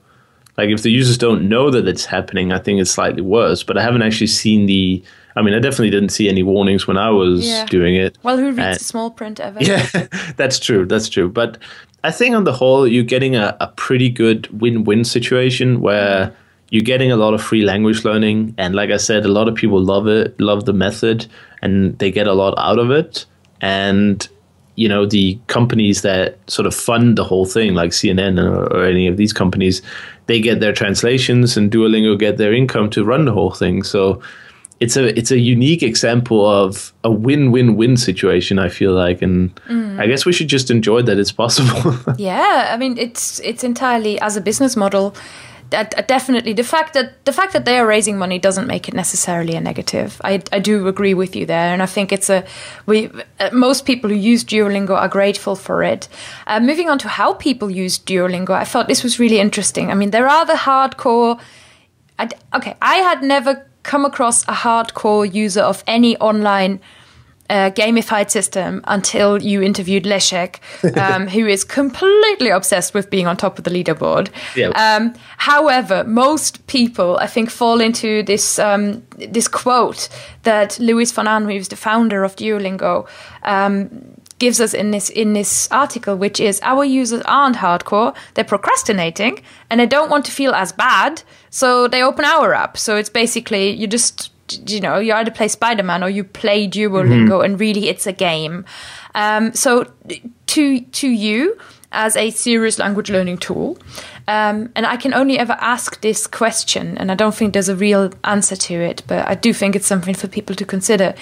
Like, 0.58 0.70
if 0.70 0.82
the 0.82 0.90
users 0.90 1.16
don't 1.16 1.48
know 1.48 1.70
that 1.70 1.86
it's 1.88 2.04
happening, 2.04 2.52
I 2.52 2.58
think 2.58 2.80
it's 2.80 2.90
slightly 2.90 3.22
worse. 3.22 3.62
But 3.62 3.78
I 3.78 3.82
haven't 3.82 4.02
actually 4.02 4.26
seen 4.26 4.66
the. 4.66 5.02
I 5.36 5.40
mean, 5.42 5.54
I 5.54 5.60
definitely 5.60 5.90
didn't 5.90 6.10
see 6.10 6.28
any 6.28 6.42
warnings 6.42 6.86
when 6.86 6.98
I 6.98 7.08
was 7.10 7.46
Yeah. 7.48 7.64
doing 7.66 7.94
it. 7.94 8.18
Well, 8.22 8.36
who 8.36 8.48
reads 8.48 8.58
And- 8.58 8.80
small 8.80 9.10
print 9.10 9.40
ever? 9.40 9.58
Yeah, 9.62 9.86
that's 10.36 10.58
true. 10.58 10.84
That's 10.84 11.08
true. 11.08 11.28
But 11.30 11.56
I 12.04 12.10
think 12.10 12.34
on 12.34 12.44
the 12.44 12.52
whole, 12.52 12.86
you're 12.86 13.02
getting 13.04 13.34
a, 13.36 13.56
a 13.60 13.68
pretty 13.68 14.08
good 14.10 14.48
win 14.60 14.84
win 14.84 15.04
situation 15.04 15.80
where 15.80 16.34
you're 16.72 16.82
getting 16.82 17.12
a 17.12 17.16
lot 17.16 17.34
of 17.34 17.42
free 17.42 17.62
language 17.62 18.02
learning. 18.02 18.54
And 18.56 18.74
like 18.74 18.88
I 18.90 18.96
said, 18.96 19.26
a 19.26 19.28
lot 19.28 19.46
of 19.46 19.54
people 19.54 19.78
love 19.78 20.08
it, 20.08 20.40
love 20.40 20.64
the 20.64 20.72
method, 20.72 21.26
and 21.60 21.98
they 21.98 22.10
get 22.10 22.26
a 22.26 22.32
lot 22.32 22.54
out 22.56 22.78
of 22.78 22.90
it. 22.90 23.26
And, 23.60 24.26
you 24.76 24.88
know, 24.88 25.04
the 25.04 25.38
companies 25.48 26.00
that 26.00 26.38
sort 26.50 26.66
of 26.66 26.74
fund 26.74 27.18
the 27.18 27.24
whole 27.24 27.44
thing, 27.44 27.74
like 27.74 27.90
CNN 27.90 28.42
or, 28.42 28.74
or 28.74 28.86
any 28.86 29.06
of 29.06 29.18
these 29.18 29.34
companies, 29.34 29.82
they 30.28 30.40
get 30.40 30.60
their 30.60 30.72
translations 30.72 31.58
and 31.58 31.70
Duolingo 31.70 32.18
get 32.18 32.38
their 32.38 32.54
income 32.54 32.88
to 32.90 33.04
run 33.04 33.26
the 33.26 33.32
whole 33.32 33.52
thing. 33.52 33.82
So, 33.82 34.22
it's 34.80 34.96
a 34.96 35.16
it's 35.16 35.30
a 35.30 35.38
unique 35.38 35.84
example 35.84 36.44
of 36.44 36.92
a 37.04 37.10
win-win-win 37.10 37.96
situation 37.96 38.58
i 38.58 38.68
feel 38.68 38.92
like 38.92 39.22
and 39.22 39.54
mm. 39.66 40.00
i 40.00 40.08
guess 40.08 40.26
we 40.26 40.32
should 40.32 40.48
just 40.48 40.72
enjoy 40.72 41.00
that 41.00 41.20
it's 41.20 41.30
possible 41.30 41.94
Yeah, 42.18 42.70
I 42.72 42.76
mean 42.76 42.98
it's 42.98 43.38
it's 43.40 43.62
entirely 43.62 44.20
as 44.20 44.36
a 44.36 44.40
business 44.40 44.76
model. 44.76 45.14
That 45.72 45.98
uh, 45.98 46.02
definitely 46.02 46.52
the 46.52 46.64
fact 46.64 46.92
that 46.94 47.24
the 47.24 47.32
fact 47.32 47.52
that 47.52 47.64
they 47.64 47.78
are 47.78 47.86
raising 47.86 48.18
money 48.18 48.38
doesn't 48.38 48.66
make 48.66 48.88
it 48.88 48.94
necessarily 48.94 49.56
a 49.56 49.60
negative. 49.60 50.20
I, 50.22 50.42
I 50.52 50.60
do 50.60 50.86
agree 50.86 51.14
with 51.14 51.34
you 51.34 51.46
there, 51.46 51.72
and 51.72 51.82
I 51.82 51.86
think 51.86 52.12
it's 52.12 52.30
a 52.30 52.44
we 52.86 53.10
uh, 53.40 53.50
most 53.52 53.84
people 53.84 54.10
who 54.10 54.16
use 54.16 54.44
Duolingo 54.44 54.96
are 54.96 55.08
grateful 55.08 55.56
for 55.56 55.82
it. 55.82 56.08
Uh, 56.46 56.60
moving 56.60 56.88
on 56.88 56.98
to 56.98 57.08
how 57.08 57.34
people 57.34 57.70
use 57.70 57.98
Duolingo, 57.98 58.50
I 58.50 58.64
thought 58.64 58.86
this 58.86 59.02
was 59.02 59.18
really 59.18 59.40
interesting. 59.40 59.90
I 59.90 59.94
mean, 59.94 60.10
there 60.10 60.28
are 60.28 60.46
the 60.46 60.54
hardcore. 60.54 61.40
I 62.18 62.28
okay, 62.54 62.76
I 62.80 62.96
had 62.96 63.22
never 63.22 63.66
come 63.82 64.04
across 64.04 64.42
a 64.44 64.52
hardcore 64.52 65.32
user 65.32 65.62
of 65.62 65.82
any 65.86 66.16
online 66.18 66.80
uh, 67.52 67.70
gamified 67.70 68.30
system 68.30 68.80
until 68.84 69.40
you 69.42 69.60
interviewed 69.62 70.04
Leszek, 70.04 70.58
um, 70.96 71.28
who 71.28 71.46
is 71.46 71.64
completely 71.64 72.48
obsessed 72.48 72.94
with 72.94 73.10
being 73.10 73.26
on 73.26 73.36
top 73.36 73.58
of 73.58 73.64
the 73.64 73.70
leaderboard. 73.70 74.30
Yeah. 74.56 74.70
Um, 74.70 75.14
however, 75.36 76.02
most 76.04 76.66
people, 76.66 77.18
I 77.18 77.26
think, 77.26 77.50
fall 77.50 77.80
into 77.82 78.22
this 78.22 78.58
um, 78.58 79.02
this 79.18 79.48
quote 79.48 80.08
that 80.44 80.78
Luis 80.78 81.12
von 81.12 81.28
Ahn, 81.28 81.44
who's 81.44 81.68
the 81.68 81.76
founder 81.76 82.24
of 82.24 82.36
Duolingo, 82.36 83.06
um, 83.42 84.16
gives 84.38 84.58
us 84.58 84.72
in 84.72 84.90
this 84.90 85.10
in 85.10 85.34
this 85.34 85.68
article, 85.70 86.16
which 86.16 86.40
is 86.40 86.58
our 86.62 86.86
users 86.86 87.22
aren't 87.26 87.56
hardcore; 87.56 88.14
they're 88.32 88.44
procrastinating 88.44 89.42
and 89.68 89.78
they 89.78 89.86
don't 89.86 90.10
want 90.10 90.24
to 90.24 90.32
feel 90.32 90.54
as 90.54 90.72
bad, 90.72 91.22
so 91.50 91.86
they 91.86 92.02
open 92.02 92.24
our 92.24 92.54
app. 92.54 92.78
So 92.78 92.96
it's 92.96 93.10
basically 93.10 93.70
you 93.70 93.86
just 93.86 94.31
you 94.66 94.80
know 94.80 94.98
you 94.98 95.12
either 95.12 95.30
play 95.30 95.48
Spider 95.48 95.82
Man 95.82 96.02
or 96.02 96.10
you 96.10 96.24
play 96.24 96.68
Duolingo, 96.68 97.44
and 97.44 97.58
really 97.58 97.88
it's 97.88 98.06
a 98.06 98.12
game. 98.12 98.64
Um, 99.14 99.52
so 99.54 99.90
to 100.46 100.80
to 100.80 101.08
you 101.08 101.58
as 101.92 102.16
a 102.16 102.30
serious 102.30 102.78
language 102.78 103.10
learning 103.10 103.38
tool. 103.38 103.78
Um, 104.28 104.70
and 104.76 104.86
I 104.86 104.96
can 104.96 105.12
only 105.12 105.38
ever 105.38 105.56
ask 105.60 106.00
this 106.00 106.26
question, 106.26 106.96
and 106.96 107.10
I 107.10 107.14
don't 107.14 107.34
think 107.34 107.52
there's 107.52 107.68
a 107.68 107.76
real 107.76 108.10
answer 108.24 108.56
to 108.56 108.74
it, 108.74 109.02
but 109.06 109.28
I 109.28 109.34
do 109.34 109.52
think 109.52 109.74
it's 109.76 109.86
something 109.86 110.14
for 110.14 110.28
people 110.28 110.54
to 110.56 110.64
consider. 110.64 111.14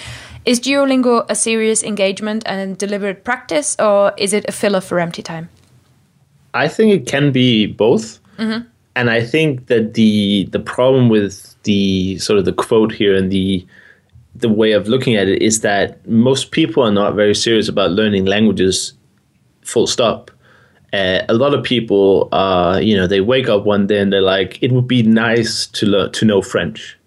Is 0.45 0.59
Duolingo 0.59 1.25
a 1.27 1.35
serious 1.35 1.83
engagement 1.83 2.43
and 2.45 2.77
deliberate 2.77 3.23
practice, 3.23 3.75
or 3.79 4.13
is 4.17 4.33
it 4.33 4.45
a 4.47 4.51
filler 4.51 4.81
for 4.81 4.99
empty 4.99 5.23
time? 5.23 5.49
i 6.53 6.67
think 6.67 6.91
it 6.91 7.07
can 7.07 7.31
be 7.31 7.65
both 7.65 8.19
and 8.95 9.09
i 9.09 9.23
think 9.23 9.67
that 9.67 9.93
the 9.93 10.47
the 10.51 10.59
problem 10.59 11.09
with 11.09 11.50
the 11.63 12.17
sort 12.19 12.39
of 12.39 12.45
the 12.45 12.53
quote 12.53 12.91
here 12.91 13.15
and 13.15 13.31
the 13.31 13.65
the 14.35 14.49
way 14.49 14.71
of 14.71 14.87
looking 14.87 15.15
at 15.15 15.27
it 15.27 15.41
is 15.41 15.61
that 15.61 16.05
most 16.07 16.51
people 16.51 16.83
are 16.83 16.91
not 16.91 17.15
very 17.15 17.35
serious 17.35 17.67
about 17.67 17.91
learning 17.91 18.25
languages 18.25 18.93
full 19.61 19.87
stop. 19.87 20.31
Uh, 20.93 21.21
a 21.29 21.33
lot 21.33 21.53
of 21.53 21.63
people 21.63 22.27
uh, 22.31 22.79
you 22.81 22.95
know 22.95 23.07
they 23.07 23.21
wake 23.21 23.47
up 23.47 23.63
one 23.63 23.87
day 23.87 23.99
and 23.99 24.11
they're 24.11 24.21
like 24.21 24.61
it 24.61 24.71
would 24.71 24.87
be 24.87 25.03
nice 25.03 25.65
to 25.67 25.85
learn 25.85 26.11
to 26.11 26.25
know 26.25 26.41
french. 26.41 26.97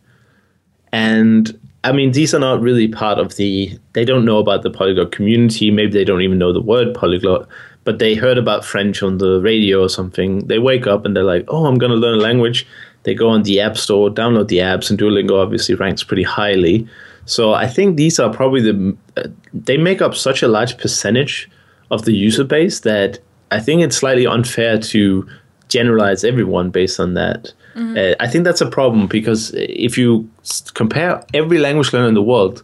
And 0.92 1.58
i 1.82 1.92
mean 1.92 2.12
these 2.12 2.32
are 2.32 2.38
not 2.38 2.62
really 2.62 2.88
part 2.88 3.18
of 3.18 3.36
the 3.36 3.78
they 3.92 4.06
don't 4.06 4.24
know 4.24 4.38
about 4.38 4.62
the 4.62 4.70
polyglot 4.70 5.12
community. 5.12 5.70
Maybe 5.70 5.92
they 5.92 6.04
don't 6.04 6.22
even 6.22 6.38
know 6.38 6.52
the 6.52 6.62
word 6.62 6.94
polyglot 6.94 7.48
but 7.84 7.98
they 7.98 8.14
heard 8.14 8.38
about 8.38 8.64
french 8.64 9.02
on 9.02 9.18
the 9.18 9.42
radio 9.42 9.82
or 9.82 9.90
something. 9.90 10.46
They 10.46 10.58
wake 10.58 10.86
up 10.86 11.04
and 11.04 11.14
they're 11.14 11.24
like 11.24 11.44
oh 11.48 11.66
i'm 11.66 11.76
going 11.76 11.92
to 11.92 11.98
learn 11.98 12.18
a 12.18 12.22
language 12.22 12.66
they 13.04 13.14
go 13.14 13.28
on 13.28 13.42
the 13.44 13.60
app 13.60 13.76
store 13.76 14.10
download 14.10 14.48
the 14.48 14.58
apps 14.58 14.90
and 14.90 14.98
duolingo 14.98 15.42
obviously 15.42 15.74
ranks 15.74 16.02
pretty 16.02 16.22
highly. 16.22 16.86
So 17.26 17.54
i 17.54 17.66
think 17.66 17.96
these 17.96 18.18
are 18.18 18.32
probably 18.32 18.60
the 18.60 18.96
uh, 19.16 19.28
they 19.52 19.78
make 19.78 20.02
up 20.02 20.14
such 20.14 20.42
a 20.42 20.48
large 20.48 20.76
percentage 20.76 21.48
of 21.90 22.04
the 22.04 22.12
user 22.12 22.44
base 22.44 22.80
that 22.80 23.18
i 23.50 23.60
think 23.60 23.82
it's 23.82 23.96
slightly 23.96 24.26
unfair 24.26 24.78
to 24.78 25.26
generalize 25.68 26.24
everyone 26.24 26.70
based 26.70 27.00
on 27.00 27.14
that. 27.14 27.52
Uh, 27.98 28.14
I 28.20 28.28
think 28.28 28.44
that's 28.44 28.60
a 28.60 28.70
problem 28.70 29.06
because 29.08 29.52
if 29.54 29.98
you 29.98 30.28
compare 30.74 31.24
every 31.34 31.58
language 31.58 31.92
learner 31.92 32.08
in 32.08 32.14
the 32.14 32.22
world, 32.22 32.62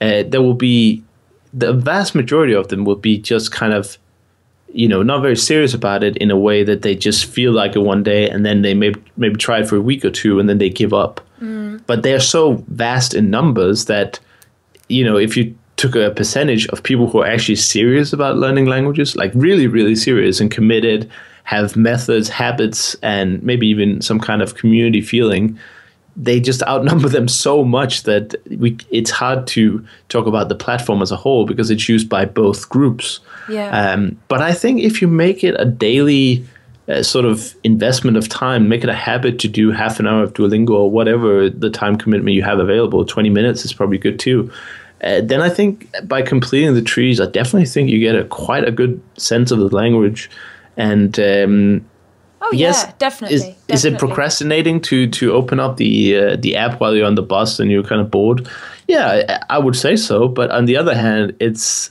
uh, 0.00 0.22
there 0.28 0.42
will 0.42 0.54
be 0.54 1.02
the 1.52 1.72
vast 1.72 2.14
majority 2.14 2.52
of 2.52 2.68
them 2.68 2.84
will 2.84 2.96
be 2.96 3.18
just 3.18 3.52
kind 3.52 3.72
of, 3.72 3.98
you 4.74 4.88
know, 4.88 5.04
not 5.04 5.22
very 5.22 5.36
serious 5.36 5.72
about 5.72 6.02
it 6.02 6.16
in 6.16 6.32
a 6.32 6.36
way 6.36 6.64
that 6.64 6.82
they 6.82 6.96
just 6.96 7.26
feel 7.26 7.52
like 7.52 7.76
it 7.76 7.78
one 7.78 8.02
day 8.02 8.28
and 8.28 8.44
then 8.44 8.62
they 8.62 8.74
maybe 8.74 9.00
maybe 9.16 9.36
try 9.36 9.60
it 9.60 9.68
for 9.68 9.76
a 9.76 9.80
week 9.80 10.04
or 10.04 10.10
two 10.10 10.40
and 10.40 10.48
then 10.48 10.58
they 10.58 10.68
give 10.68 10.92
up. 10.92 11.20
Mm. 11.40 11.80
But 11.86 12.02
they're 12.02 12.18
so 12.18 12.64
vast 12.68 13.14
in 13.14 13.30
numbers 13.30 13.84
that, 13.84 14.18
you 14.88 15.04
know, 15.04 15.16
if 15.16 15.36
you 15.36 15.56
took 15.76 15.94
a 15.94 16.10
percentage 16.10 16.66
of 16.68 16.82
people 16.82 17.08
who 17.08 17.20
are 17.20 17.26
actually 17.26 17.56
serious 17.56 18.12
about 18.12 18.36
learning 18.36 18.66
languages, 18.66 19.14
like 19.14 19.30
really, 19.34 19.68
really 19.68 19.94
serious 19.94 20.40
and 20.40 20.50
committed, 20.50 21.08
have 21.44 21.76
methods, 21.76 22.28
habits, 22.28 22.96
and 22.96 23.40
maybe 23.44 23.68
even 23.68 24.00
some 24.00 24.18
kind 24.18 24.42
of 24.42 24.56
community 24.56 25.00
feeling, 25.00 25.56
they 26.16 26.40
just 26.40 26.62
outnumber 26.62 27.08
them 27.08 27.28
so 27.28 27.64
much 27.64 28.04
that 28.04 28.34
we 28.58 28.76
it's 28.90 29.10
hard 29.10 29.46
to 29.48 29.84
talk 30.08 30.26
about 30.26 30.48
the 30.48 30.54
platform 30.54 31.02
as 31.02 31.10
a 31.10 31.16
whole 31.16 31.46
because 31.46 31.70
it's 31.70 31.88
used 31.88 32.08
by 32.08 32.24
both 32.24 32.68
groups. 32.68 33.20
Yeah. 33.48 33.70
Um, 33.70 34.20
but 34.28 34.40
I 34.40 34.52
think 34.52 34.80
if 34.80 35.02
you 35.02 35.08
make 35.08 35.42
it 35.44 35.54
a 35.58 35.64
daily 35.64 36.44
uh, 36.88 37.02
sort 37.02 37.24
of 37.24 37.54
investment 37.64 38.16
of 38.16 38.28
time, 38.28 38.68
make 38.68 38.84
it 38.84 38.90
a 38.90 38.94
habit 38.94 39.38
to 39.40 39.48
do 39.48 39.70
half 39.70 39.98
an 39.98 40.06
hour 40.06 40.22
of 40.22 40.34
Duolingo 40.34 40.70
or 40.70 40.90
whatever 40.90 41.48
the 41.50 41.70
time 41.70 41.96
commitment 41.96 42.34
you 42.34 42.42
have 42.42 42.58
available, 42.58 43.04
20 43.04 43.30
minutes 43.30 43.64
is 43.64 43.72
probably 43.72 43.98
good 43.98 44.18
too. 44.18 44.50
Uh, 45.02 45.20
then 45.22 45.40
I 45.42 45.50
think 45.50 45.90
by 46.04 46.22
completing 46.22 46.74
the 46.74 46.82
trees, 46.82 47.20
I 47.20 47.26
definitely 47.26 47.66
think 47.66 47.90
you 47.90 47.98
get 47.98 48.16
a 48.16 48.24
quite 48.24 48.64
a 48.64 48.70
good 48.70 49.02
sense 49.16 49.50
of 49.50 49.58
the 49.58 49.68
language. 49.68 50.30
And 50.76 51.18
um, 51.18 51.84
Oh 52.46 52.50
yes, 52.52 52.84
yeah, 52.84 52.92
definitely. 52.98 53.36
Is, 53.36 53.54
is 53.68 53.84
it 53.84 53.98
procrastinating 53.98 54.80
to 54.82 55.08
to 55.08 55.32
open 55.32 55.58
up 55.58 55.76
the 55.78 56.16
uh, 56.16 56.36
the 56.36 56.56
app 56.56 56.78
while 56.80 56.94
you're 56.94 57.06
on 57.06 57.14
the 57.14 57.22
bus 57.22 57.58
and 57.60 57.70
you're 57.70 57.82
kind 57.82 58.00
of 58.00 58.10
bored? 58.10 58.48
Yeah, 58.86 59.38
I, 59.48 59.58
would 59.58 59.76
say 59.76 59.96
so. 59.96 60.28
But 60.28 60.50
on 60.50 60.66
the 60.66 60.76
other 60.76 60.94
hand, 60.94 61.34
it's 61.40 61.90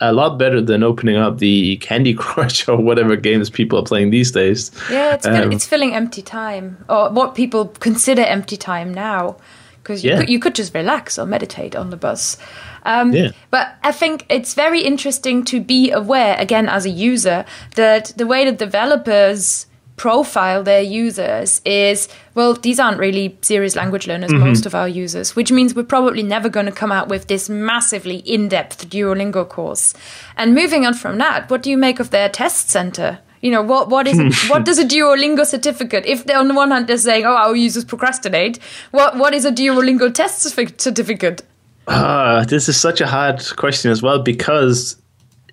a 0.00 0.12
lot 0.12 0.38
better 0.38 0.60
than 0.60 0.82
opening 0.82 1.14
up 1.16 1.38
the 1.38 1.76
Candy 1.80 2.14
Crush 2.14 2.66
or 2.68 2.76
whatever 2.78 3.14
games 3.14 3.48
people 3.48 3.78
are 3.78 3.84
playing 3.84 4.10
these 4.10 4.32
days. 4.32 4.72
Yeah, 4.90 5.14
it's, 5.14 5.24
Um, 5.26 5.52
it's 5.52 5.64
filling 5.66 5.94
empty 5.94 6.20
time, 6.22 6.84
or 6.88 7.10
what 7.10 7.36
people 7.36 7.66
consider 7.78 8.22
empty 8.22 8.56
time 8.56 8.92
now, 8.92 9.36
because 9.82 10.02
you, 10.02 10.10
Yeah. 10.10 10.18
could, 10.20 10.28
you 10.30 10.40
could 10.40 10.56
just 10.56 10.74
relax 10.74 11.16
or 11.16 11.26
meditate 11.26 11.76
on 11.76 11.90
the 11.90 11.96
bus. 11.96 12.36
Um, 12.84 13.12
Yeah. 13.14 13.30
But 13.52 13.68
I 13.84 13.92
think 13.92 14.26
it's 14.28 14.54
very 14.54 14.80
interesting 14.80 15.44
to 15.44 15.60
be 15.60 15.92
aware, 15.92 16.34
again, 16.40 16.68
as 16.68 16.84
a 16.84 16.90
user, 16.90 17.44
that 17.76 18.12
the 18.16 18.26
way 18.26 18.44
that 18.44 18.58
developers 18.58 19.66
profile 20.02 20.64
their 20.64 20.82
users 20.82 21.60
is 21.64 22.08
well, 22.34 22.54
these 22.54 22.80
aren't 22.80 22.98
really 22.98 23.38
serious 23.40 23.76
language 23.76 24.08
learners, 24.08 24.32
most 24.32 24.66
of 24.66 24.74
our 24.74 24.88
users, 24.88 25.36
which 25.36 25.52
means 25.52 25.76
we're 25.76 25.84
probably 25.84 26.24
never 26.24 26.48
going 26.48 26.66
to 26.66 26.72
come 26.72 26.90
out 26.90 27.06
with 27.06 27.28
this 27.28 27.48
massively 27.48 28.16
in 28.16 28.48
depth 28.48 28.90
Duolingo 28.90 29.48
course. 29.48 29.94
And 30.36 30.56
moving 30.56 30.84
on 30.86 30.94
from 30.94 31.18
that, 31.18 31.48
what 31.48 31.62
do 31.62 31.70
you 31.70 31.76
make 31.76 32.00
of 32.00 32.10
their 32.10 32.28
test 32.28 32.68
center? 32.68 33.20
You 33.42 33.52
know, 33.52 33.62
what, 33.62 33.90
what 33.90 34.08
is 34.08 34.18
what 34.50 34.64
does 34.64 34.80
a 34.80 34.84
Duolingo 34.84 35.46
certificate? 35.46 36.04
If 36.04 36.24
they're 36.24 36.38
on 36.38 36.48
the 36.48 36.54
one 36.54 36.72
hand 36.72 36.88
they're 36.88 36.98
saying, 36.98 37.24
oh, 37.24 37.36
our 37.36 37.54
users 37.54 37.84
procrastinate, 37.84 38.58
what 38.90 39.16
what 39.16 39.32
is 39.34 39.44
a 39.44 39.52
Duolingo 39.52 40.12
test 40.12 40.42
certificate? 40.80 41.42
Uh, 41.86 42.44
this 42.46 42.68
is 42.68 42.76
such 42.76 43.00
a 43.00 43.06
hard 43.06 43.40
question 43.54 43.92
as 43.92 44.02
well 44.02 44.20
because 44.20 44.96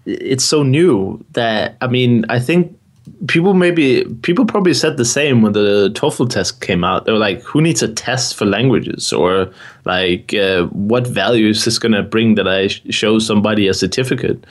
it's 0.07 0.43
so 0.43 0.63
new 0.63 1.23
that 1.33 1.77
I 1.81 1.87
mean 1.87 2.25
I 2.29 2.39
think 2.39 2.78
people 3.28 3.53
maybe 3.53 4.03
people 4.22 4.45
probably 4.45 4.74
said 4.74 4.97
the 4.97 5.05
same 5.05 5.41
when 5.41 5.53
the 5.53 5.91
TOEFL 5.93 6.30
test 6.30 6.62
came 6.62 6.84
out. 6.84 7.05
They 7.05 7.12
were 7.12 7.18
like, 7.18 7.41
"Who 7.43 7.62
needs 7.62 7.82
a 7.82 7.88
test 7.88 8.36
for 8.36 8.45
languages?" 8.45 9.14
Or 9.14 9.51
like, 9.86 10.34
uh, 10.34 10.64
"What 10.68 11.07
value 11.07 11.47
is 11.49 11.66
this 11.66 11.80
going 11.80 11.93
to 11.93 12.03
bring 12.03 12.36
that 12.36 12.47
I 12.47 12.68
sh- 12.68 12.82
show 12.89 13.20
somebody 13.20 13.68
a 13.68 13.74
certificate?" 13.74 14.43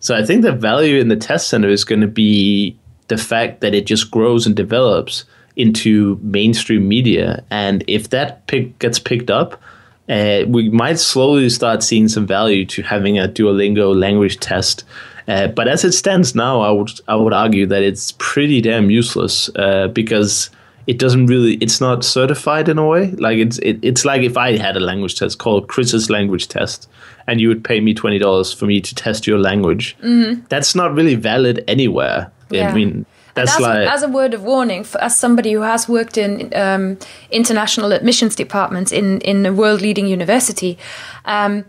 So 0.00 0.14
I 0.14 0.24
think 0.24 0.42
the 0.42 0.52
value 0.52 1.00
in 1.00 1.08
the 1.08 1.16
test 1.16 1.48
center 1.48 1.68
is 1.68 1.84
going 1.84 2.00
to 2.00 2.08
be 2.08 2.76
the 3.08 3.16
fact 3.16 3.60
that 3.60 3.74
it 3.74 3.86
just 3.86 4.10
grows 4.10 4.46
and 4.46 4.54
develops 4.54 5.24
into 5.56 6.18
mainstream 6.22 6.88
media, 6.88 7.42
and 7.50 7.84
if 7.86 8.10
that 8.10 8.46
pick 8.46 8.78
gets 8.78 8.98
picked 8.98 9.30
up. 9.30 9.60
Uh, 10.08 10.44
we 10.46 10.68
might 10.68 11.00
slowly 11.00 11.48
start 11.50 11.82
seeing 11.82 12.06
some 12.06 12.24
value 12.24 12.64
to 12.64 12.80
having 12.80 13.18
a 13.18 13.26
Duolingo 13.26 13.92
language 13.92 14.38
test 14.38 14.84
uh, 15.28 15.48
but 15.48 15.68
as 15.68 15.84
it 15.84 15.92
stands 15.92 16.34
now, 16.34 16.60
I 16.60 16.70
would 16.70 17.00
I 17.08 17.16
would 17.16 17.32
argue 17.32 17.66
that 17.66 17.82
it's 17.82 18.12
pretty 18.18 18.60
damn 18.60 18.90
useless 18.90 19.50
uh, 19.56 19.88
because 19.88 20.50
it 20.86 20.98
doesn't 20.98 21.26
really 21.26 21.54
it's 21.54 21.80
not 21.80 22.04
certified 22.04 22.68
in 22.68 22.78
a 22.78 22.86
way. 22.86 23.10
Like 23.12 23.38
it's 23.38 23.58
it, 23.58 23.78
it's 23.82 24.04
like 24.04 24.22
if 24.22 24.36
I 24.36 24.56
had 24.56 24.76
a 24.76 24.80
language 24.80 25.18
test 25.18 25.38
called 25.38 25.68
Chris's 25.68 26.10
language 26.10 26.48
test, 26.48 26.88
and 27.26 27.40
you 27.40 27.48
would 27.48 27.64
pay 27.64 27.80
me 27.80 27.92
twenty 27.92 28.18
dollars 28.18 28.52
for 28.52 28.66
me 28.66 28.80
to 28.80 28.94
test 28.94 29.26
your 29.26 29.38
language. 29.38 29.96
Mm-hmm. 30.02 30.44
That's 30.48 30.74
not 30.74 30.94
really 30.94 31.16
valid 31.16 31.64
anywhere. 31.66 32.30
Yeah. 32.50 32.70
I 32.70 32.74
mean. 32.74 33.06
That's 33.34 33.56
as, 33.56 33.60
like 33.60 33.86
as 33.86 34.02
a 34.02 34.08
word 34.08 34.32
of 34.32 34.44
warning, 34.44 34.82
for, 34.82 34.98
as 35.02 35.14
somebody 35.14 35.52
who 35.52 35.60
has 35.60 35.86
worked 35.86 36.16
in 36.16 36.54
um, 36.54 36.96
international 37.30 37.92
admissions 37.92 38.34
departments 38.34 38.92
in 38.92 39.20
in 39.20 39.44
a 39.44 39.52
world 39.52 39.82
leading 39.82 40.06
university, 40.06 40.78
um, 41.26 41.66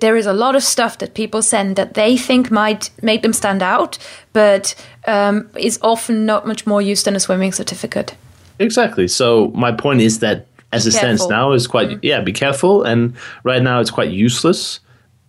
there 0.00 0.16
is 0.16 0.26
a 0.26 0.32
lot 0.32 0.56
of 0.56 0.62
stuff 0.62 0.98
that 0.98 1.14
people 1.14 1.42
send 1.42 1.76
that 1.76 1.94
they 1.94 2.16
think 2.16 2.50
might 2.50 2.90
make 3.02 3.22
them 3.22 3.32
stand 3.32 3.62
out, 3.62 3.98
but 4.32 4.74
um, 5.06 5.48
is 5.56 5.78
often 5.82 6.26
not 6.26 6.46
much 6.46 6.66
more 6.66 6.80
used 6.80 7.04
than 7.04 7.16
a 7.16 7.20
swimming 7.20 7.52
certificate. 7.52 8.14
Exactly. 8.58 9.08
So 9.08 9.48
my 9.54 9.72
point 9.72 10.00
is 10.00 10.20
that 10.20 10.46
as 10.72 10.86
it 10.86 10.92
stands 10.92 11.26
now 11.28 11.52
is 11.52 11.66
quite 11.66 11.88
mm. 11.88 11.98
yeah 12.02 12.20
be 12.20 12.32
careful 12.32 12.82
and 12.82 13.14
right 13.44 13.62
now 13.62 13.78
it's 13.80 13.90
quite 13.90 14.10
useless 14.10 14.80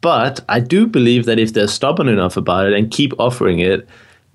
but 0.02 0.40
i 0.50 0.60
do 0.60 0.88
believe 0.88 1.26
that 1.26 1.38
if 1.38 1.54
they're 1.54 1.68
stubborn 1.68 2.08
enough 2.08 2.38
about 2.38 2.66
it 2.66 2.74
and 2.74 2.92
keep 2.92 3.14
offering 3.20 3.60
it 3.60 3.88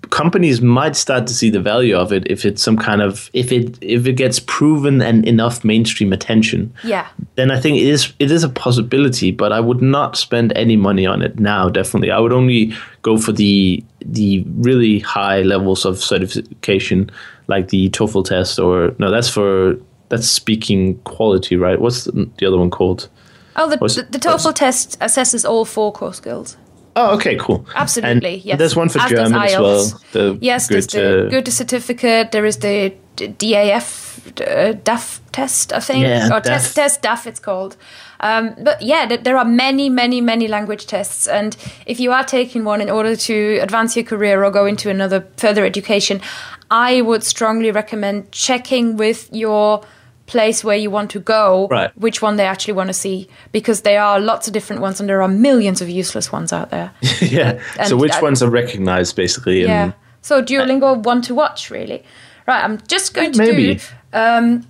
companies 0.09 0.61
might 0.61 0.95
start 0.95 1.27
to 1.27 1.33
see 1.33 1.49
the 1.49 1.59
value 1.59 1.95
of 1.95 2.11
it 2.11 2.29
if 2.29 2.45
it's 2.45 2.61
some 2.61 2.77
kind 2.77 3.01
of 3.01 3.29
if 3.33 3.51
it 3.51 3.77
if 3.81 4.05
it 4.05 4.13
gets 4.13 4.39
proven 4.39 5.01
and 5.01 5.27
enough 5.27 5.63
mainstream 5.63 6.11
attention. 6.13 6.73
Yeah. 6.83 7.07
Then 7.35 7.51
i 7.51 7.59
think 7.59 7.77
it 7.77 7.87
is 7.87 8.13
it 8.19 8.31
is 8.31 8.43
a 8.43 8.49
possibility 8.49 9.31
but 9.31 9.51
i 9.51 9.59
would 9.59 9.81
not 9.81 10.17
spend 10.17 10.51
any 10.55 10.75
money 10.75 11.05
on 11.05 11.21
it 11.21 11.39
now 11.39 11.69
definitely. 11.69 12.11
I 12.11 12.19
would 12.19 12.33
only 12.33 12.73
go 13.01 13.17
for 13.17 13.31
the 13.31 13.83
the 14.01 14.43
really 14.55 14.99
high 14.99 15.41
levels 15.41 15.85
of 15.85 15.99
certification 15.99 17.09
like 17.47 17.69
the 17.69 17.89
TOEFL 17.89 18.25
test 18.25 18.59
or 18.59 18.95
no 18.99 19.11
that's 19.11 19.29
for 19.29 19.77
that's 20.09 20.27
speaking 20.27 20.97
quality 20.99 21.55
right? 21.55 21.79
What's 21.79 22.05
the 22.05 22.45
other 22.45 22.57
one 22.57 22.71
called? 22.71 23.09
Oh 23.55 23.69
the, 23.69 23.77
the, 23.77 24.07
the 24.11 24.19
TOEFL 24.19 24.55
test 24.55 24.99
assesses 24.99 25.47
all 25.47 25.65
four 25.65 25.91
core 25.91 26.13
skills 26.13 26.57
Oh, 26.95 27.15
okay, 27.15 27.37
cool. 27.37 27.65
Absolutely, 27.75 28.35
and 28.35 28.45
yes. 28.45 28.57
There's 28.57 28.75
one 28.75 28.89
for 28.89 28.99
as 28.99 29.09
German 29.09 29.41
as 29.41 29.53
well. 29.53 30.01
The 30.11 30.37
yes, 30.41 30.67
there's 30.67 30.87
the 30.87 31.27
Goethe 31.29 31.53
certificate. 31.53 32.31
There 32.31 32.45
is 32.45 32.57
the 32.57 32.93
DAF, 33.15 34.41
uh, 34.41 34.73
DAF 34.73 35.19
test, 35.31 35.71
I 35.73 35.79
think, 35.79 36.03
yeah, 36.03 36.27
or 36.27 36.41
DAF. 36.41 36.43
test 36.43 36.75
test 36.75 37.01
DAF. 37.01 37.27
It's 37.27 37.39
called. 37.39 37.77
Um, 38.21 38.55
but 38.61 38.81
yeah, 38.81 39.05
there 39.05 39.37
are 39.37 39.45
many, 39.45 39.89
many, 39.89 40.19
many 40.19 40.47
language 40.47 40.87
tests, 40.87 41.27
and 41.27 41.55
if 41.85 41.99
you 41.99 42.11
are 42.11 42.23
taking 42.23 42.65
one 42.65 42.81
in 42.81 42.89
order 42.89 43.15
to 43.15 43.59
advance 43.61 43.95
your 43.95 44.05
career 44.05 44.43
or 44.43 44.51
go 44.51 44.65
into 44.65 44.89
another 44.89 45.25
further 45.37 45.65
education, 45.65 46.21
I 46.69 47.01
would 47.01 47.23
strongly 47.23 47.71
recommend 47.71 48.31
checking 48.31 48.97
with 48.97 49.29
your 49.31 49.83
place 50.29 50.63
where 50.63 50.77
you 50.77 50.91
want 50.91 51.09
to 51.11 51.19
go, 51.19 51.67
right. 51.69 51.91
which 51.97 52.21
one 52.21 52.37
they 52.37 52.45
actually 52.45 52.73
want 52.73 52.87
to 52.87 52.93
see, 52.93 53.27
because 53.51 53.81
there 53.81 54.01
are 54.01 54.19
lots 54.19 54.47
of 54.47 54.53
different 54.53 54.81
ones 54.81 54.99
and 54.99 55.09
there 55.09 55.21
are 55.21 55.27
millions 55.27 55.81
of 55.81 55.89
useless 55.89 56.31
ones 56.31 56.53
out 56.53 56.69
there. 56.69 56.91
yeah. 57.21 57.59
And 57.77 57.89
so 57.89 57.97
which 57.97 58.21
ones 58.21 58.43
are 58.43 58.49
recognized 58.49 59.15
basically? 59.15 59.63
Yeah. 59.63 59.93
So 60.21 60.41
Duolingo 60.41 61.03
one 61.03 61.21
to 61.23 61.33
watch 61.33 61.71
really. 61.71 62.03
Right. 62.47 62.63
I'm 62.63 62.79
just 62.87 63.13
going 63.13 63.31
to 63.33 63.39
Maybe. 63.39 63.75
do. 63.75 63.81
Um, 64.13 64.67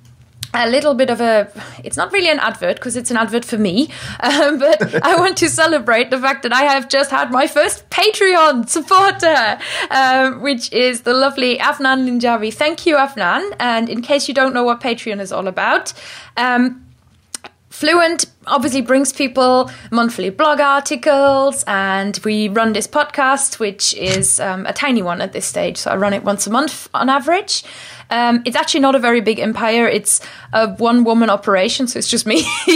a 0.54 0.70
little 0.70 0.94
bit 0.94 1.10
of 1.10 1.22
a 1.22 1.52
it's 1.84 1.98
not 1.98 2.12
really 2.12 2.30
an 2.30 2.40
advert 2.40 2.76
because 2.78 2.96
it's 2.96 3.12
an 3.12 3.18
advert 3.18 3.46
for 3.46 3.58
me 3.58 3.90
um, 4.22 4.58
but 4.58 5.04
i 5.06 5.16
want 5.16 5.38
to 5.38 5.48
celebrate 5.48 6.10
the 6.10 6.20
fact 6.20 6.44
that 6.44 6.54
i 6.54 6.64
have 6.64 6.90
just 6.90 7.12
had 7.12 7.32
my 7.32 7.46
first 7.46 7.90
patreon 7.90 8.68
supporter 8.68 9.60
um, 9.92 10.42
which 10.42 10.72
is 10.74 11.02
the 11.02 11.14
lovely 11.14 11.58
afnan 11.58 12.06
linjavi 12.08 12.54
thank 12.54 12.86
you 12.86 12.96
afnan 12.96 13.56
and 13.60 13.90
in 13.90 14.02
case 14.02 14.28
you 14.28 14.34
don't 14.34 14.54
know 14.54 14.64
what 14.64 14.82
patreon 14.82 15.20
is 15.20 15.32
all 15.32 15.48
about 15.48 15.94
um, 16.38 16.86
Fluent 17.70 18.26
obviously 18.46 18.82
brings 18.82 19.14
people 19.14 19.72
monthly 19.90 20.30
blog 20.32 20.60
articles, 20.60 21.64
and 21.66 22.20
we 22.26 22.50
run 22.50 22.74
this 22.74 22.88
podcast, 22.88 23.58
which 23.58 23.94
is 23.94 24.40
um, 24.42 24.66
a 24.66 24.74
tiny 24.74 25.02
one 25.02 25.22
at 25.22 25.32
this 25.32 25.46
stage. 25.46 25.78
So 25.78 25.92
I 25.92 25.96
run 25.96 26.14
it 26.14 26.24
once 26.26 26.46
a 26.46 26.50
month 26.50 26.90
on 26.94 27.08
average. 27.08 27.64
Um, 28.10 28.42
it's 28.46 28.56
actually 28.56 28.80
not 28.80 28.96
a 28.96 29.00
very 29.00 29.22
big 29.22 29.40
empire. 29.40 29.88
It's 29.88 30.20
a 30.54 30.74
one 30.76 31.04
woman 31.04 31.30
operation, 31.30 31.88
so 31.88 32.00
it's 32.00 32.08
just 32.08 32.26
me. 32.26 32.40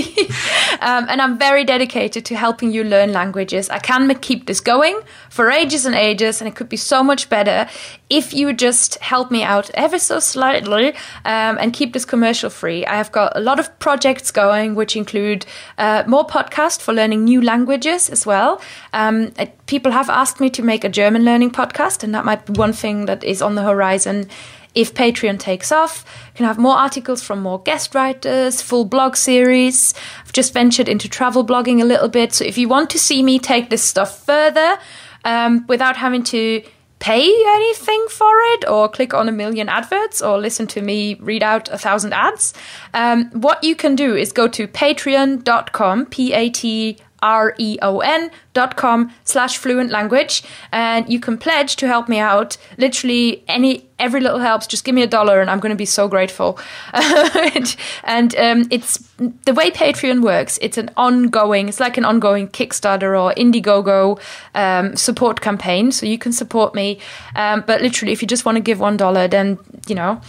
um, 0.81 1.05
and 1.09 1.21
I'm 1.21 1.37
very 1.37 1.63
dedicated 1.63 2.25
to 2.25 2.35
helping 2.35 2.71
you 2.71 2.83
learn 2.83 3.11
languages. 3.11 3.69
I 3.69 3.79
can 3.79 4.13
keep 4.19 4.45
this 4.45 4.59
going 4.59 4.99
for 5.29 5.49
ages 5.49 5.85
and 5.85 5.95
ages, 5.95 6.41
and 6.41 6.47
it 6.47 6.55
could 6.55 6.69
be 6.69 6.77
so 6.77 7.03
much 7.03 7.29
better 7.29 7.67
if 8.09 8.33
you 8.33 8.53
just 8.53 8.99
help 8.99 9.31
me 9.31 9.41
out 9.43 9.71
ever 9.73 9.97
so 9.97 10.19
slightly 10.19 10.89
um, 11.25 11.57
and 11.59 11.73
keep 11.73 11.93
this 11.93 12.05
commercial 12.05 12.49
free. 12.49 12.85
I 12.85 12.95
have 12.95 13.11
got 13.11 13.35
a 13.35 13.39
lot 13.39 13.59
of 13.59 13.79
projects 13.79 14.29
going, 14.29 14.75
which 14.75 14.95
include 14.95 15.45
uh, 15.77 16.03
more 16.05 16.27
podcasts 16.27 16.81
for 16.81 16.93
learning 16.93 17.23
new 17.23 17.41
languages 17.41 18.09
as 18.09 18.25
well. 18.25 18.61
Um, 18.93 19.31
people 19.65 19.91
have 19.91 20.09
asked 20.09 20.39
me 20.39 20.49
to 20.51 20.61
make 20.61 20.83
a 20.83 20.89
German 20.89 21.25
learning 21.25 21.51
podcast, 21.51 22.03
and 22.03 22.13
that 22.13 22.23
might 22.23 22.45
be 22.45 22.53
one 22.53 22.73
thing 22.73 23.05
that 23.07 23.23
is 23.23 23.41
on 23.41 23.55
the 23.55 23.63
horizon 23.63 24.29
if 24.75 24.93
Patreon 24.93 25.39
takes 25.39 25.71
off, 25.71 26.05
you 26.27 26.37
can 26.37 26.45
have 26.45 26.57
more 26.57 26.75
articles 26.75 27.21
from 27.21 27.41
more 27.41 27.61
guest 27.61 27.93
writers, 27.93 28.61
full 28.61 28.85
blog 28.85 29.15
series. 29.15 29.93
I've 30.21 30.33
just 30.33 30.53
ventured 30.53 30.89
into 30.89 31.07
travel 31.07 31.45
blogging 31.45 31.81
a 31.81 31.85
little 31.85 32.09
bit. 32.09 32.33
So 32.33 32.43
if 32.45 32.57
you 32.57 32.67
want 32.67 32.89
to 32.91 32.99
see 32.99 33.21
me 33.21 33.39
take 33.39 33.69
this 33.69 33.83
stuff 33.83 34.25
further 34.25 34.77
um, 35.25 35.65
without 35.67 35.97
having 35.97 36.23
to 36.23 36.63
pay 36.99 37.43
anything 37.47 38.05
for 38.09 38.31
it 38.53 38.67
or 38.67 38.87
click 38.87 39.13
on 39.13 39.27
a 39.27 39.31
million 39.31 39.67
adverts 39.67 40.21
or 40.21 40.39
listen 40.39 40.65
to 40.65 40.81
me 40.81 41.15
read 41.15 41.43
out 41.43 41.69
a 41.69 41.77
thousand 41.77 42.13
ads, 42.13 42.53
um, 42.93 43.29
what 43.31 43.63
you 43.63 43.75
can 43.75 43.95
do 43.95 44.15
is 44.15 44.31
go 44.31 44.47
to 44.47 44.67
patreon.com, 44.67 46.05
P 46.07 46.33
A 46.33 46.49
T 46.49 46.97
R-E-O-N 47.23 48.29
dot 48.53 48.75
com 48.75 49.11
slash 49.23 49.57
fluent 49.57 49.89
language. 49.89 50.43
And 50.71 51.11
you 51.11 51.19
can 51.19 51.37
pledge 51.37 51.77
to 51.77 51.87
help 51.87 52.07
me 52.07 52.19
out. 52.19 52.57
Literally 52.77 53.43
any 53.47 53.89
every 53.97 54.19
little 54.19 54.39
helps. 54.39 54.67
Just 54.67 54.83
give 54.83 54.93
me 54.93 55.01
a 55.01 55.07
dollar 55.07 55.39
and 55.39 55.49
i'm 55.49 55.59
going 55.59 55.71
to 55.71 55.77
be 55.77 55.85
so 55.85 56.07
grateful. 56.07 56.59
And, 58.03 58.35
um, 58.35 58.67
it's 58.69 58.97
the 59.17 59.53
way 59.53 59.71
patreon 59.71 60.21
works 60.21 60.59
it's 60.61 60.77
an 60.77 60.89
ongoing 60.97 61.69
it's 61.69 61.79
like 61.79 61.97
an 61.97 62.05
ongoing 62.05 62.47
kickstarter 62.47 63.11
or 63.19 63.33
indiegogo 63.35 64.19
um, 64.53 64.95
support 64.95 65.41
campaign. 65.41 65.91
So 65.91 66.05
you 66.05 66.17
can 66.17 66.33
support 66.33 66.75
me. 66.75 66.99
Um, 67.35 67.63
but 67.65 67.81
literally 67.81 68.11
if 68.11 68.21
you 68.21 68.27
just 68.27 68.45
want 68.45 68.57
to 68.57 68.61
give 68.61 68.79
one 68.79 68.97
dollar 68.97 69.27
then 69.27 69.57
you 69.87 69.95
know 69.95 70.21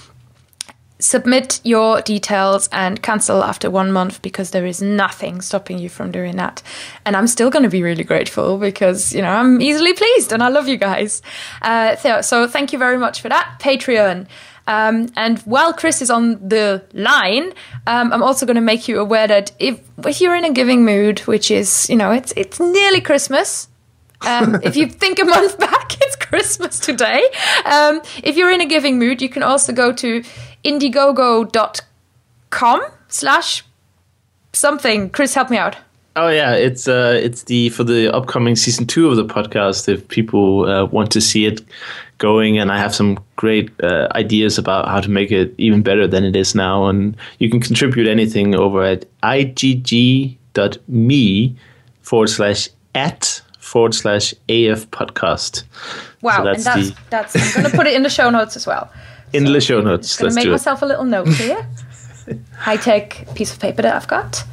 submit 1.05 1.61
your 1.65 2.01
details 2.01 2.69
and 2.73 3.03
cancel 3.03 3.45
after 3.45 3.71
one 3.71 3.93
month 3.93 4.23
because 4.23 4.51
there 4.51 4.67
is 4.67 4.81
nothing 4.81 5.41
stopping 5.41 5.79
you 5.79 5.89
from 5.89 6.11
doing 6.11 6.37
that. 6.37 6.63
And 7.05 7.17
I'm 7.17 7.27
still 7.27 7.51
going 7.51 7.63
to 7.63 7.69
be 7.69 7.83
really 7.83 8.05
grateful 8.05 8.59
because, 8.59 9.13
you 9.13 9.23
know, 9.23 9.29
I'm 9.29 9.61
easily 9.61 9.93
pleased 9.93 10.33
and 10.33 10.43
I 10.43 10.49
love 10.49 10.67
you 10.69 10.77
guys. 10.77 11.23
Uh, 11.63 11.97
so, 11.97 12.21
so 12.23 12.47
thank 12.49 12.73
you 12.73 12.79
very 12.79 12.99
much 12.99 13.21
for 13.21 13.29
that. 13.29 13.57
Patreon. 13.61 14.27
Um, 14.67 15.09
and 15.15 15.39
while 15.41 15.75
Chris 15.75 16.01
is 16.01 16.11
on 16.11 16.49
the 16.49 16.83
line, 16.95 17.53
um, 17.87 18.13
I'm 18.13 18.23
also 18.23 18.47
going 18.47 18.57
to 18.57 18.63
make 18.63 18.89
you 18.89 18.99
aware 18.99 19.27
that 19.27 19.53
if 19.59 19.79
if 20.07 20.23
you're 20.23 20.35
in 20.35 20.45
a 20.47 20.53
giving 20.53 20.87
mood, 20.87 21.21
which 21.21 21.51
is 21.51 21.87
you 21.91 21.97
know 21.97 22.11
it's 22.13 22.33
it's 22.35 22.59
nearly 22.59 23.03
Christmas, 23.03 23.69
Um, 24.23 24.61
if 24.63 24.75
you 24.77 24.87
think 24.87 25.19
a 25.19 25.25
month 25.25 25.59
back, 25.69 25.97
it's 26.01 26.17
Christmas 26.17 26.79
today. 26.79 27.23
Um, 27.67 28.01
if 28.23 28.37
you're 28.37 28.51
in 28.51 28.61
a 28.61 28.67
giving 28.67 28.99
mood, 28.99 29.21
you 29.21 29.29
can 29.29 29.43
also 29.43 29.73
go 29.73 29.93
to 29.93 30.23
indiegogo.com 30.65 32.81
slash 33.09 33.65
something. 34.53 35.11
Chris, 35.11 35.35
help 35.35 35.51
me 35.51 35.57
out. 35.59 35.77
Oh 36.17 36.29
yeah, 36.29 36.53
it's 36.55 36.87
uh, 36.87 37.19
it's 37.21 37.43
the 37.45 37.71
for 37.71 37.83
the 37.83 38.09
upcoming 38.15 38.55
season 38.55 38.87
two 38.87 39.09
of 39.09 39.17
the 39.17 39.25
podcast. 39.25 39.89
If 39.89 40.07
people 40.09 40.65
uh, 40.67 40.85
want 40.85 41.11
to 41.13 41.21
see 41.21 41.45
it 41.45 41.61
going, 42.19 42.57
and 42.57 42.71
I 42.71 42.79
have 42.79 42.95
some 42.95 43.19
great 43.35 43.69
uh, 43.83 44.07
ideas 44.15 44.57
about 44.57 44.87
how 44.87 45.01
to 45.01 45.11
make 45.11 45.33
it 45.33 45.53
even 45.59 45.83
better 45.83 46.07
than 46.07 46.23
it 46.23 46.37
is 46.37 46.55
now, 46.55 46.87
and 46.87 47.17
you 47.41 47.51
can 47.51 47.59
contribute 47.61 48.07
anything 48.07 48.55
over 48.55 48.85
at 48.85 49.07
igg.me 50.55 51.57
forward 52.03 52.29
slash 52.29 52.69
at 52.95 53.43
forward 53.59 53.93
slash 53.95 54.33
af 54.49 54.89
podcast. 54.93 55.65
Wow, 56.23 56.37
So 56.37 56.39
and 56.39 56.47
that's 56.47 56.65
that's 56.65 56.91
the- 56.91 56.97
that's. 57.11 57.35
I'm 57.57 57.63
going 57.63 57.71
to 57.73 57.77
put 57.77 57.87
it 57.89 57.95
in 57.95 58.03
the 58.05 58.11
show 58.11 58.31
notes 58.31 58.55
as 58.57 58.67
well. 58.69 58.89
In 59.35 59.45
the 59.45 59.61
show 59.61 59.81
notes, 59.81 60.17
Going 60.17 60.27
let's 60.27 60.37
make 60.37 60.45
do 60.45 60.51
it. 60.51 60.53
myself 60.53 60.83
a 60.83 60.87
little 60.87 61.05
note 61.05 61.29
here. 61.29 61.67
High 62.57 62.77
tech 62.77 63.27
piece 63.35 63.53
of 63.53 63.59
paper 63.61 63.83
that 63.83 63.95
I've 63.95 64.09
got. 64.09 64.45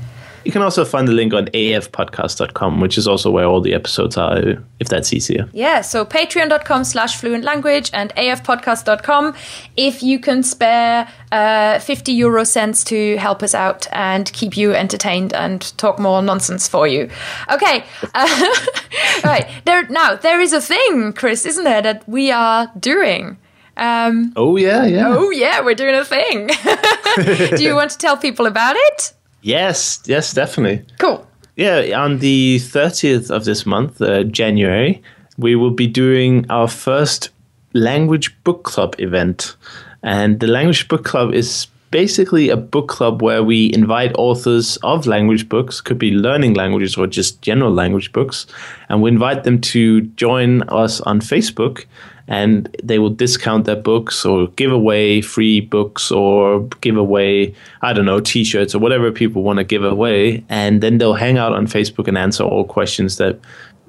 You 0.44 0.52
can 0.52 0.64
also 0.64 0.84
find 0.86 1.08
the 1.08 1.12
link 1.12 1.34
on 1.34 1.46
afpodcast.com, 1.48 2.80
which 2.80 2.98
is 2.98 3.08
also 3.08 3.30
where 3.30 3.46
all 3.46 3.62
the 3.62 3.76
episodes 3.76 4.18
are, 4.18 4.40
if 4.80 4.88
that's 4.90 5.14
easier. 5.14 5.48
Yeah, 5.54 5.82
so 5.82 6.04
patreon.com 6.04 6.84
slash 6.84 7.16
fluent 7.16 7.44
language 7.44 7.92
and 7.94 8.12
afpodcast.com 8.16 9.36
if 9.78 10.02
you 10.02 10.18
can 10.20 10.42
spare 10.42 11.08
uh, 11.32 11.78
50 11.78 12.12
euro 12.14 12.44
cents 12.44 12.84
to 12.86 13.18
help 13.18 13.44
us 13.44 13.54
out 13.54 13.88
and 13.92 14.34
keep 14.34 14.58
you 14.58 14.74
entertained 14.74 15.32
and 15.34 15.78
talk 15.78 16.00
more 16.00 16.24
nonsense 16.24 16.68
for 16.68 16.88
you. 16.88 17.08
Okay, 17.52 17.84
uh, 18.16 18.46
right. 19.24 19.48
There, 19.66 19.88
now, 19.90 20.16
there 20.16 20.42
is 20.42 20.54
a 20.54 20.62
thing, 20.62 21.14
Chris, 21.14 21.46
isn't 21.46 21.64
there, 21.66 21.84
that 21.84 22.08
we 22.10 22.32
are 22.32 22.72
doing? 22.80 23.38
Um, 23.82 24.32
Oh 24.36 24.58
yeah, 24.58 24.86
yeah. 24.86 25.08
oh, 25.08 25.32
yeah, 25.32 25.60
we're 25.60 25.76
doing 25.76 25.96
a 25.96 26.06
thing. 26.06 26.48
Do 27.58 27.64
you 27.64 27.76
want 27.76 27.90
to 27.92 27.98
tell 27.98 28.16
people 28.16 28.46
about 28.46 28.76
it? 28.78 29.14
Yes, 29.42 30.00
yes, 30.06 30.34
definitely. 30.34 30.86
Cool. 31.00 31.28
Yeah, 31.56 32.00
on 32.00 32.20
the 32.20 32.60
30th 32.60 33.32
of 33.32 33.44
this 33.46 33.66
month, 33.66 34.00
uh, 34.00 34.24
January, 34.24 35.02
we 35.38 35.56
will 35.56 35.72
be 35.72 35.88
doing 35.88 36.46
our 36.50 36.68
first 36.68 37.30
language 37.74 38.32
book 38.44 38.64
club 38.64 38.96
event. 39.00 39.56
And 40.04 40.40
the 40.40 40.48
language 40.48 40.88
book 40.88 41.04
club 41.04 41.34
is 41.34 41.68
basically 41.90 42.50
a 42.50 42.58
book 42.58 42.88
club 42.88 43.22
where 43.22 43.44
we 43.44 43.74
invite 43.74 44.14
authors 44.16 44.78
of 44.78 45.08
language 45.08 45.50
books, 45.50 45.82
could 45.82 45.98
be 45.98 46.12
learning 46.12 46.54
languages 46.54 46.96
or 46.98 47.08
just 47.08 47.42
general 47.42 47.72
language 47.72 48.14
books, 48.14 48.46
and 48.90 49.02
we 49.02 49.10
invite 49.10 49.44
them 49.44 49.60
to 49.60 50.02
join 50.16 50.62
us 50.70 51.02
on 51.02 51.20
Facebook 51.20 51.86
and 52.32 52.74
they 52.82 52.98
will 52.98 53.10
discount 53.10 53.66
their 53.66 53.76
books 53.76 54.24
or 54.24 54.48
give 54.56 54.72
away 54.72 55.22
free 55.22 55.60
books 55.60 56.12
or 56.12 56.64
give 56.80 56.96
away 56.96 57.54
i 57.82 57.92
don't 57.92 58.06
know 58.06 58.22
t-shirts 58.22 58.74
or 58.74 58.80
whatever 58.80 59.12
people 59.12 59.44
want 59.44 59.58
to 59.58 59.66
give 59.66 59.84
away. 59.84 60.44
And 60.48 60.82
then 60.82 60.98
they'll 60.98 61.22
hang 61.26 61.38
out 61.38 61.54
on 61.54 61.68
facebook 61.68 62.08
and 62.08 62.18
answer 62.18 62.44
all 62.44 62.64
questions 62.64 63.18
that 63.18 63.38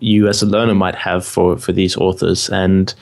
you 0.00 0.28
as 0.28 0.42
a 0.42 0.46
learner 0.46 0.74
might 0.74 0.96
have 0.96 1.24
for 1.24 1.56
for 1.56 1.72
these 1.72 1.96
authors. 1.96 2.50
And 2.50 2.92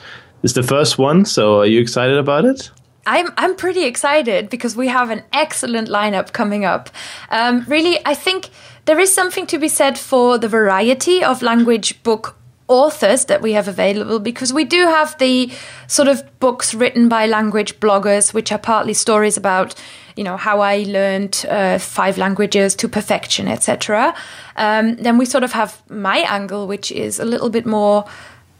it's 0.43 0.53
the 0.53 0.63
first 0.63 0.99
one 0.99 1.25
so 1.25 1.61
are 1.61 1.65
you 1.65 1.81
excited 1.81 2.17
about 2.17 2.45
it? 2.45 2.69
I'm 3.07 3.29
I'm 3.35 3.55
pretty 3.55 3.83
excited 3.85 4.49
because 4.49 4.75
we 4.75 4.89
have 4.89 5.09
an 5.09 5.23
excellent 5.33 5.87
lineup 5.89 6.33
coming 6.33 6.65
up. 6.65 6.91
Um, 7.31 7.65
really, 7.67 7.97
I 8.05 8.13
think 8.13 8.49
there 8.85 8.99
is 8.99 9.11
something 9.11 9.47
to 9.47 9.57
be 9.57 9.69
said 9.69 9.97
for 9.97 10.37
the 10.37 10.47
variety 10.47 11.23
of 11.23 11.41
language 11.41 12.03
book 12.03 12.35
authors 12.71 13.25
that 13.25 13.41
we 13.41 13.51
have 13.53 13.67
available 13.67 14.19
because 14.19 14.53
we 14.53 14.63
do 14.63 14.85
have 14.85 15.17
the 15.17 15.51
sort 15.87 16.07
of 16.07 16.23
books 16.39 16.73
written 16.73 17.09
by 17.09 17.27
language 17.27 17.79
bloggers, 17.79 18.33
which 18.33 18.51
are 18.51 18.57
partly 18.57 18.93
stories 18.93 19.37
about 19.37 19.75
you 20.15 20.23
know 20.23 20.37
how 20.37 20.59
I 20.59 20.83
learned 20.87 21.45
uh, 21.49 21.77
five 21.77 22.17
languages 22.17 22.75
to 22.75 22.87
perfection, 22.87 23.47
etc. 23.47 24.15
Um, 24.55 24.95
then 24.95 25.17
we 25.17 25.25
sort 25.25 25.43
of 25.43 25.51
have 25.53 25.81
my 25.89 26.17
angle, 26.19 26.67
which 26.67 26.91
is 26.91 27.19
a 27.19 27.25
little 27.25 27.49
bit 27.49 27.65
more 27.65 28.05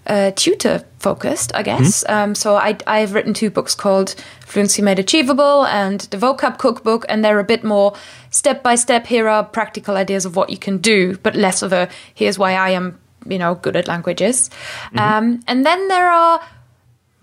uh, 0.07 0.31
tutor 0.31 0.83
focused, 0.99 1.53
I 1.55 1.63
guess. 1.63 2.03
Um, 2.09 2.35
so 2.35 2.55
I, 2.55 2.77
I've 2.87 3.13
written 3.13 3.33
two 3.33 3.49
books 3.49 3.75
called 3.75 4.15
Fluency 4.45 4.81
Made 4.81 4.99
Achievable 4.99 5.65
and 5.65 6.01
the 6.01 6.17
Vocab 6.17 6.57
Cookbook, 6.57 7.05
and 7.07 7.23
they're 7.23 7.39
a 7.39 7.43
bit 7.43 7.63
more 7.63 7.95
step 8.29 8.63
by 8.63 8.75
step. 8.75 9.07
Here 9.07 9.27
are 9.27 9.43
practical 9.43 9.97
ideas 9.97 10.25
of 10.25 10.35
what 10.35 10.49
you 10.49 10.57
can 10.57 10.77
do, 10.77 11.17
but 11.17 11.35
less 11.35 11.61
of 11.61 11.71
a 11.73 11.89
here's 12.13 12.39
why 12.39 12.53
I 12.53 12.71
am, 12.71 12.99
you 13.27 13.37
know, 13.37 13.55
good 13.55 13.75
at 13.75 13.87
languages. 13.87 14.49
Um, 14.95 15.41
and 15.47 15.65
then 15.65 15.87
there 15.87 16.09
are 16.11 16.41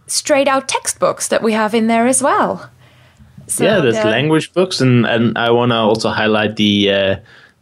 straight 0.07 0.49
out 0.49 0.69
textbooks 0.69 1.29
that 1.29 1.43
we 1.43 1.53
have 1.53 1.75
in 1.75 1.87
there 1.87 2.07
as 2.07 2.23
well. 2.23 2.71
So 3.47 3.65
yeah 3.65 3.81
there's 3.81 3.95
they're- 3.95 4.05
language 4.11 4.53
books 4.53 4.79
and 4.83 5.07
and 5.07 5.39
i 5.39 5.51
want 5.51 5.71
to 5.73 5.77
also 5.77 6.11
highlight 6.11 6.57
the 6.57 6.93
uh 6.93 7.17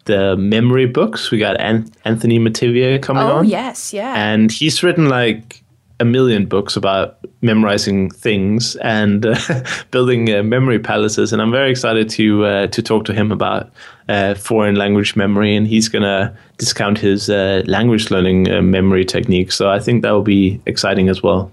the 0.07 0.37
memory 0.37 0.87
books 0.87 1.31
we 1.31 1.39
got 1.39 1.61
An- 1.61 1.89
anthony 2.05 2.41
metivier 2.41 3.01
coming 3.01 3.23
Oh 3.23 3.37
on 3.39 3.45
yes, 3.49 3.93
yeah. 3.93 4.15
and 4.17 4.51
he's 4.51 4.83
written 4.83 5.09
like 5.09 5.63
a 6.01 6.05
million 6.05 6.47
books 6.47 6.77
about 6.77 7.19
memorizing 7.41 8.11
things 8.11 8.75
and 8.83 9.27
uh, 9.27 9.39
building 9.93 10.35
uh, 10.35 10.43
memory 10.43 10.81
palaces 10.81 11.33
and 11.33 11.41
i'm 11.41 11.53
very 11.53 11.71
excited 11.71 12.09
to 12.11 12.45
uh, 12.45 12.67
to 12.69 12.83
talk 12.83 13.05
to 13.05 13.13
him 13.13 13.31
about 13.31 13.71
uh, 14.09 14.35
foreign 14.35 14.77
language 14.77 15.17
memory 15.17 15.57
and 15.57 15.67
he's 15.67 15.89
gonna 15.89 16.37
discount 16.59 16.99
his 16.99 17.29
uh, 17.29 17.63
language 17.67 18.11
learning 18.11 18.51
uh, 18.51 18.63
memory 18.63 19.05
techniques. 19.05 19.57
So 19.57 19.71
i 19.71 19.79
think 19.79 20.03
that 20.03 20.11
will 20.13 20.23
be 20.23 20.61
exciting 20.67 21.09
as 21.09 21.23
well. 21.23 21.51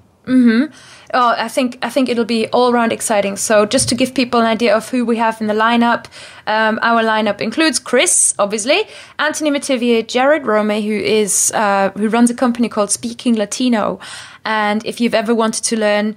Oh, 1.16 1.36
I 1.38 1.48
think 1.48 1.78
I 1.84 1.90
think 1.90 2.10
it'll 2.10 2.26
be 2.26 2.48
all 2.48 2.74
round 2.74 2.92
exciting. 2.92 3.38
So 3.38 3.68
just 3.68 3.88
to 3.90 3.96
give 3.96 4.16
people 4.16 4.40
an 4.40 4.48
idea 4.48 4.76
of 4.76 4.90
who 4.90 5.06
we 5.06 5.18
have 5.18 5.40
in 5.42 5.48
the 5.48 5.54
lineup, 5.54 6.06
um, 6.48 6.80
our 6.82 7.04
lineup 7.04 7.40
includes 7.40 7.78
Chris, 7.78 8.34
obviously, 8.40 8.82
Anthony 9.20 9.52
Metivier, 9.52 10.08
Jared 10.08 10.48
Rome, 10.48 10.70
who 10.70 10.94
is 10.94 11.52
uh, 11.54 11.92
who 11.96 12.10
runs 12.10 12.32
a 12.32 12.34
company 12.34 12.68
called 12.68 12.90
Speaking 12.90 13.36
Latino, 13.36 14.00
and 14.44 14.84
if 14.86 15.00
you've 15.00 15.14
ever 15.14 15.36
wanted 15.36 15.64
to 15.66 15.78
learn 15.78 16.16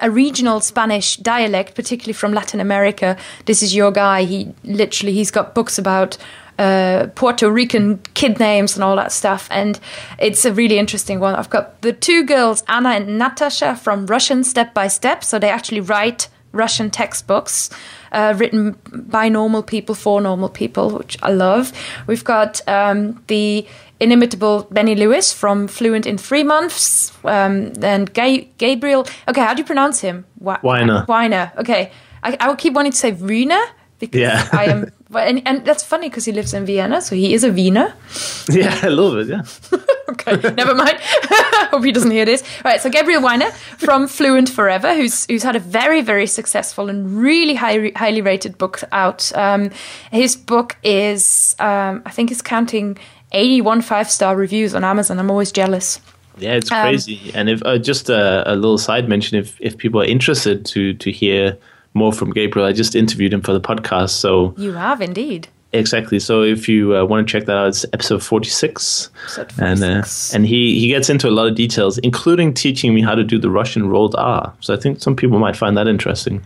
a, 0.00 0.10
regional 0.10 0.60
Spanish 0.60 1.16
dialect, 1.16 1.74
particularly 1.74 2.12
from 2.12 2.32
Latin 2.32 2.60
America, 2.60 3.16
this 3.46 3.62
is 3.62 3.74
your 3.74 3.90
guy. 3.90 4.24
He 4.24 4.52
literally 4.64 5.12
he's 5.12 5.30
got 5.30 5.54
books 5.54 5.78
about 5.78 6.16
uh, 6.58 7.08
Puerto 7.14 7.50
Rican 7.50 7.98
kid 8.14 8.38
names 8.38 8.76
and 8.76 8.84
all 8.84 8.96
that 8.96 9.12
stuff. 9.12 9.48
And 9.50 9.80
it's 10.18 10.44
a 10.44 10.52
really 10.52 10.78
interesting 10.78 11.20
one. 11.20 11.34
I've 11.34 11.50
got 11.50 11.80
the 11.82 11.92
two 11.92 12.24
girls, 12.24 12.62
Anna 12.68 12.90
and 12.90 13.18
Natasha, 13.18 13.76
from 13.76 14.06
Russian 14.06 14.44
Step 14.44 14.74
by 14.74 14.88
Step. 14.88 15.24
So 15.24 15.38
they 15.38 15.50
actually 15.50 15.80
write 15.80 16.28
Russian 16.52 16.90
textbooks 16.90 17.70
uh, 18.12 18.34
written 18.36 18.76
by 18.92 19.28
normal 19.28 19.62
people 19.62 19.94
for 19.94 20.20
normal 20.20 20.50
people, 20.50 20.90
which 20.90 21.16
I 21.22 21.30
love. 21.30 21.72
We've 22.06 22.24
got 22.24 22.66
um, 22.68 23.22
the 23.26 23.66
inimitable 24.02 24.66
Benny 24.70 24.94
Lewis 24.94 25.32
from 25.32 25.68
Fluent 25.68 26.06
in 26.06 26.18
Three 26.18 26.42
Months. 26.44 27.12
Um, 27.24 27.72
and 27.82 28.12
Ga- 28.12 28.48
Gabriel, 28.58 29.06
okay, 29.28 29.40
how 29.40 29.54
do 29.54 29.60
you 29.60 29.66
pronounce 29.66 30.00
him? 30.00 30.24
Wa- 30.38 30.58
Wyner. 30.62 31.06
Wyner, 31.06 31.56
okay. 31.58 31.92
I, 32.22 32.36
I 32.40 32.48
will 32.48 32.56
keep 32.56 32.74
wanting 32.74 32.92
to 32.92 32.98
say 32.98 33.12
Wiener 33.12 33.62
because 33.98 34.20
Yeah. 34.20 34.48
I 34.52 34.64
am, 34.66 34.90
and, 35.14 35.42
and 35.46 35.64
that's 35.64 35.82
funny 35.84 36.08
because 36.08 36.24
he 36.24 36.32
lives 36.32 36.52
in 36.54 36.66
Vienna, 36.66 37.00
so 37.00 37.14
he 37.16 37.32
is 37.34 37.44
a 37.44 37.50
Wiener. 37.52 37.94
yeah 38.50 38.78
I 38.82 38.88
love 38.88 39.16
it. 39.18 39.28
yeah 39.28 39.42
Okay, 40.08 40.36
never 40.54 40.74
mind. 40.74 40.98
Hope 41.70 41.84
he 41.84 41.90
doesn't 41.92 42.10
hear 42.10 42.26
this. 42.26 42.42
Right, 42.64 42.80
so 42.82 42.90
Gabriel 42.90 43.22
Wyner 43.22 43.50
from 43.78 44.06
Fluent 44.08 44.48
Forever, 44.50 44.94
who's 44.94 45.24
who's 45.26 45.42
had 45.42 45.56
a 45.56 45.60
very 45.60 46.02
very 46.02 46.26
successful 46.26 46.90
and 46.90 47.16
really 47.16 47.54
high, 47.54 47.92
highly 47.96 48.20
rated 48.20 48.58
book 48.58 48.82
out. 48.92 49.32
Um, 49.34 49.70
his 50.10 50.36
book 50.36 50.76
is, 50.82 51.56
um, 51.60 52.02
I 52.04 52.10
think, 52.10 52.30
is 52.30 52.42
counting 52.42 52.98
eighty 53.32 53.60
one 53.60 53.82
five 53.82 54.10
star 54.10 54.36
reviews 54.36 54.74
on 54.74 54.84
Amazon. 54.84 55.18
I'm 55.18 55.30
always 55.30 55.52
jealous. 55.52 56.00
Yeah, 56.38 56.54
it's 56.54 56.72
Um, 56.72 56.82
crazy. 56.82 57.30
and 57.34 57.48
if 57.50 57.62
uh, 57.64 57.76
just 57.78 58.08
a, 58.08 58.50
a 58.50 58.54
little 58.54 58.78
side 58.78 59.08
mention, 59.08 59.38
if 59.38 59.56
if 59.60 59.76
people 59.76 60.00
are 60.00 60.06
interested 60.06 60.64
to 60.66 60.94
to 60.94 61.10
hear 61.12 61.56
more 61.94 62.12
from 62.12 62.30
Gabriel, 62.32 62.66
I 62.66 62.72
just 62.72 62.94
interviewed 62.94 63.32
him 63.34 63.42
for 63.42 63.52
the 63.52 63.60
podcast. 63.60 64.10
So 64.10 64.54
You 64.56 64.72
have 64.72 65.02
indeed. 65.02 65.48
exactly. 65.74 66.18
So 66.20 66.42
if 66.42 66.68
you 66.68 66.96
uh, 66.96 67.04
want 67.04 67.26
to 67.26 67.30
check 67.32 67.46
that 67.46 67.56
out, 67.56 67.68
it's 67.68 67.84
episode 67.92 68.22
forty 68.22 68.48
six, 68.48 69.10
and 69.58 69.82
uh, 69.84 70.02
and 70.34 70.46
he 70.46 70.80
he 70.80 70.88
gets 70.88 71.10
into 71.10 71.28
a 71.28 71.34
lot 71.38 71.46
of 71.48 71.54
details, 71.54 71.98
including 71.98 72.54
teaching 72.54 72.94
me 72.94 73.02
how 73.02 73.14
to 73.14 73.24
do 73.24 73.38
the 73.38 73.50
Russian 73.50 73.88
rolled 73.90 74.14
R. 74.16 74.52
So 74.60 74.72
I 74.72 74.78
think 74.78 75.00
some 75.02 75.14
people 75.16 75.38
might 75.38 75.56
find 75.56 75.76
that 75.76 75.86
interesting. 75.86 76.40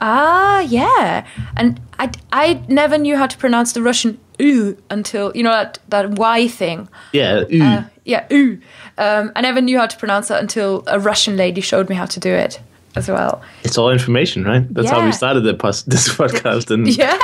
Ah, 0.00 0.60
yeah. 0.60 1.26
And 1.56 1.80
I, 1.98 2.10
I 2.32 2.62
never 2.68 2.98
knew 2.98 3.16
how 3.16 3.26
to 3.26 3.36
pronounce 3.38 3.72
the 3.72 3.82
Russian 3.82 4.18
U 4.38 4.76
until, 4.90 5.32
you 5.34 5.42
know, 5.42 5.52
that, 5.52 5.78
that 5.88 6.10
Y 6.10 6.48
thing. 6.48 6.88
Yeah, 7.12 7.44
ooh. 7.52 7.62
Uh, 7.62 7.84
yeah, 8.04 8.26
U. 8.30 8.60
Um, 8.98 9.32
I 9.34 9.40
never 9.40 9.60
knew 9.60 9.78
how 9.78 9.86
to 9.86 9.96
pronounce 9.96 10.28
that 10.28 10.40
until 10.40 10.84
a 10.86 10.98
Russian 10.98 11.36
lady 11.36 11.60
showed 11.60 11.88
me 11.88 11.94
how 11.94 12.06
to 12.06 12.20
do 12.20 12.32
it 12.32 12.60
as 12.96 13.08
well. 13.08 13.42
it's 13.64 13.76
all 13.76 13.90
information, 13.90 14.44
right? 14.44 14.72
That's 14.72 14.88
how 14.90 15.04
we 15.04 15.10
started 15.10 15.40
the 15.40 15.54
pos- 15.54 15.82
this 15.86 16.08
podcast, 16.08 16.70
and 16.70 16.86
Yeah. 16.96 17.18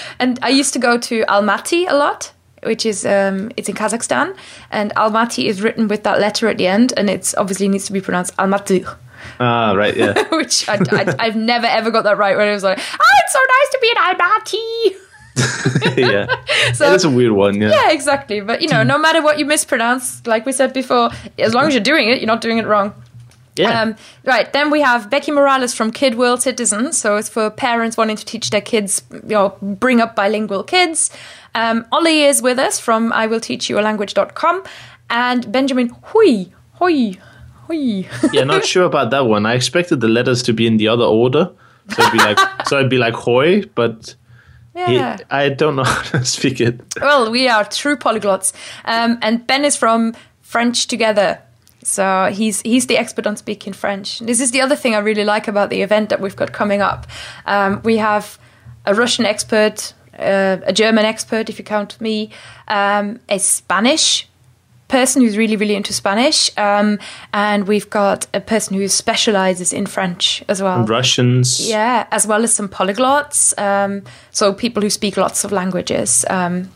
and 0.20 0.38
I 0.42 0.50
used 0.50 0.72
to 0.74 0.78
go 0.78 0.98
to 0.98 1.24
Almaty 1.24 1.86
a 1.88 1.94
lot 1.96 2.32
which 2.62 2.84
is 2.84 3.06
um, 3.06 3.50
it's 3.56 3.68
in 3.68 3.74
Kazakhstan, 3.74 4.36
and 4.70 4.92
Almaty 4.96 5.44
is 5.44 5.62
written 5.62 5.88
with 5.88 6.02
that 6.02 6.18
letter 6.20 6.48
at 6.48 6.58
the 6.58 6.66
end, 6.66 6.92
and 6.96 7.08
it's 7.08 7.34
obviously 7.36 7.68
needs 7.68 7.86
to 7.86 7.92
be 7.92 8.00
pronounced 8.00 8.36
Almaty, 8.36 8.84
Ah, 9.40 9.72
right, 9.72 9.96
yeah. 9.96 10.28
which 10.36 10.68
I, 10.68 10.74
I, 10.90 11.14
I've 11.18 11.36
never 11.36 11.66
ever 11.66 11.90
got 11.90 12.02
that 12.04 12.18
right. 12.18 12.36
When 12.36 12.48
I 12.48 12.52
was 12.52 12.62
like, 12.64 12.78
oh, 12.78 13.14
it's 13.24 13.32
so 13.32 13.40
nice 13.56 13.70
to 13.72 13.78
be 13.80 13.90
in 13.90 13.96
Almaty. 14.06 14.96
yeah. 16.12 16.26
So- 16.74 16.84
That 16.86 16.94
is 16.96 17.04
a 17.04 17.10
weird 17.10 17.32
one, 17.32 17.60
yeah. 17.60 17.70
Yeah, 17.70 17.90
exactly. 17.92 18.40
But 18.40 18.60
you 18.62 18.68
know, 18.68 18.82
no 18.82 18.98
matter 18.98 19.22
what 19.22 19.38
you 19.38 19.46
mispronounce, 19.46 20.26
like 20.26 20.44
we 20.46 20.52
said 20.52 20.72
before, 20.72 21.10
as 21.38 21.54
long 21.54 21.66
as 21.68 21.74
you're 21.74 21.82
doing 21.82 22.08
it, 22.08 22.18
you're 22.20 22.26
not 22.26 22.40
doing 22.40 22.58
it 22.58 22.66
wrong. 22.66 22.92
Yeah. 23.56 23.80
Um, 23.82 23.96
right, 24.24 24.52
then 24.52 24.70
we 24.70 24.80
have 24.82 25.10
Becky 25.10 25.32
Morales 25.32 25.74
from 25.74 25.90
Kid 25.90 26.14
World 26.16 26.42
Citizen. 26.42 26.92
So 26.92 27.16
it's 27.16 27.28
for 27.28 27.50
parents 27.50 27.96
wanting 27.96 28.16
to 28.16 28.24
teach 28.24 28.50
their 28.50 28.60
kids, 28.60 29.02
you 29.12 29.20
know, 29.30 29.56
bring 29.62 30.00
up 30.00 30.14
bilingual 30.14 30.62
kids. 30.62 31.10
Um, 31.56 31.84
Ollie 31.90 32.22
is 32.22 32.40
with 32.40 32.58
us 32.58 32.78
from 32.78 33.12
I 33.12 33.26
Will 33.26 33.40
Teach 33.40 33.68
You 33.68 33.78
a 33.78 33.82
Language.com. 33.82 34.62
And 35.10 35.50
Benjamin 35.50 35.90
Houy, 35.90 36.50
Houy. 36.78 37.18
yeah, 38.32 38.44
not 38.44 38.64
sure 38.64 38.84
about 38.84 39.10
that 39.10 39.26
one. 39.26 39.46
I 39.46 39.54
expected 39.54 40.00
the 40.00 40.08
letters 40.08 40.42
to 40.44 40.52
be 40.52 40.66
in 40.66 40.76
the 40.76 40.88
other 40.88 41.04
order. 41.04 41.50
So 41.90 42.02
it'd 42.02 42.12
be 42.12 42.18
like 42.18 42.38
so 42.66 42.78
it'd 42.78 42.90
be 42.90 42.98
like 42.98 43.14
hoy, 43.14 43.64
but 43.74 44.14
he- 44.74 44.94
yeah. 44.96 45.18
I 45.30 45.48
don't 45.48 45.76
know 45.76 45.84
how 46.12 46.18
to 46.18 46.24
speak 46.24 46.60
it. 46.60 46.80
Well, 47.00 47.30
we 47.30 47.48
are 47.48 47.64
true 47.64 47.96
polyglots. 47.96 48.52
Um, 48.84 49.18
and 49.22 49.46
Ben 49.46 49.64
is 49.64 49.76
from 49.76 50.14
French 50.42 50.86
Together. 50.86 51.40
So 51.82 52.30
he's 52.32 52.60
he's 52.62 52.86
the 52.86 52.98
expert 52.98 53.26
on 53.26 53.36
speaking 53.36 53.72
French. 53.72 54.18
This 54.18 54.40
is 54.40 54.50
the 54.50 54.60
other 54.60 54.76
thing 54.76 54.94
I 54.94 54.98
really 54.98 55.24
like 55.24 55.48
about 55.48 55.70
the 55.70 55.80
event 55.82 56.10
that 56.10 56.20
we've 56.20 56.36
got 56.36 56.52
coming 56.52 56.82
up. 56.82 57.06
Um, 57.46 57.80
we 57.82 57.96
have 57.96 58.38
a 58.84 58.94
Russian 58.94 59.24
expert, 59.24 59.94
uh, 60.18 60.58
a 60.64 60.72
German 60.72 61.04
expert, 61.04 61.48
if 61.48 61.58
you 61.58 61.64
count 61.64 61.98
me, 62.00 62.30
um, 62.66 63.20
a 63.28 63.38
Spanish 63.38 64.28
person 64.88 65.22
who's 65.22 65.36
really 65.36 65.56
really 65.56 65.74
into 65.74 65.92
Spanish, 65.92 66.50
um, 66.58 66.98
and 67.32 67.68
we've 67.68 67.88
got 67.90 68.26
a 68.34 68.40
person 68.40 68.76
who 68.76 68.88
specializes 68.88 69.72
in 69.72 69.86
French 69.86 70.42
as 70.48 70.62
well. 70.62 70.84
Russians. 70.84 71.68
Yeah, 71.68 72.06
as 72.10 72.26
well 72.26 72.42
as 72.44 72.54
some 72.54 72.68
polyglots. 72.68 73.58
Um, 73.58 74.02
so 74.30 74.52
people 74.52 74.82
who 74.82 74.90
speak 74.90 75.16
lots 75.16 75.44
of 75.44 75.52
languages 75.52 76.24
um, 76.30 76.70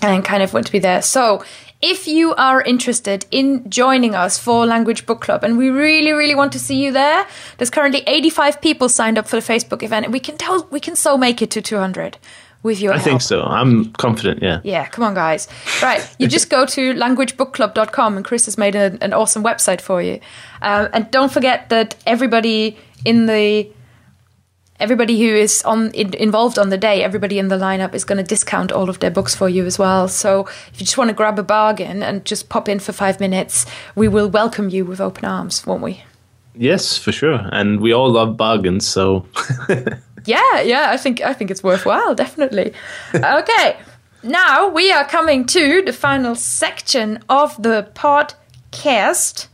and 0.00 0.24
kind 0.24 0.42
of 0.42 0.54
want 0.54 0.66
to 0.66 0.72
be 0.72 0.78
there. 0.78 1.02
So 1.02 1.44
if 1.82 2.06
you 2.06 2.32
are 2.36 2.62
interested 2.62 3.26
in 3.32 3.68
joining 3.68 4.14
us 4.14 4.38
for 4.38 4.64
Language 4.64 5.04
Book 5.04 5.20
Club, 5.20 5.42
and 5.42 5.58
we 5.58 5.68
really, 5.68 6.12
really 6.12 6.36
want 6.36 6.52
to 6.52 6.60
see 6.60 6.82
you 6.82 6.92
there, 6.92 7.26
there's 7.58 7.70
currently 7.70 8.04
85 8.06 8.60
people 8.60 8.88
signed 8.88 9.18
up 9.18 9.26
for 9.26 9.34
the 9.34 9.42
Facebook 9.42 9.82
event, 9.82 10.06
and 10.06 10.12
we 10.12 10.20
can 10.20 10.36
tell 10.38 10.68
we 10.70 10.78
can 10.78 10.94
so 10.94 11.18
make 11.18 11.42
it 11.42 11.50
to 11.50 11.60
200 11.60 12.18
with 12.62 12.80
your 12.80 12.92
I 12.92 12.96
help. 12.96 13.04
think 13.04 13.22
so. 13.22 13.42
I'm 13.42 13.92
confident, 13.92 14.42
yeah. 14.42 14.60
Yeah, 14.62 14.86
come 14.86 15.04
on, 15.04 15.14
guys. 15.14 15.48
Right, 15.82 16.06
you 16.18 16.28
just 16.28 16.48
go 16.50 16.64
to 16.66 16.94
languagebookclub.com 16.94 18.16
and 18.16 18.24
Chris 18.24 18.44
has 18.46 18.56
made 18.56 18.74
a, 18.74 18.96
an 19.00 19.12
awesome 19.12 19.42
website 19.42 19.80
for 19.80 20.00
you. 20.00 20.20
Um, 20.62 20.88
and 20.92 21.10
don't 21.10 21.32
forget 21.32 21.68
that 21.70 21.96
everybody 22.06 22.76
in 23.04 23.26
the 23.26 23.68
everybody 24.80 25.20
who 25.20 25.28
is 25.28 25.62
on 25.62 25.90
in, 25.92 26.12
involved 26.14 26.58
on 26.58 26.70
the 26.70 26.78
day, 26.78 27.02
everybody 27.04 27.38
in 27.38 27.48
the 27.48 27.56
lineup 27.56 27.94
is 27.94 28.04
going 28.04 28.18
to 28.18 28.24
discount 28.24 28.72
all 28.72 28.90
of 28.90 28.98
their 28.98 29.10
books 29.10 29.34
for 29.34 29.48
you 29.48 29.64
as 29.64 29.78
well. 29.78 30.08
So 30.08 30.46
if 30.46 30.72
you 30.74 30.86
just 30.86 30.98
want 30.98 31.08
to 31.08 31.14
grab 31.14 31.38
a 31.38 31.42
bargain 31.42 32.02
and 32.02 32.24
just 32.24 32.48
pop 32.48 32.68
in 32.68 32.80
for 32.80 32.92
five 32.92 33.20
minutes, 33.20 33.64
we 33.94 34.08
will 34.08 34.28
welcome 34.28 34.68
you 34.70 34.84
with 34.84 35.00
open 35.00 35.24
arms, 35.24 35.64
won't 35.66 35.82
we? 35.82 36.02
Yes, 36.54 36.98
for 36.98 37.12
sure. 37.12 37.48
And 37.52 37.80
we 37.80 37.92
all 37.92 38.10
love 38.10 38.36
bargains, 38.36 38.86
so 38.86 39.24
Yeah, 40.24 40.60
yeah, 40.60 40.86
I 40.90 40.96
think 40.96 41.20
I 41.20 41.32
think 41.32 41.50
it's 41.50 41.62
worthwhile, 41.62 42.14
definitely. 42.14 42.72
okay. 43.14 43.76
Now 44.22 44.68
we 44.68 44.92
are 44.92 45.04
coming 45.04 45.46
to 45.46 45.82
the 45.82 45.92
final 45.92 46.34
section 46.34 47.18
of 47.28 47.60
the 47.60 47.88
podcast. 47.94 49.48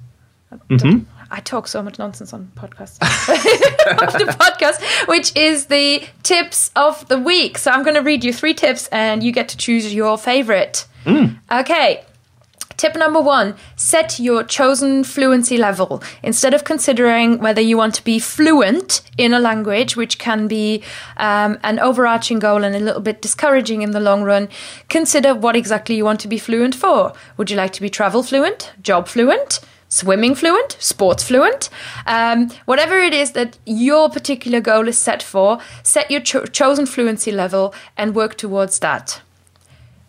Mm-hmm. 0.52 1.04
I 1.30 1.40
talk 1.40 1.68
so 1.68 1.82
much 1.82 1.98
nonsense 1.98 2.32
on 2.32 2.50
podcasts. 2.54 2.98
of 4.02 4.12
the 4.14 4.32
podcast, 4.38 5.08
which 5.08 5.34
is 5.36 5.66
the 5.66 6.02
tips 6.22 6.70
of 6.74 7.06
the 7.08 7.18
week. 7.18 7.58
So 7.58 7.70
I'm 7.70 7.82
going 7.82 7.96
to 7.96 8.02
read 8.02 8.24
you 8.24 8.32
three 8.32 8.54
tips, 8.54 8.88
and 8.88 9.22
you 9.22 9.32
get 9.32 9.48
to 9.50 9.56
choose 9.56 9.94
your 9.94 10.16
favorite. 10.16 10.86
Mm. 11.04 11.38
Okay. 11.50 12.04
Tip 12.78 12.94
number 12.94 13.20
one 13.20 13.56
set 13.74 14.20
your 14.20 14.44
chosen 14.44 15.02
fluency 15.02 15.58
level. 15.58 16.00
Instead 16.22 16.54
of 16.54 16.62
considering 16.62 17.40
whether 17.40 17.60
you 17.60 17.76
want 17.76 17.92
to 17.96 18.04
be 18.04 18.20
fluent 18.20 19.02
in 19.18 19.34
a 19.34 19.40
language, 19.40 19.96
which 19.96 20.16
can 20.18 20.46
be 20.46 20.84
um, 21.16 21.58
an 21.64 21.80
overarching 21.80 22.38
goal 22.38 22.62
and 22.62 22.76
a 22.76 22.78
little 22.78 23.00
bit 23.00 23.20
discouraging 23.20 23.82
in 23.82 23.90
the 23.90 23.98
long 23.98 24.22
run, 24.22 24.48
consider 24.88 25.34
what 25.34 25.56
exactly 25.56 25.96
you 25.96 26.04
want 26.04 26.20
to 26.20 26.28
be 26.28 26.38
fluent 26.38 26.72
for. 26.72 27.12
Would 27.36 27.50
you 27.50 27.56
like 27.56 27.72
to 27.72 27.80
be 27.80 27.90
travel 27.90 28.22
fluent, 28.22 28.72
job 28.80 29.08
fluent? 29.08 29.58
Swimming 29.90 30.34
fluent, 30.34 30.76
sports 30.78 31.24
fluent, 31.24 31.70
um, 32.06 32.50
whatever 32.66 32.98
it 32.98 33.14
is 33.14 33.32
that 33.32 33.56
your 33.64 34.10
particular 34.10 34.60
goal 34.60 34.86
is 34.86 34.98
set 34.98 35.22
for, 35.22 35.60
set 35.82 36.10
your 36.10 36.20
cho- 36.20 36.44
chosen 36.44 36.84
fluency 36.84 37.32
level 37.32 37.74
and 37.96 38.14
work 38.14 38.34
towards 38.36 38.80
that. 38.80 39.22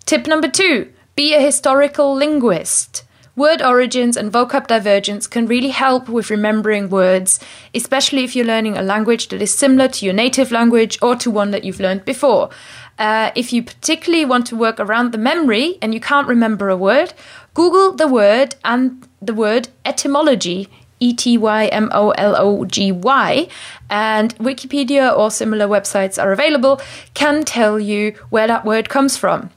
Tip 0.06 0.28
number 0.28 0.50
two 0.50 0.90
be 1.20 1.34
a 1.34 1.42
historical 1.42 2.16
linguist. 2.16 3.04
Word 3.36 3.62
origins 3.62 4.16
and 4.16 4.32
vocab 4.32 4.68
divergence 4.68 5.28
can 5.28 5.48
really 5.48 5.68
help 5.68 6.08
with 6.08 6.30
remembering 6.30 6.90
words, 6.90 7.42
especially 7.76 8.24
if 8.24 8.38
you're 8.38 8.46
learning 8.46 8.78
a 8.78 8.82
language 8.82 9.28
that 9.28 9.42
is 9.42 9.54
similar 9.54 9.90
to 9.90 10.06
your 10.06 10.14
native 10.14 10.50
language 10.50 10.98
or 11.02 11.18
to 11.18 11.30
one 11.30 11.52
that 11.52 11.66
you've 11.66 11.82
learned 11.82 12.06
before. 12.06 12.50
Uh, 12.98 13.32
if 13.36 13.52
you 13.52 13.62
particularly 13.62 14.24
want 14.24 14.48
to 14.48 14.56
work 14.56 14.80
around 14.80 15.12
the 15.12 15.18
memory 15.18 15.78
and 15.82 15.94
you 15.94 16.00
can't 16.00 16.26
remember 16.26 16.70
a 16.70 16.78
word, 16.78 17.12
Google 17.54 17.92
the 17.92 18.08
word 18.08 18.56
and 18.64 19.06
the 19.22 19.34
word 19.34 19.68
etymology 19.84 20.70
E 21.02 21.14
T 21.14 21.38
Y 21.38 21.66
M 21.66 21.90
O 21.92 22.12
L 22.12 22.34
O 22.38 22.64
G 22.64 22.94
Y, 22.94 23.50
and 23.90 24.34
Wikipedia 24.38 25.18
or 25.18 25.32
similar 25.32 25.68
websites 25.68 26.22
are 26.22 26.32
available, 26.32 26.80
can 27.14 27.44
tell 27.44 27.78
you 27.78 28.14
where 28.30 28.48
that 28.48 28.64
word 28.64 28.88
comes 28.88 29.18
from. 29.18 29.50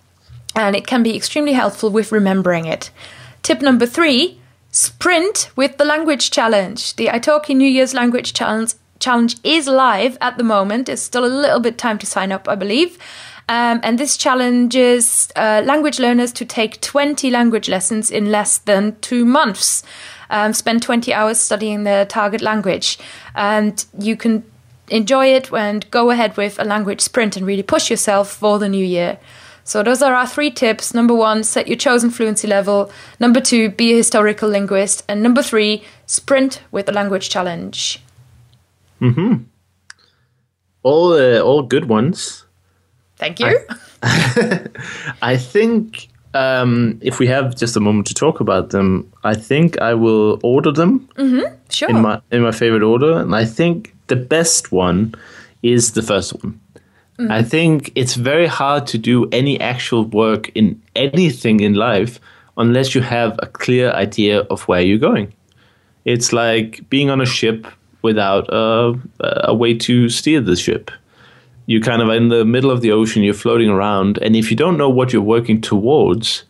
And 0.55 0.77
it 0.77 0.87
can 0.87 1.03
be 1.03 1.17
extremely 1.17 1.53
helpful 1.53 1.91
with 1.91 2.13
remembering 2.13 2.67
it. 2.67 2.91
Tip 3.43 3.61
number 3.63 3.87
three 3.87 4.39
sprint 4.71 5.51
with 5.55 5.77
the 5.77 5.85
language 5.85 6.31
challenge. 6.31 6.97
The 6.97 7.07
Italki 7.07 7.55
New 7.55 7.69
Year's 7.69 7.95
language 7.95 8.33
challenge. 8.33 8.75
Challenge 8.99 9.37
is 9.43 9.67
live 9.67 10.17
at 10.21 10.39
the 10.39 10.45
moment. 10.45 10.89
It's 10.89 11.03
still 11.03 11.25
a 11.25 11.27
little 11.27 11.59
bit 11.59 11.77
time 11.77 11.99
to 11.99 12.07
sign 12.07 12.31
up, 12.31 12.49
I 12.49 12.55
believe. 12.55 12.99
Um, 13.49 13.81
and 13.83 13.99
this 13.99 14.17
challenges 14.17 15.31
uh, 15.35 15.63
language 15.65 15.99
learners 15.99 16.33
to 16.35 16.45
take 16.45 16.81
20 16.81 17.29
language 17.31 17.69
lessons 17.69 18.11
in 18.11 18.31
less 18.31 18.59
than 18.59 18.97
two 19.01 19.25
months. 19.25 19.83
Um, 20.31 20.53
spend 20.53 20.83
20 20.83 21.13
hours 21.13 21.39
studying 21.39 21.85
their 21.85 22.07
target 22.07 22.41
language. 22.41 22.99
And 23.35 23.85
you 23.99 24.17
can 24.17 24.45
enjoy 24.89 25.27
it 25.27 25.53
and 25.53 25.91
go 25.91 26.11
ahead 26.11 26.37
with 26.37 26.59
a 26.59 26.65
language 26.65 27.01
sprint 27.01 27.37
and 27.37 27.47
really 27.47 27.63
push 27.63 27.91
yourself 27.91 28.31
for 28.33 28.59
the 28.59 28.69
new 28.69 28.85
year. 28.85 29.19
So, 29.65 29.83
those 29.83 30.03
are 30.03 30.15
our 30.15 30.27
three 30.27 30.51
tips. 30.51 30.95
Number 30.95 31.15
one, 31.15 31.45
set 31.45 31.69
your 31.69 31.77
chosen 31.77 32.11
fluency 32.11 32.49
level. 32.49 32.91
Number 33.21 33.41
two, 33.41 33.71
be 33.71 33.93
a 33.93 33.97
historical 33.97 34.49
linguist. 34.49 35.05
And 35.09 35.23
number 35.23 35.43
three, 35.43 35.85
sprint 36.07 36.63
with 36.71 36.87
the 36.87 36.93
language 36.93 37.31
challenge. 37.31 38.03
Mhm. 39.01 39.45
all 40.85 41.13
uh, 41.13 41.41
all 41.41 41.63
good 41.63 41.89
ones. 41.89 42.45
Thank 43.17 43.41
you. 43.41 43.59
I 45.23 45.37
think 45.37 46.09
um, 46.35 46.99
if 47.03 47.19
we 47.19 47.27
have 47.27 47.57
just 47.57 47.77
a 47.77 47.81
moment 47.81 48.07
to 48.09 48.15
talk 48.15 48.41
about 48.41 48.71
them, 48.71 49.13
I 49.25 49.35
think 49.35 49.81
I 49.81 49.95
will 49.95 50.41
order 50.43 50.73
them 50.73 51.09
sure. 51.69 51.91
in 51.91 52.01
my 52.01 52.21
in 52.31 52.43
my 52.43 52.53
favorite 52.53 52.83
order, 52.83 53.19
and 53.19 53.35
I 53.35 53.45
think 53.45 53.95
the 54.07 54.17
best 54.17 54.73
one 54.73 55.15
is 55.63 55.93
the 55.93 56.03
first 56.03 56.33
one. 56.43 56.59
I 57.31 57.41
mm-hmm. 57.41 57.49
think 57.49 57.93
it's 57.95 58.14
very 58.14 58.47
hard 58.47 58.87
to 58.89 58.99
do 58.99 59.29
any 59.31 59.61
actual 59.61 60.05
work 60.05 60.51
in 60.55 60.81
anything 60.97 61.61
in 61.61 61.75
life 61.75 62.18
unless 62.57 62.95
you 62.95 63.01
have 63.01 63.39
a 63.43 63.47
clear 63.47 63.91
idea 63.93 64.41
of 64.51 64.62
where 64.68 64.81
you're 64.81 64.99
going. 64.99 65.33
It's 66.05 66.33
like 66.33 66.89
being 66.91 67.11
on 67.11 67.20
a 67.20 67.27
ship 67.27 67.66
without 68.03 68.49
a, 68.53 68.95
a 69.20 69.55
way 69.55 69.75
to 69.79 70.09
steer 70.09 70.41
the 70.41 70.57
ship. 70.57 70.91
You're 71.66 71.81
kind 71.81 72.03
of 72.03 72.09
in 72.11 72.29
the 72.29 72.45
middle 72.45 72.70
of 72.70 72.81
the 72.81 72.93
ocean, 72.93 73.23
you're 73.23 73.35
floating 73.35 73.70
around, 73.70 74.18
and 74.18 74.35
if 74.35 74.51
you 74.51 74.57
don't 74.57 74.77
know 74.77 74.89
what 74.89 75.12
you're 75.12 75.23
working 75.23 75.61
towards, 75.61 76.45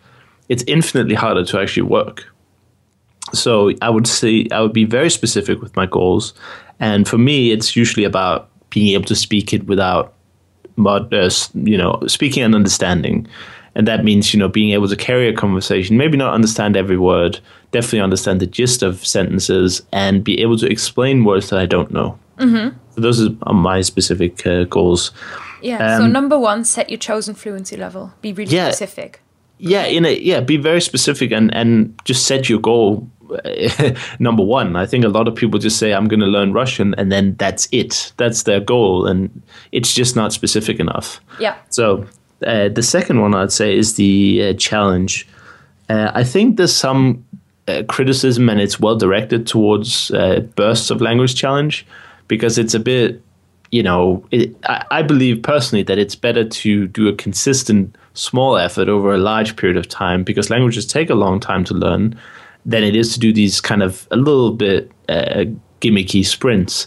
it's 0.48 0.64
infinitely 0.66 1.14
harder 1.14 1.44
to 1.44 1.60
actually 1.60 1.82
work. 1.82 2.26
So 3.34 3.72
I 3.82 3.90
would 3.90 4.06
say 4.06 4.46
I 4.50 4.60
would 4.62 4.72
be 4.72 4.84
very 4.84 5.10
specific 5.10 5.60
with 5.60 5.76
my 5.76 5.86
goals, 5.86 6.32
and 6.80 7.06
for 7.06 7.18
me, 7.18 7.52
it's 7.52 7.76
usually 7.76 8.04
about 8.04 8.48
being 8.70 8.94
able 8.94 9.04
to 9.04 9.14
speak 9.14 9.52
it 9.52 9.66
without, 9.66 10.14
but 10.76 11.12
uh, 11.12 11.30
you 11.54 11.76
know, 11.76 12.00
speaking 12.06 12.42
and 12.42 12.54
understanding, 12.54 13.26
and 13.74 13.86
that 13.86 14.04
means 14.04 14.32
you 14.32 14.40
know 14.40 14.48
being 14.48 14.72
able 14.72 14.88
to 14.88 14.96
carry 14.96 15.28
a 15.28 15.32
conversation, 15.34 15.96
maybe 15.96 16.16
not 16.16 16.34
understand 16.34 16.76
every 16.76 16.98
word, 16.98 17.40
definitely 17.70 18.00
understand 18.00 18.40
the 18.40 18.46
gist 18.46 18.82
of 18.82 19.04
sentences, 19.06 19.82
and 19.92 20.24
be 20.24 20.40
able 20.40 20.58
to 20.58 20.66
explain 20.66 21.24
words 21.24 21.50
that 21.50 21.58
I 21.58 21.66
don't 21.66 21.90
know. 21.90 22.18
Mm-hmm. 22.38 22.76
So 22.94 23.00
those 23.00 23.26
are 23.42 23.54
my 23.54 23.80
specific 23.80 24.46
uh, 24.46 24.64
goals. 24.64 25.12
yeah. 25.62 25.98
so, 25.98 26.04
um, 26.04 26.12
number 26.12 26.38
one, 26.38 26.64
set 26.64 26.90
your 26.90 26.98
chosen 26.98 27.34
fluency 27.34 27.76
level. 27.76 28.12
Be 28.20 28.32
really 28.32 28.54
yeah. 28.54 28.70
specific. 28.70 29.20
yeah, 29.58 29.84
in 29.84 30.04
a 30.04 30.18
yeah, 30.18 30.40
be 30.40 30.56
very 30.56 30.80
specific 30.80 31.30
and 31.30 31.54
and 31.54 31.94
just 32.04 32.26
set 32.26 32.48
your 32.48 32.60
goal. 32.60 33.08
Number 34.18 34.42
one, 34.42 34.76
I 34.76 34.86
think 34.86 35.04
a 35.04 35.08
lot 35.08 35.28
of 35.28 35.34
people 35.34 35.58
just 35.58 35.78
say 35.78 35.92
I'm 35.92 36.08
going 36.08 36.20
to 36.20 36.26
learn 36.26 36.52
Russian, 36.52 36.94
and 36.94 37.10
then 37.10 37.34
that's 37.36 37.68
it. 37.72 38.12
That's 38.16 38.44
their 38.44 38.60
goal, 38.60 39.06
and 39.06 39.42
it's 39.72 39.94
just 39.94 40.16
not 40.16 40.32
specific 40.32 40.80
enough. 40.80 41.20
Yeah. 41.38 41.56
So 41.70 42.06
uh, 42.46 42.68
the 42.68 42.82
second 42.82 43.20
one 43.20 43.34
I'd 43.34 43.52
say 43.52 43.76
is 43.76 43.94
the 43.94 44.42
uh, 44.42 44.52
challenge. 44.54 45.26
Uh, 45.88 46.10
I 46.14 46.24
think 46.24 46.56
there's 46.56 46.74
some 46.74 47.24
uh, 47.68 47.82
criticism, 47.88 48.48
and 48.48 48.60
it's 48.60 48.80
well 48.80 48.96
directed 48.96 49.46
towards 49.46 50.10
uh, 50.10 50.40
bursts 50.56 50.90
of 50.90 51.00
language 51.00 51.34
challenge 51.34 51.86
because 52.28 52.58
it's 52.58 52.74
a 52.74 52.80
bit, 52.80 53.22
you 53.70 53.82
know, 53.82 54.24
it, 54.30 54.54
I, 54.64 54.84
I 54.90 55.02
believe 55.02 55.42
personally 55.42 55.82
that 55.84 55.98
it's 55.98 56.14
better 56.14 56.44
to 56.44 56.86
do 56.88 57.08
a 57.08 57.14
consistent 57.14 57.96
small 58.14 58.56
effort 58.56 58.88
over 58.88 59.12
a 59.12 59.18
large 59.18 59.56
period 59.56 59.76
of 59.76 59.88
time 59.88 60.24
because 60.24 60.50
languages 60.50 60.86
take 60.86 61.10
a 61.10 61.14
long 61.14 61.40
time 61.40 61.64
to 61.64 61.74
learn 61.74 62.18
than 62.64 62.84
it 62.84 62.94
is 62.94 63.12
to 63.14 63.20
do 63.20 63.32
these 63.32 63.60
kind 63.60 63.82
of 63.82 64.06
a 64.10 64.16
little 64.16 64.52
bit 64.52 64.90
uh, 65.08 65.44
gimmicky 65.80 66.24
sprints. 66.24 66.86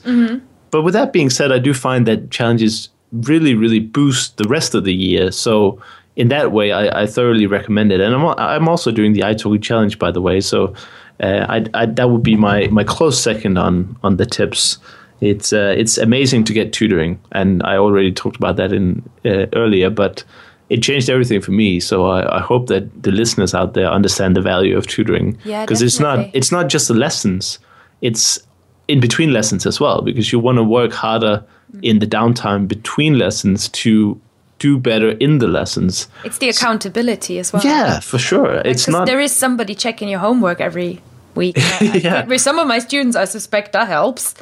But 0.72 0.84
with 0.84 0.94
that 0.94 1.14
being 1.14 1.30
said, 1.30 1.52
I 1.52 1.60
do 1.60 1.74
find 1.74 2.06
that 2.08 2.32
challenges 2.32 2.90
really, 3.12 3.56
really 3.56 3.80
boost 3.80 4.38
the 4.38 4.48
rest 4.48 4.76
of 4.76 4.84
the 4.84 4.94
year. 4.94 5.32
So 5.32 5.82
in 6.16 6.30
that 6.30 6.52
way, 6.52 6.72
I, 6.72 7.04
I 7.04 7.06
thoroughly 7.06 7.46
recommend 7.46 7.92
it. 7.92 8.00
And 8.02 8.16
I'm, 8.16 8.26
I'm 8.38 8.68
also 8.68 8.92
doing 8.92 9.14
the 9.14 9.22
iTalki 9.22 9.62
challenge, 9.62 10.00
by 10.00 10.12
the 10.12 10.22
way. 10.22 10.42
So 10.42 10.74
uh, 11.22 11.46
I, 11.48 11.66
I, 11.74 11.86
that 11.86 12.10
would 12.10 12.24
be 12.24 12.36
my, 12.36 12.68
my 12.68 12.84
close 12.84 13.22
second 13.22 13.58
on 13.58 13.98
on 14.04 14.18
the 14.18 14.26
tips. 14.26 14.78
It's 15.22 15.54
uh, 15.54 15.74
it's 15.78 15.98
amazing 15.98 16.44
to 16.46 16.54
get 16.54 16.74
tutoring, 16.74 17.20
and 17.32 17.64
I 17.64 17.78
already 17.78 18.12
talked 18.12 18.36
about 18.36 18.58
that 18.58 18.74
in 18.74 19.02
uh, 19.26 19.46
earlier, 19.54 19.90
but. 19.90 20.24
It 20.70 20.82
changed 20.82 21.10
everything 21.10 21.42
for 21.42 21.52
me, 21.52 21.80
so 21.80 22.08
I, 22.08 22.38
I 22.38 22.40
hope 22.40 22.68
that 22.68 23.04
the 23.04 23.12
listeners 23.12 23.54
out 23.54 23.76
there 23.76 23.88
understand 23.88 24.36
the 24.36 24.42
value 24.42 24.76
of 24.78 24.88
tutoring. 24.88 25.38
Yeah, 25.46 25.64
because 25.64 25.82
it's 25.82 26.00
not 26.00 26.28
it's 26.34 26.52
not 26.52 26.70
just 26.70 26.88
the 26.88 26.96
lessons; 26.96 27.60
it's 28.02 28.40
in 28.88 29.00
between 29.00 29.32
lessons 29.32 29.66
as 29.66 29.80
well 29.80 30.02
because 30.02 30.32
you 30.32 30.40
want 30.40 30.58
to 30.58 30.64
work 30.64 30.92
harder 30.92 31.44
mm. 31.72 31.80
in 31.84 32.00
the 32.00 32.08
downtime 32.08 32.68
between 32.68 33.18
lessons 33.18 33.70
to 33.70 34.20
do 34.60 34.78
better 34.78 35.12
in 35.12 35.40
the 35.40 35.48
lessons. 35.48 36.08
It's 36.24 36.38
the 36.38 36.50
accountability 36.50 37.40
as 37.40 37.52
well. 37.52 37.62
Yeah, 37.64 38.00
for 38.00 38.18
sure. 38.18 38.62
It's 38.66 38.88
not 38.88 39.06
there 39.06 39.20
is 39.20 39.36
somebody 39.36 39.76
checking 39.76 40.10
your 40.10 40.20
homework 40.20 40.62
every 40.62 41.02
week. 41.36 41.58
Yeah. 41.82 42.26
With 42.26 42.42
some 42.42 42.60
of 42.60 42.68
my 42.68 42.80
students, 42.80 43.16
I 43.16 43.26
suspect 43.26 43.74
that 43.74 43.88
helps. 43.88 44.34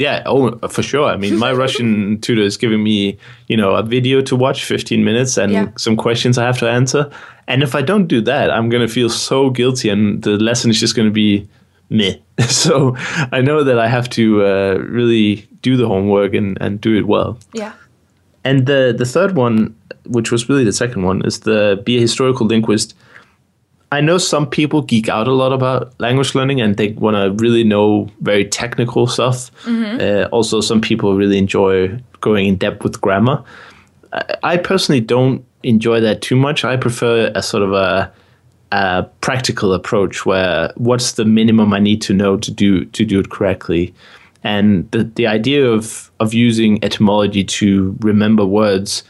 Yeah, 0.00 0.22
oh, 0.24 0.56
for 0.68 0.82
sure. 0.82 1.04
I 1.14 1.16
mean, 1.18 1.36
my 1.36 1.52
Russian 1.64 2.18
tutor 2.22 2.40
is 2.42 2.56
giving 2.56 2.82
me, 2.82 3.18
you 3.48 3.56
know, 3.56 3.74
a 3.76 3.82
video 3.82 4.22
to 4.22 4.34
watch, 4.34 4.64
15 4.64 5.04
minutes, 5.04 5.36
and 5.36 5.52
Yeah. 5.52 5.68
some 5.76 5.94
questions 5.96 6.38
I 6.38 6.44
have 6.46 6.58
to 6.60 6.68
answer. 6.70 7.10
And 7.46 7.62
if 7.62 7.74
I 7.74 7.82
don't 7.82 8.06
do 8.06 8.22
that, 8.22 8.50
I'm 8.50 8.70
going 8.70 8.86
to 8.86 8.92
feel 8.92 9.10
so 9.10 9.50
guilty, 9.50 9.90
and 9.90 10.22
the 10.22 10.38
lesson 10.38 10.70
is 10.70 10.80
just 10.80 10.96
going 10.96 11.08
to 11.08 11.12
be 11.14 11.46
meh. 11.90 12.14
So 12.48 12.96
I 13.30 13.42
know 13.42 13.62
that 13.64 13.78
I 13.78 13.88
have 13.88 14.08
to 14.10 14.22
uh, 14.46 14.74
really 15.00 15.46
do 15.62 15.76
the 15.76 15.86
homework 15.86 16.32
and, 16.34 16.56
and 16.62 16.80
do 16.80 16.96
it 16.96 17.06
well. 17.06 17.36
Yeah. 17.52 17.72
And 18.42 18.66
the 18.66 18.94
the 18.96 19.04
third 19.04 19.36
one, 19.36 19.74
which 20.06 20.32
was 20.32 20.48
really 20.48 20.64
the 20.64 20.72
second 20.72 21.02
one, 21.04 21.20
is 21.26 21.40
the 21.40 21.76
be 21.84 21.98
a 21.98 22.00
historical 22.00 22.46
linguist. 22.46 22.94
I 23.92 24.00
know 24.00 24.18
some 24.18 24.48
people 24.48 24.82
geek 24.82 25.08
out 25.08 25.26
a 25.26 25.32
lot 25.32 25.52
about 25.52 25.98
language 25.98 26.34
learning 26.34 26.60
and 26.60 26.76
they 26.76 26.92
want 26.92 27.16
to 27.16 27.42
really 27.42 27.64
know 27.64 28.08
very 28.20 28.44
technical 28.44 29.06
stuff. 29.06 29.50
Uh, 30.00 30.28
also, 30.30 30.60
some 30.60 30.80
people 30.80 31.16
really 31.16 31.38
enjoy 31.38 31.98
going 32.20 32.46
in 32.46 32.56
depth 32.56 32.84
with 32.84 33.00
grammar. 33.00 33.42
I, 34.12 34.36
I 34.42 34.56
personally 34.58 35.00
don't 35.00 35.44
enjoy 35.62 36.00
that 36.00 36.22
too 36.22 36.36
much. 36.36 36.64
I 36.64 36.76
prefer 36.76 37.32
a 37.34 37.42
sort 37.42 37.64
of 37.64 37.72
a, 37.72 38.12
a 38.72 39.02
practical 39.20 39.72
approach 39.74 40.24
where 40.24 40.72
what's 40.76 41.12
the 41.12 41.24
minimum 41.24 41.72
I 41.72 41.80
need 41.80 42.00
to 42.02 42.14
know 42.14 42.36
to 42.36 42.50
do 42.50 42.84
to 42.84 43.04
do 43.04 43.18
it 43.18 43.30
correctly. 43.30 43.92
And 44.42 44.90
the, 44.92 45.04
the 45.04 45.26
idea 45.26 45.66
of, 45.66 46.10
of 46.20 46.32
using 46.32 46.82
etymology 46.82 47.44
to 47.44 47.96
remember 48.00 48.46
words 48.46 49.02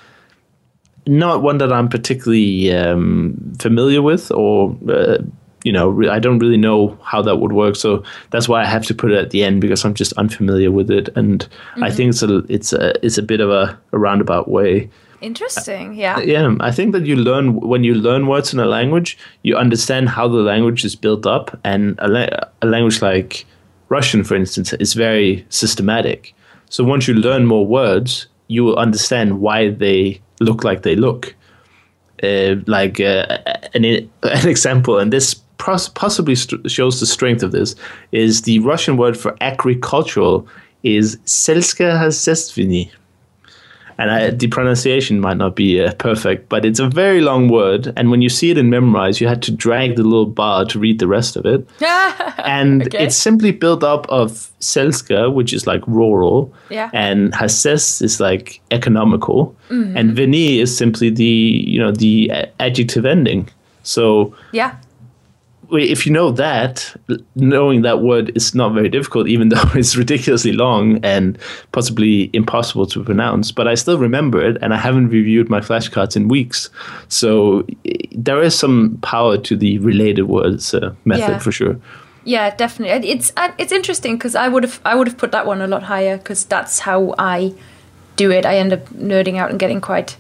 not 1.11 1.43
one 1.43 1.59
that 1.59 1.73
I'm 1.73 1.89
particularly 1.89 2.73
um, 2.73 3.55
familiar 3.59 4.01
with, 4.01 4.31
or 4.31 4.77
uh, 4.89 5.19
you 5.65 5.73
know, 5.73 6.09
I 6.09 6.19
don't 6.19 6.39
really 6.39 6.57
know 6.57 6.97
how 7.03 7.21
that 7.23 7.37
would 7.37 7.53
work. 7.53 7.77
So 7.77 8.03
that's 8.31 8.49
why 8.49 8.63
I 8.63 8.65
have 8.65 8.87
to 8.87 8.95
put 8.95 9.11
it 9.11 9.19
at 9.19 9.31
the 9.31 9.43
end 9.43 9.61
because 9.61 9.85
I'm 9.85 9.95
just 9.95 10.13
unfamiliar 10.15 10.71
with 10.71 10.91
it, 10.91 11.09
and 11.17 11.47
I 11.83 11.91
think 11.91 12.11
it's 12.11 12.23
a 12.23 12.39
it's 12.49 12.73
a 12.73 13.05
it's 13.05 13.19
a 13.19 13.23
bit 13.23 13.41
of 13.41 13.51
a, 13.51 13.79
a 13.93 13.99
roundabout 13.99 14.49
way. 14.49 14.89
Interesting. 15.21 15.95
Yeah. 15.95 16.19
Yeah, 16.21 16.55
I 16.61 16.71
think 16.71 16.93
that 16.93 17.05
you 17.05 17.17
learn 17.17 17.61
when 17.61 17.85
you 17.85 17.95
learn 17.95 18.27
words 18.27 18.55
in 18.55 18.61
a 18.61 18.65
language, 18.65 19.19
you 19.43 19.57
understand 19.57 20.09
how 20.09 20.29
the 20.29 20.39
language 20.39 20.85
is 20.85 20.97
built 20.97 21.27
up, 21.27 21.59
and 21.65 21.99
a, 21.99 22.09
la- 22.09 22.41
a 22.63 22.67
language 22.67 23.03
like 23.03 23.45
Russian, 23.91 24.25
for 24.25 24.37
instance, 24.37 24.73
is 24.75 24.95
very 24.95 25.45
systematic. 25.51 26.35
So 26.71 26.85
once 26.85 27.09
you 27.09 27.15
learn 27.15 27.45
more 27.47 27.67
words, 27.67 28.29
you 28.47 28.65
will 28.65 28.77
understand 28.77 29.41
why 29.41 29.71
they 29.71 30.21
look 30.41 30.65
like 30.65 30.83
they 30.83 30.97
look. 30.97 31.35
Uh, 32.23 32.57
like 32.67 33.01
uh, 33.01 33.39
an, 33.73 33.85
an 34.23 34.49
example, 34.49 34.99
and 34.99 35.13
this 35.13 35.35
pos- 35.59 35.89
possibly 35.89 36.35
st- 36.35 36.71
shows 36.71 37.01
the 37.01 37.07
strength 37.07 37.43
of 37.43 37.53
this, 37.53 37.75
is 38.13 38.43
the 38.43 38.59
Russian 38.59 38.97
word 38.97 39.17
for 39.17 39.37
agricultural 39.41 40.47
is 40.83 41.17
selskahozhestvenie 41.27 42.91
and 44.01 44.11
I, 44.11 44.31
the 44.31 44.49
pronunciation 44.49 45.21
might 45.21 45.37
not 45.37 45.55
be 45.55 45.81
uh, 45.83 45.93
perfect, 45.99 46.49
but 46.49 46.65
it's 46.65 46.81
a 46.81 46.89
very 46.89 47.21
long 47.21 47.49
word. 47.49 47.93
And 47.97 48.11
when 48.11 48.23
you 48.23 48.29
see 48.29 48.51
it 48.51 48.59
in 48.59 48.71
Memrise, 48.71 49.21
you 49.21 49.29
had 49.29 49.43
to 49.43 49.53
drag 49.53 49.97
the 49.97 50.03
little 50.03 50.27
bar 50.27 50.65
to 50.67 50.79
read 50.79 50.99
the 50.99 51.07
rest 51.07 51.37
of 51.37 51.45
it. 51.47 51.61
and 52.45 52.83
Okay. 52.87 53.05
it's 53.05 53.17
simply 53.17 53.53
built 53.53 53.85
up 53.85 54.07
of 54.09 54.51
selska, 54.61 55.33
which 55.33 55.53
is 55.53 55.67
like 55.67 55.83
rural, 55.87 56.53
Yeah. 56.71 56.91
and 56.93 57.35
hases 57.35 58.03
is 58.03 58.21
like 58.21 58.61
economical, 58.71 59.55
and 59.71 60.13
veni 60.17 60.59
is 60.61 60.77
simply 60.77 61.11
the 61.11 61.25
you 61.73 61.79
know 61.79 61.93
the 61.93 62.31
adjective 62.59 63.05
ending. 63.07 63.49
So 63.83 64.35
yeah. 64.53 64.73
If 65.73 66.07
you 66.07 66.13
know 66.13 66.31
that, 66.33 66.95
knowing 67.37 67.83
that 67.83 68.01
word 68.03 68.33
is 68.37 68.55
not 68.55 68.73
very 68.75 68.89
difficult, 68.89 69.29
even 69.29 69.49
though 69.51 69.63
it's 69.75 69.97
ridiculously 69.97 70.53
long 70.53 70.99
and 71.05 71.39
possibly 71.73 72.31
impossible 72.33 72.87
to 72.87 73.05
pronounce. 73.05 73.53
But 73.53 73.69
I 73.69 73.75
still 73.75 73.99
remember 73.99 74.41
it, 74.41 74.57
and 74.63 74.73
I 74.75 74.77
haven't 74.77 75.09
reviewed 75.09 75.49
my 75.51 75.61
flashcards 75.61 76.17
in 76.17 76.29
weeks. 76.29 76.71
So 77.09 77.67
there 78.13 78.43
is 78.43 78.59
some 78.59 78.99
power 79.03 79.37
to 79.39 79.57
the 79.57 79.79
related 79.79 80.25
words 80.25 80.75
uh, 80.75 80.95
method 81.05 81.21
Yeah. 81.31 81.39
for 81.39 81.53
sure. 81.53 81.77
Yeah, 82.25 82.55
definitely. 82.55 83.09
It's 83.11 83.33
it's 83.59 83.73
interesting 83.73 84.17
because 84.17 84.35
I 84.35 84.47
would 84.49 84.63
have 84.63 84.81
I 84.85 84.95
would 84.95 85.07
have 85.07 85.17
put 85.17 85.33
that 85.33 85.47
one 85.47 85.63
a 85.63 85.67
lot 85.67 85.83
higher 85.85 86.19
because 86.19 86.45
that's 86.45 86.81
how 86.81 87.15
I 87.19 87.55
do 88.21 88.31
it. 88.39 88.45
I 88.53 88.55
end 88.63 88.73
up 88.73 88.83
nerding 89.11 89.37
out 89.41 89.51
and 89.51 89.59
getting 89.59 89.81
quite 89.81 90.17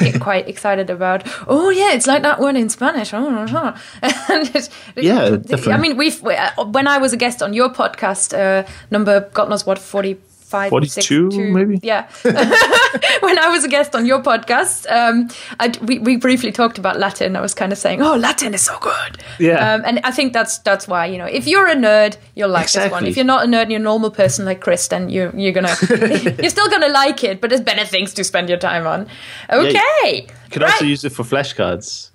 get 0.00 0.20
quite 0.28 0.48
excited 0.48 0.90
about. 0.90 1.20
Oh 1.46 1.70
yeah, 1.80 1.92
it's 1.96 2.06
like 2.06 2.22
that 2.22 2.38
one 2.40 2.56
in 2.62 2.68
Spanish. 2.68 3.14
Oh, 3.14 3.26
uh-huh." 3.44 3.72
and 4.32 4.50
it, 4.54 4.68
Yeah, 4.96 5.38
I 5.74 5.78
mean, 5.78 5.96
we've 5.96 6.20
we- 6.22 6.34
uh, 6.36 6.64
when 6.76 6.86
I 6.94 6.98
was 6.98 7.12
a 7.12 7.16
guest 7.24 7.42
on 7.42 7.52
your 7.54 7.70
podcast, 7.70 8.32
uh, 8.34 8.62
number 8.90 9.14
God 9.34 9.48
knows 9.50 9.64
what 9.66 9.78
forty. 9.78 10.16
42 10.46 11.30
maybe? 11.52 11.80
Yeah. 11.82 12.08
when 12.22 13.38
I 13.38 13.48
was 13.50 13.64
a 13.64 13.68
guest 13.68 13.94
on 13.94 14.06
your 14.06 14.22
podcast, 14.22 14.90
um, 14.90 15.28
I, 15.58 15.72
we, 15.82 15.98
we 15.98 16.16
briefly 16.16 16.52
talked 16.52 16.78
about 16.78 16.98
Latin. 16.98 17.36
I 17.36 17.40
was 17.40 17.52
kind 17.52 17.72
of 17.72 17.78
saying, 17.78 18.00
oh, 18.00 18.16
Latin 18.16 18.54
is 18.54 18.62
so 18.62 18.78
good. 18.78 19.18
Yeah. 19.38 19.74
Um, 19.74 19.82
and 19.84 20.00
I 20.04 20.12
think 20.12 20.32
that's 20.32 20.58
that's 20.58 20.86
why, 20.86 21.06
you 21.06 21.18
know, 21.18 21.26
if 21.26 21.46
you're 21.46 21.66
a 21.66 21.74
nerd, 21.74 22.16
you'll 22.34 22.50
like 22.50 22.70
this 22.70 22.90
one. 22.90 23.06
If 23.06 23.16
you're 23.16 23.24
not 23.24 23.44
a 23.44 23.48
nerd 23.48 23.62
and 23.62 23.72
you're 23.72 23.80
a 23.80 23.84
normal 23.84 24.10
person 24.10 24.44
like 24.44 24.60
Chris, 24.60 24.86
then 24.88 25.08
you're, 25.10 25.34
you're 25.36 25.52
going 25.52 25.66
to, 25.66 26.36
you're 26.40 26.50
still 26.50 26.68
going 26.68 26.82
to 26.82 26.92
like 26.92 27.24
it, 27.24 27.40
but 27.40 27.50
there's 27.50 27.60
better 27.62 27.84
things 27.84 28.14
to 28.14 28.24
spend 28.24 28.48
your 28.48 28.58
time 28.58 28.86
on. 28.86 29.08
Okay. 29.50 30.26
You 30.26 30.50
can 30.50 30.62
right. 30.62 30.72
also 30.72 30.84
use 30.84 31.04
it 31.04 31.10
for 31.10 31.24
flashcards. 31.24 32.10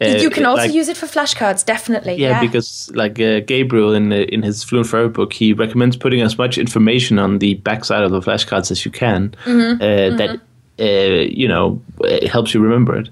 You 0.00 0.30
can 0.30 0.44
uh, 0.44 0.50
also 0.50 0.62
like- 0.64 0.74
use 0.74 0.88
it 0.88 0.96
for 0.96 1.06
flashcards, 1.06 1.64
definitely. 1.64 2.14
Yeah, 2.16 2.30
Yeah, 2.30 2.40
because 2.40 2.90
like 2.94 3.20
uh, 3.20 3.40
Gabriel 3.40 3.92
in 3.94 4.08
the, 4.08 4.32
in 4.32 4.42
his 4.42 4.62
Fluent 4.64 4.86
Forever 4.86 5.08
book, 5.08 5.32
he 5.32 5.52
recommends 5.52 5.96
putting 5.96 6.20
as 6.20 6.36
much 6.38 6.58
information 6.58 7.18
on 7.18 7.38
the 7.38 7.54
backside 7.54 8.02
of 8.02 8.10
the 8.10 8.20
flashcards 8.20 8.70
as 8.70 8.84
you 8.84 8.90
can. 8.90 9.34
Mm-hmm. 9.44 9.82
Uh, 9.82 10.16
That 10.16 10.40
uh, 10.80 11.22
you 11.30 11.46
know 11.46 11.80
it 12.00 12.28
helps 12.28 12.52
you 12.54 12.60
remember 12.60 12.96
it. 12.96 13.08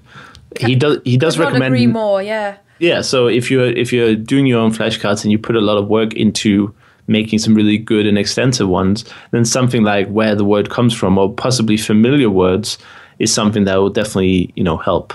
He 0.59 0.75
does. 0.75 0.99
He 1.03 1.17
does 1.17 1.37
recommend. 1.39 1.73
agree 1.73 1.87
more. 1.87 2.21
Yeah. 2.21 2.57
Yeah, 2.79 3.01
so 3.01 3.27
if 3.27 3.49
you're 3.49 3.67
if 3.69 3.93
you're 3.93 4.15
doing 4.15 4.45
your 4.45 4.59
own 4.59 4.71
flashcards 4.71 5.23
and 5.23 5.31
you 5.31 5.39
put 5.39 5.55
a 5.55 5.61
lot 5.61 5.77
of 5.77 5.87
work 5.87 6.13
into 6.13 6.73
making 7.07 7.39
some 7.39 7.53
really 7.53 7.77
good 7.77 8.05
and 8.05 8.17
extensive 8.17 8.67
ones, 8.67 9.05
then 9.31 9.45
something 9.45 9.83
like 9.83 10.07
where 10.09 10.35
the 10.35 10.43
word 10.45 10.69
comes 10.69 10.93
from 10.93 11.17
or 11.17 11.33
possibly 11.33 11.77
familiar 11.77 12.29
words 12.29 12.77
is 13.19 13.33
something 13.33 13.65
that 13.65 13.75
will 13.75 13.89
definitely 13.89 14.51
you 14.55 14.63
know 14.63 14.77
help. 14.77 15.13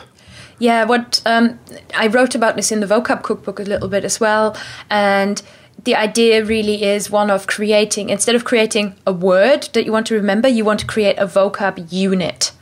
Yeah, 0.59 0.85
what 0.85 1.23
um, 1.25 1.59
I 1.97 2.09
wrote 2.09 2.35
about 2.35 2.57
this 2.57 2.73
in 2.73 2.81
the 2.81 2.87
vocab 2.87 3.23
cookbook 3.23 3.61
a 3.61 3.63
little 3.63 3.89
bit 3.89 4.05
as 4.05 4.19
well, 4.19 4.57
and 4.91 5.41
the 5.85 5.95
idea 5.95 6.45
really 6.45 6.83
is 6.83 7.11
one 7.11 7.31
of 7.31 7.47
creating 7.47 8.11
instead 8.11 8.35
of 8.35 8.45
creating 8.45 8.97
a 9.07 9.13
word 9.13 9.69
that 9.73 9.85
you 9.85 9.93
want 9.93 10.07
to 10.09 10.15
remember, 10.15 10.49
you 10.49 10.65
want 10.65 10.81
to 10.81 10.87
create 10.87 11.17
a 11.19 11.27
vocab 11.27 11.93
unit. 11.93 12.53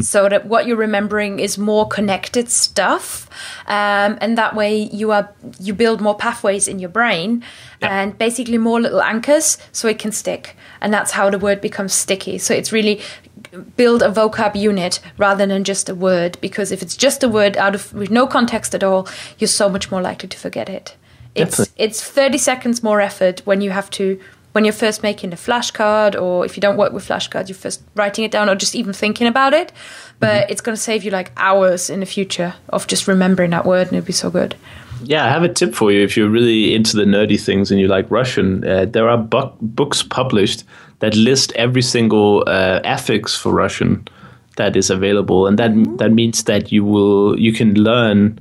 So 0.00 0.28
that 0.28 0.46
what 0.46 0.66
you're 0.66 0.76
remembering 0.76 1.38
is 1.38 1.58
more 1.58 1.86
connected 1.86 2.48
stuff, 2.48 3.28
um, 3.66 4.16
and 4.20 4.38
that 4.38 4.54
way 4.54 4.76
you 4.92 5.10
are 5.12 5.32
you 5.58 5.74
build 5.74 6.00
more 6.00 6.16
pathways 6.16 6.68
in 6.68 6.78
your 6.78 6.90
brain, 6.90 7.42
and 7.82 8.16
basically 8.16 8.58
more 8.58 8.80
little 8.80 9.02
anchors 9.02 9.58
so 9.72 9.88
it 9.88 9.98
can 9.98 10.12
stick, 10.12 10.56
and 10.80 10.92
that's 10.94 11.12
how 11.12 11.30
the 11.30 11.38
word 11.38 11.60
becomes 11.60 11.92
sticky. 11.92 12.38
So 12.38 12.54
it's 12.54 12.72
really 12.72 13.00
build 13.76 14.02
a 14.02 14.08
vocab 14.08 14.54
unit 14.54 15.00
rather 15.18 15.46
than 15.46 15.64
just 15.64 15.88
a 15.88 15.94
word 15.94 16.38
because 16.40 16.72
if 16.72 16.82
it's 16.82 16.96
just 16.96 17.22
a 17.22 17.28
word 17.28 17.56
out 17.56 17.74
of 17.74 17.92
with 17.92 18.10
no 18.10 18.26
context 18.26 18.74
at 18.74 18.82
all, 18.82 19.08
you're 19.38 19.48
so 19.48 19.68
much 19.68 19.90
more 19.90 20.00
likely 20.00 20.28
to 20.28 20.38
forget 20.38 20.68
it. 20.68 20.96
It's 21.34 21.58
Definitely. 21.58 21.84
it's 21.84 22.02
30 22.02 22.38
seconds 22.38 22.82
more 22.82 23.00
effort 23.00 23.42
when 23.44 23.60
you 23.60 23.70
have 23.70 23.90
to 23.90 24.18
when 24.56 24.64
you're 24.64 24.72
first 24.72 25.02
making 25.02 25.34
a 25.34 25.36
flashcard 25.36 26.18
or 26.18 26.46
if 26.46 26.56
you 26.56 26.62
don't 26.62 26.78
work 26.78 26.90
with 26.94 27.06
flashcards 27.06 27.50
you're 27.50 27.54
first 27.54 27.82
writing 27.94 28.24
it 28.24 28.30
down 28.30 28.48
or 28.48 28.54
just 28.54 28.74
even 28.74 28.94
thinking 28.94 29.26
about 29.26 29.52
it 29.52 29.70
but 30.18 30.50
it's 30.50 30.62
going 30.62 30.74
to 30.74 30.80
save 30.80 31.04
you 31.04 31.10
like 31.10 31.30
hours 31.36 31.90
in 31.90 32.00
the 32.00 32.06
future 32.06 32.54
of 32.70 32.86
just 32.86 33.06
remembering 33.06 33.50
that 33.50 33.66
word 33.66 33.86
and 33.88 33.96
it'd 33.96 34.06
be 34.06 34.14
so 34.14 34.30
good 34.30 34.56
Yeah, 35.04 35.26
I 35.26 35.28
have 35.28 35.42
a 35.42 35.52
tip 35.52 35.74
for 35.74 35.92
you 35.92 36.02
if 36.02 36.16
you're 36.16 36.30
really 36.30 36.74
into 36.74 36.96
the 36.96 37.04
nerdy 37.04 37.38
things 37.38 37.70
and 37.70 37.78
you 37.78 37.86
like 37.86 38.10
Russian. 38.10 38.66
Uh, 38.66 38.86
there 38.86 39.10
are 39.10 39.18
bu- 39.18 39.52
books 39.60 40.02
published 40.02 40.64
that 41.00 41.14
list 41.14 41.52
every 41.52 41.82
single 41.82 42.42
uh, 42.46 42.80
affix 42.82 43.36
for 43.36 43.52
Russian 43.52 44.08
that 44.56 44.74
is 44.74 44.88
available, 44.88 45.46
and 45.46 45.58
that 45.58 45.72
that 45.98 46.12
means 46.12 46.44
that 46.44 46.72
you 46.72 46.82
will 46.82 47.38
you 47.38 47.52
can 47.52 47.74
learn 47.74 48.38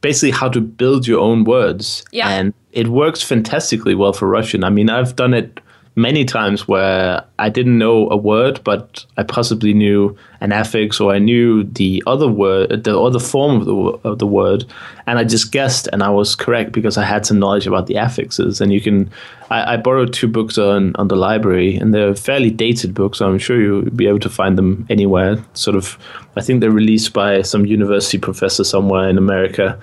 basically 0.00 0.30
how 0.30 0.48
to 0.50 0.60
build 0.60 1.06
your 1.08 1.18
own 1.18 1.42
words. 1.44 2.04
Yeah. 2.12 2.28
and 2.30 2.54
it 2.72 2.88
works 2.88 3.22
fantastically 3.22 3.94
well 3.94 4.12
for 4.12 4.28
Russian. 4.28 4.64
I 4.64 4.70
mean, 4.70 4.90
I've 4.90 5.14
done 5.16 5.34
it 5.34 5.60
many 5.94 6.24
times 6.24 6.66
where 6.66 7.22
I 7.38 7.50
didn't 7.50 7.76
know 7.76 8.08
a 8.08 8.16
word, 8.16 8.60
but 8.64 9.04
I 9.18 9.22
possibly 9.22 9.74
knew 9.74 10.16
an 10.40 10.50
affix 10.52 11.00
or 11.00 11.12
I 11.12 11.18
knew 11.18 11.64
the 11.64 12.02
other 12.06 12.28
word, 12.28 12.84
the 12.84 12.98
other 12.98 13.18
form 13.18 13.60
of 13.60 13.66
the 13.66 13.74
of 14.08 14.18
the 14.18 14.26
word, 14.26 14.64
and 15.06 15.18
I 15.18 15.24
just 15.24 15.52
guessed, 15.52 15.88
and 15.92 16.02
I 16.02 16.08
was 16.08 16.34
correct 16.34 16.72
because 16.72 16.96
I 16.96 17.04
had 17.04 17.26
some 17.26 17.38
knowledge 17.38 17.66
about 17.66 17.86
the 17.86 17.96
affixes. 17.96 18.60
And 18.60 18.72
you 18.72 18.80
can, 18.80 19.10
I, 19.50 19.74
I 19.74 19.76
borrowed 19.76 20.12
two 20.12 20.28
books 20.28 20.56
on 20.56 20.96
on 20.96 21.08
the 21.08 21.16
library, 21.16 21.76
and 21.76 21.92
they're 21.92 22.14
fairly 22.14 22.50
dated 22.50 22.94
books, 22.94 23.18
so 23.18 23.28
I'm 23.28 23.38
sure 23.38 23.60
you'll 23.60 23.90
be 23.90 24.06
able 24.06 24.20
to 24.20 24.30
find 24.30 24.56
them 24.56 24.86
anywhere. 24.88 25.36
Sort 25.52 25.76
of, 25.76 25.98
I 26.36 26.40
think 26.40 26.60
they're 26.60 26.70
released 26.70 27.12
by 27.12 27.42
some 27.42 27.66
university 27.66 28.18
professor 28.18 28.64
somewhere 28.64 29.08
in 29.10 29.18
America, 29.18 29.78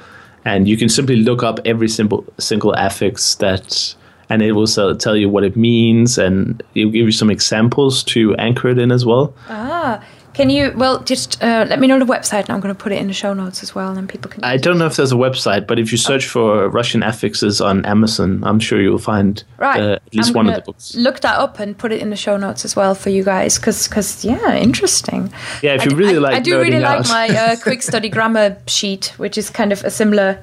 and 0.50 0.68
you 0.68 0.78
can 0.78 0.90
simply 0.90 1.16
look 1.16 1.44
up 1.44 1.60
every 1.64 1.88
simple 1.88 2.26
single 2.40 2.76
affix 2.76 3.36
that 3.36 3.96
and 4.30 4.42
it 4.42 4.54
will 4.54 4.68
tell 4.98 5.16
you 5.16 5.30
what 5.30 5.44
it 5.44 5.56
means 5.56 6.18
and 6.18 6.64
it'll 6.76 6.92
give 6.92 7.06
you 7.06 7.12
some 7.12 7.30
examples 7.30 8.04
to 8.04 8.36
anchor 8.36 8.70
it 8.70 8.78
in 8.78 8.92
as 8.92 9.06
well. 9.06 9.34
ah 9.50 10.04
can 10.34 10.50
you 10.50 10.72
well 10.76 11.00
just 11.04 11.42
uh, 11.44 11.66
let 11.70 11.80
me 11.80 11.88
know 11.88 11.98
the 12.00 12.06
website 12.06 12.42
and 12.42 12.52
i'm 12.52 12.60
going 12.60 12.74
to 12.74 12.80
put 12.84 12.92
it 12.92 13.00
in 13.00 13.08
the 13.08 13.14
show 13.14 13.34
notes 13.34 13.64
as 13.64 13.74
well 13.76 13.90
and 13.90 13.98
then 13.98 14.08
people 14.08 14.30
can 14.32 14.44
I 14.44 14.58
don't 14.58 14.78
know 14.78 14.86
if 14.86 14.96
there's 14.96 15.12
a 15.12 15.16
website, 15.16 15.68
but 15.68 15.80
if 15.80 15.92
you 15.92 15.98
search 15.98 16.26
for 16.28 16.70
Russian 16.70 17.02
affixes 17.02 17.60
on 17.62 17.86
Amazon, 17.86 18.44
I'm 18.44 18.60
sure 18.60 18.82
you'll 18.82 18.98
find 19.00 19.44
Right. 19.58 19.82
uh, 19.82 19.94
at 19.96 20.14
least 20.14 20.30
I'm 20.30 20.36
one 20.36 20.48
of 20.50 20.56
the 20.56 20.62
books. 20.62 20.96
Look 20.96 21.20
that 21.22 21.38
up 21.40 21.60
and 21.60 21.78
put 21.78 21.92
it 21.92 22.02
in 22.02 22.10
the 22.10 22.16
show 22.16 22.38
notes 22.38 22.64
as 22.66 22.76
well 22.76 22.96
for 22.96 23.10
you 23.10 23.24
guys, 23.24 23.58
because 23.60 24.24
yeah, 24.24 24.56
interesting. 24.56 25.32
Yeah, 25.62 25.76
if 25.76 25.84
you 25.86 25.92
d- 25.92 25.96
really 25.98 26.16
I, 26.18 26.20
like 26.20 26.36
I 26.36 26.40
do 26.40 26.58
really 26.60 26.78
nerding 26.78 26.82
like 26.84 27.10
my 27.10 27.28
uh, 27.38 27.56
quick 27.62 27.82
study 27.84 28.10
grammar 28.10 28.58
sheet, 28.68 29.14
which 29.18 29.38
is 29.38 29.50
kind 29.50 29.72
of 29.72 29.84
a 29.84 29.90
similar 29.92 30.40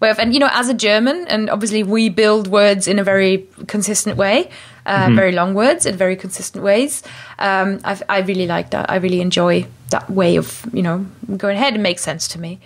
way 0.00 0.10
of, 0.10 0.18
and 0.18 0.32
you 0.32 0.40
know, 0.40 0.48
as 0.52 0.68
a 0.68 0.74
German, 0.74 1.26
and 1.28 1.50
obviously 1.50 1.82
we 1.82 2.08
build 2.08 2.46
words 2.48 2.86
in 2.88 2.98
a 2.98 3.04
very 3.04 3.46
consistent 3.66 4.16
way, 4.16 4.48
uh, 4.90 4.96
Mm-hmm. 5.06 5.16
very 5.16 5.32
long 5.32 5.54
words 5.54 5.86
in 5.86 5.96
very 5.96 6.16
consistent 6.16 6.64
ways. 6.64 7.02
Um, 7.38 7.78
I, 7.84 7.92
I 8.08 8.18
really 8.30 8.46
like 8.46 8.70
that. 8.70 8.90
I 8.90 8.96
really 8.96 9.20
enjoy 9.20 9.66
that 9.90 10.08
way 10.10 10.38
of 10.38 10.66
you 10.72 10.82
know 10.82 11.06
going 11.36 11.56
ahead. 11.56 11.74
It 11.74 11.80
makes 11.80 12.02
sense 12.02 12.28
to 12.34 12.40
me. 12.40 12.58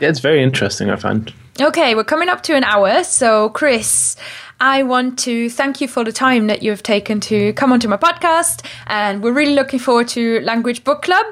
Yeah, 0.00 0.10
it's 0.10 0.20
very 0.20 0.42
interesting, 0.42 0.90
I 0.90 0.96
find. 0.96 1.32
Okay, 1.60 1.94
we're 1.94 2.04
coming 2.14 2.28
up 2.28 2.42
to 2.42 2.54
an 2.54 2.64
hour. 2.64 3.02
So, 3.04 3.48
Kris, 3.48 4.16
I 4.60 4.82
want 4.82 5.18
to 5.20 5.48
thank 5.48 5.80
you 5.80 5.88
for 5.88 6.04
the 6.04 6.12
time 6.12 6.48
that 6.48 6.62
you've 6.62 6.82
taken 6.82 7.20
to 7.20 7.52
come 7.54 7.72
onto 7.72 7.88
my 7.88 7.96
podcast. 7.96 8.62
And 8.86 9.22
we're 9.22 9.32
really 9.32 9.54
looking 9.54 9.78
forward 9.80 10.08
to 10.08 10.40
Language 10.40 10.84
Book 10.84 11.00
Club. 11.02 11.26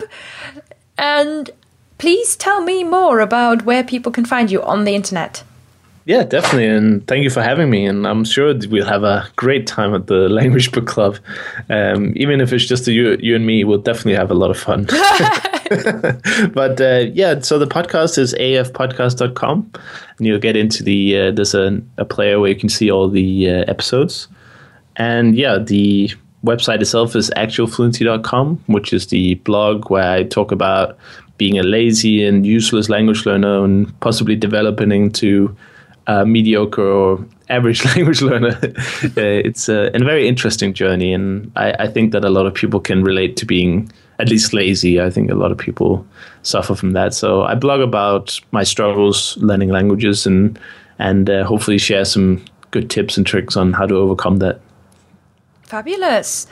And 0.96 1.50
please 1.98 2.36
tell 2.36 2.62
me 2.62 2.84
more 2.84 3.20
about 3.20 3.64
where 3.66 3.84
people 3.84 4.12
can 4.12 4.24
find 4.24 4.50
you 4.50 4.62
on 4.62 4.84
the 4.84 4.94
internet. 4.94 5.42
Yeah, 6.06 6.22
definitely. 6.22 6.66
And 6.66 7.06
thank 7.06 7.24
you 7.24 7.30
for 7.30 7.42
having 7.42 7.70
me. 7.70 7.86
And 7.86 8.06
I'm 8.06 8.24
sure 8.24 8.54
we'll 8.68 8.86
have 8.86 9.04
a 9.04 9.26
great 9.36 9.66
time 9.66 9.94
at 9.94 10.06
the 10.06 10.28
Language 10.28 10.70
Book 10.72 10.86
Club. 10.86 11.16
Um, 11.70 12.12
even 12.16 12.40
if 12.40 12.52
it's 12.52 12.66
just 12.66 12.86
you, 12.86 13.16
you 13.20 13.34
and 13.34 13.46
me, 13.46 13.64
we'll 13.64 13.78
definitely 13.78 14.16
have 14.16 14.30
a 14.30 14.34
lot 14.34 14.50
of 14.50 14.58
fun. 14.58 14.84
but 16.52 16.78
uh, 16.78 17.06
yeah, 17.12 17.40
so 17.40 17.58
the 17.58 17.66
podcast 17.66 18.18
is 18.18 18.34
afpodcast.com. 18.34 19.70
And 20.18 20.26
you'll 20.26 20.38
get 20.38 20.56
into 20.56 20.82
the, 20.82 21.18
uh, 21.18 21.30
there's 21.30 21.54
a, 21.54 21.80
a 21.96 22.04
player 22.04 22.38
where 22.38 22.50
you 22.50 22.56
can 22.56 22.68
see 22.68 22.90
all 22.90 23.08
the 23.08 23.48
uh, 23.48 23.64
episodes. 23.66 24.28
And 24.96 25.34
yeah, 25.34 25.58
the 25.58 26.12
website 26.44 26.82
itself 26.82 27.16
is 27.16 27.30
actualfluency.com, 27.30 28.62
which 28.66 28.92
is 28.92 29.06
the 29.06 29.36
blog 29.36 29.90
where 29.90 30.10
I 30.10 30.24
talk 30.24 30.52
about 30.52 30.98
being 31.38 31.58
a 31.58 31.62
lazy 31.62 32.24
and 32.24 32.46
useless 32.46 32.90
language 32.90 33.24
learner 33.24 33.64
and 33.64 33.98
possibly 34.00 34.36
developing 34.36 34.92
into 34.92 35.56
a 36.06 36.24
mediocre 36.26 36.86
or 36.86 37.24
average 37.48 37.84
language 37.96 38.22
learner. 38.22 38.58
uh, 38.62 39.10
it's 39.16 39.68
a, 39.68 39.90
a 39.94 39.98
very 39.98 40.28
interesting 40.28 40.72
journey, 40.72 41.12
and 41.12 41.50
I, 41.56 41.72
I 41.72 41.88
think 41.88 42.12
that 42.12 42.24
a 42.24 42.30
lot 42.30 42.46
of 42.46 42.54
people 42.54 42.80
can 42.80 43.02
relate 43.04 43.36
to 43.38 43.46
being 43.46 43.90
at 44.18 44.28
least 44.28 44.52
lazy. 44.52 45.00
I 45.00 45.10
think 45.10 45.30
a 45.30 45.34
lot 45.34 45.50
of 45.50 45.58
people 45.58 46.06
suffer 46.42 46.74
from 46.74 46.92
that. 46.92 47.14
So 47.14 47.42
I 47.42 47.54
blog 47.54 47.80
about 47.80 48.40
my 48.52 48.62
struggles 48.62 49.36
learning 49.38 49.70
languages 49.70 50.26
and 50.26 50.58
and 50.98 51.28
uh, 51.28 51.44
hopefully 51.44 51.78
share 51.78 52.04
some 52.04 52.44
good 52.70 52.88
tips 52.88 53.16
and 53.16 53.26
tricks 53.26 53.56
on 53.56 53.72
how 53.72 53.86
to 53.86 53.96
overcome 53.96 54.36
that. 54.36 54.60
Fabulous. 55.64 56.46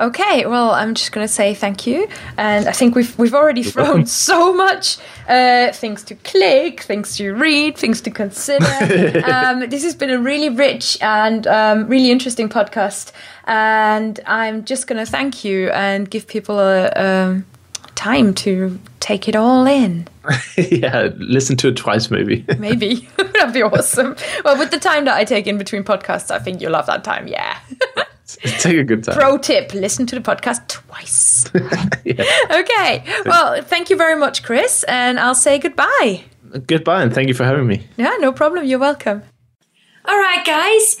Okay, 0.00 0.46
well, 0.46 0.70
I'm 0.70 0.94
just 0.94 1.10
going 1.10 1.26
to 1.26 1.32
say 1.32 1.54
thank 1.54 1.86
you, 1.86 2.06
and 2.36 2.68
I 2.68 2.72
think 2.72 2.94
we've 2.94 3.18
we've 3.18 3.34
already 3.34 3.64
thrown 3.64 3.86
welcome. 3.86 4.06
so 4.06 4.52
much 4.52 4.98
uh, 5.26 5.72
things 5.72 6.04
to 6.04 6.14
click, 6.14 6.82
things 6.82 7.16
to 7.16 7.32
read, 7.32 7.76
things 7.76 8.00
to 8.02 8.10
consider. 8.10 8.64
um, 9.26 9.68
this 9.68 9.82
has 9.82 9.96
been 9.96 10.10
a 10.10 10.20
really 10.20 10.50
rich 10.50 10.98
and 11.00 11.46
um, 11.48 11.88
really 11.88 12.12
interesting 12.12 12.48
podcast, 12.48 13.10
and 13.44 14.20
I'm 14.26 14.64
just 14.64 14.86
going 14.86 15.04
to 15.04 15.10
thank 15.10 15.44
you 15.44 15.70
and 15.70 16.08
give 16.08 16.28
people 16.28 16.60
a 16.60 16.90
um, 16.92 17.44
time 17.96 18.32
to 18.32 18.78
take 19.00 19.28
it 19.28 19.34
all 19.34 19.66
in. 19.66 20.06
yeah, 20.56 21.08
listen 21.16 21.56
to 21.56 21.68
it 21.68 21.76
twice 21.76 22.10
maybe. 22.10 22.44
Maybe 22.58 23.08
that'd 23.16 23.54
be 23.54 23.62
awesome. 23.62 24.14
Well, 24.44 24.56
with 24.58 24.70
the 24.70 24.78
time 24.78 25.06
that 25.06 25.16
I 25.16 25.24
take 25.24 25.46
in 25.46 25.58
between 25.58 25.82
podcasts, 25.82 26.30
I 26.30 26.38
think 26.38 26.60
you'll 26.60 26.74
have 26.74 26.86
that 26.86 27.02
time. 27.02 27.26
Yeah. 27.26 27.58
Take 28.58 28.76
a 28.76 28.84
good 28.84 29.04
time. 29.04 29.16
Pro 29.16 29.38
tip: 29.38 29.72
listen 29.74 30.06
to 30.06 30.14
the 30.14 30.20
podcast 30.20 30.66
twice. 30.68 31.50
Yeah. 32.04 32.24
Okay. 32.50 33.04
Well, 33.26 33.60
thank 33.62 33.90
you 33.90 33.96
very 33.96 34.16
much, 34.16 34.42
Kris, 34.42 34.82
and 34.84 35.20
I'll 35.20 35.34
say 35.34 35.58
goodbye. 35.58 36.24
Goodbye, 36.66 37.02
and 37.02 37.12
thank 37.12 37.28
you 37.28 37.34
for 37.34 37.44
having 37.44 37.66
me. 37.66 37.86
Yeah, 37.98 38.16
no 38.18 38.32
problem. 38.32 38.64
You're 38.64 38.78
welcome. 38.78 39.22
All 40.06 40.16
right, 40.16 40.42
guys. 40.46 40.96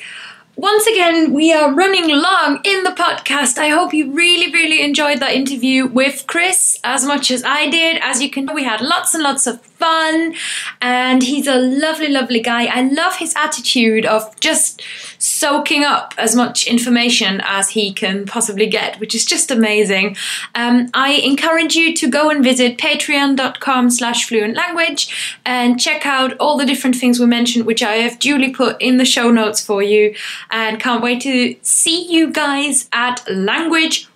Once 0.56 0.86
again, 0.88 1.32
we 1.32 1.52
are 1.52 1.72
running 1.72 2.08
long 2.08 2.60
in 2.64 2.82
the 2.82 2.90
podcast. 2.90 3.58
I 3.58 3.68
hope 3.68 3.94
you 3.94 4.12
really, 4.12 4.52
really 4.52 4.82
enjoyed 4.82 5.20
that 5.20 5.32
interview 5.34 5.86
with 5.86 6.26
Kris 6.26 6.78
as 6.82 7.04
much 7.06 7.30
as 7.30 7.44
I 7.44 7.70
did. 7.70 7.98
As 8.02 8.20
you 8.20 8.28
can 8.28 8.52
we 8.52 8.64
had 8.64 8.80
lots 8.80 9.14
and 9.14 9.22
lots 9.22 9.46
of 9.46 9.60
fun, 9.78 10.34
and 10.80 11.22
he's 11.22 11.46
a 11.46 11.56
lovely, 11.56 12.08
lovely 12.08 12.40
guy. 12.40 12.66
I 12.66 12.82
love 12.82 13.16
his 13.16 13.34
attitude 13.36 14.04
of 14.04 14.38
just 14.40 14.82
soaking 15.18 15.84
up 15.84 16.14
as 16.18 16.34
much 16.34 16.66
information 16.66 17.40
as 17.44 17.70
he 17.70 17.92
can 17.92 18.26
possibly 18.26 18.66
get, 18.66 18.98
which 19.00 19.14
is 19.14 19.24
just 19.24 19.50
amazing. 19.50 20.16
Um, 20.54 20.90
I 20.94 21.12
encourage 21.12 21.74
you 21.76 21.94
to 21.94 22.08
go 22.08 22.30
and 22.30 22.42
visit 22.44 22.78
patreon.com 22.78 23.90
slash 23.90 24.28
fluent 24.28 24.56
language 24.56 25.38
and 25.44 25.80
check 25.80 26.06
out 26.06 26.36
all 26.38 26.56
the 26.56 26.66
different 26.66 26.96
things 26.96 27.18
we 27.20 27.26
mentioned, 27.26 27.66
which 27.66 27.82
I 27.82 27.96
have 27.96 28.18
duly 28.18 28.50
put 28.50 28.80
in 28.80 28.98
the 28.98 29.04
show 29.04 29.30
notes 29.30 29.64
for 29.64 29.82
you. 29.82 30.14
And 30.50 30.80
can't 30.80 31.02
wait 31.02 31.20
to 31.22 31.56
see 31.62 32.10
you 32.10 32.30
guys 32.30 32.88
at 32.92 33.22
Language 33.30 34.08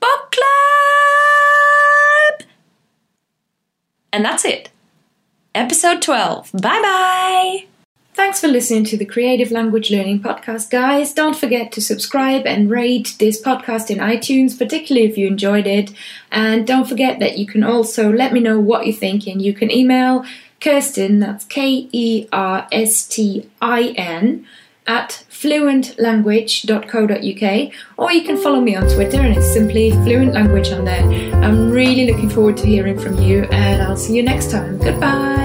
Book 0.00 0.32
Club. 0.32 0.42
And 4.12 4.24
that's 4.24 4.44
it. 4.44 4.71
Episode 5.54 6.02
12. 6.02 6.52
Bye 6.52 6.58
bye. 6.60 7.64
Thanks 8.14 8.40
for 8.40 8.48
listening 8.48 8.84
to 8.84 8.98
the 8.98 9.06
Creative 9.06 9.50
Language 9.50 9.90
Learning 9.90 10.20
Podcast, 10.20 10.70
guys. 10.70 11.14
Don't 11.14 11.36
forget 11.36 11.72
to 11.72 11.80
subscribe 11.80 12.46
and 12.46 12.70
rate 12.70 13.16
this 13.18 13.40
podcast 13.40 13.90
in 13.90 13.98
iTunes, 13.98 14.56
particularly 14.56 15.08
if 15.08 15.16
you 15.16 15.26
enjoyed 15.26 15.66
it. 15.66 15.92
And 16.30 16.66
don't 16.66 16.86
forget 16.86 17.20
that 17.20 17.38
you 17.38 17.46
can 17.46 17.64
also 17.64 18.12
let 18.12 18.34
me 18.34 18.40
know 18.40 18.60
what 18.60 18.86
you're 18.86 18.94
thinking. 18.94 19.40
You 19.40 19.54
can 19.54 19.70
email 19.70 20.26
Kerstin, 20.60 21.20
that's 21.20 21.46
K 21.46 21.88
E 21.90 22.28
R 22.32 22.68
S 22.70 23.06
T 23.06 23.48
I 23.62 23.94
N, 23.96 24.46
at 24.86 25.24
fluentlanguage.co.uk 25.30 27.72
or 27.96 28.12
you 28.12 28.22
can 28.22 28.36
follow 28.36 28.60
me 28.60 28.76
on 28.76 28.88
Twitter 28.88 29.20
and 29.20 29.36
it's 29.36 29.52
simply 29.52 29.90
Fluent 29.90 30.32
Language 30.34 30.70
on 30.70 30.84
there. 30.84 31.02
I'm 31.42 31.70
really 31.70 32.06
looking 32.10 32.28
forward 32.28 32.56
to 32.58 32.66
hearing 32.66 32.98
from 32.98 33.18
you 33.20 33.44
and 33.44 33.80
I'll 33.82 33.96
see 33.96 34.14
you 34.16 34.22
next 34.22 34.50
time. 34.50 34.78
Goodbye. 34.78 35.41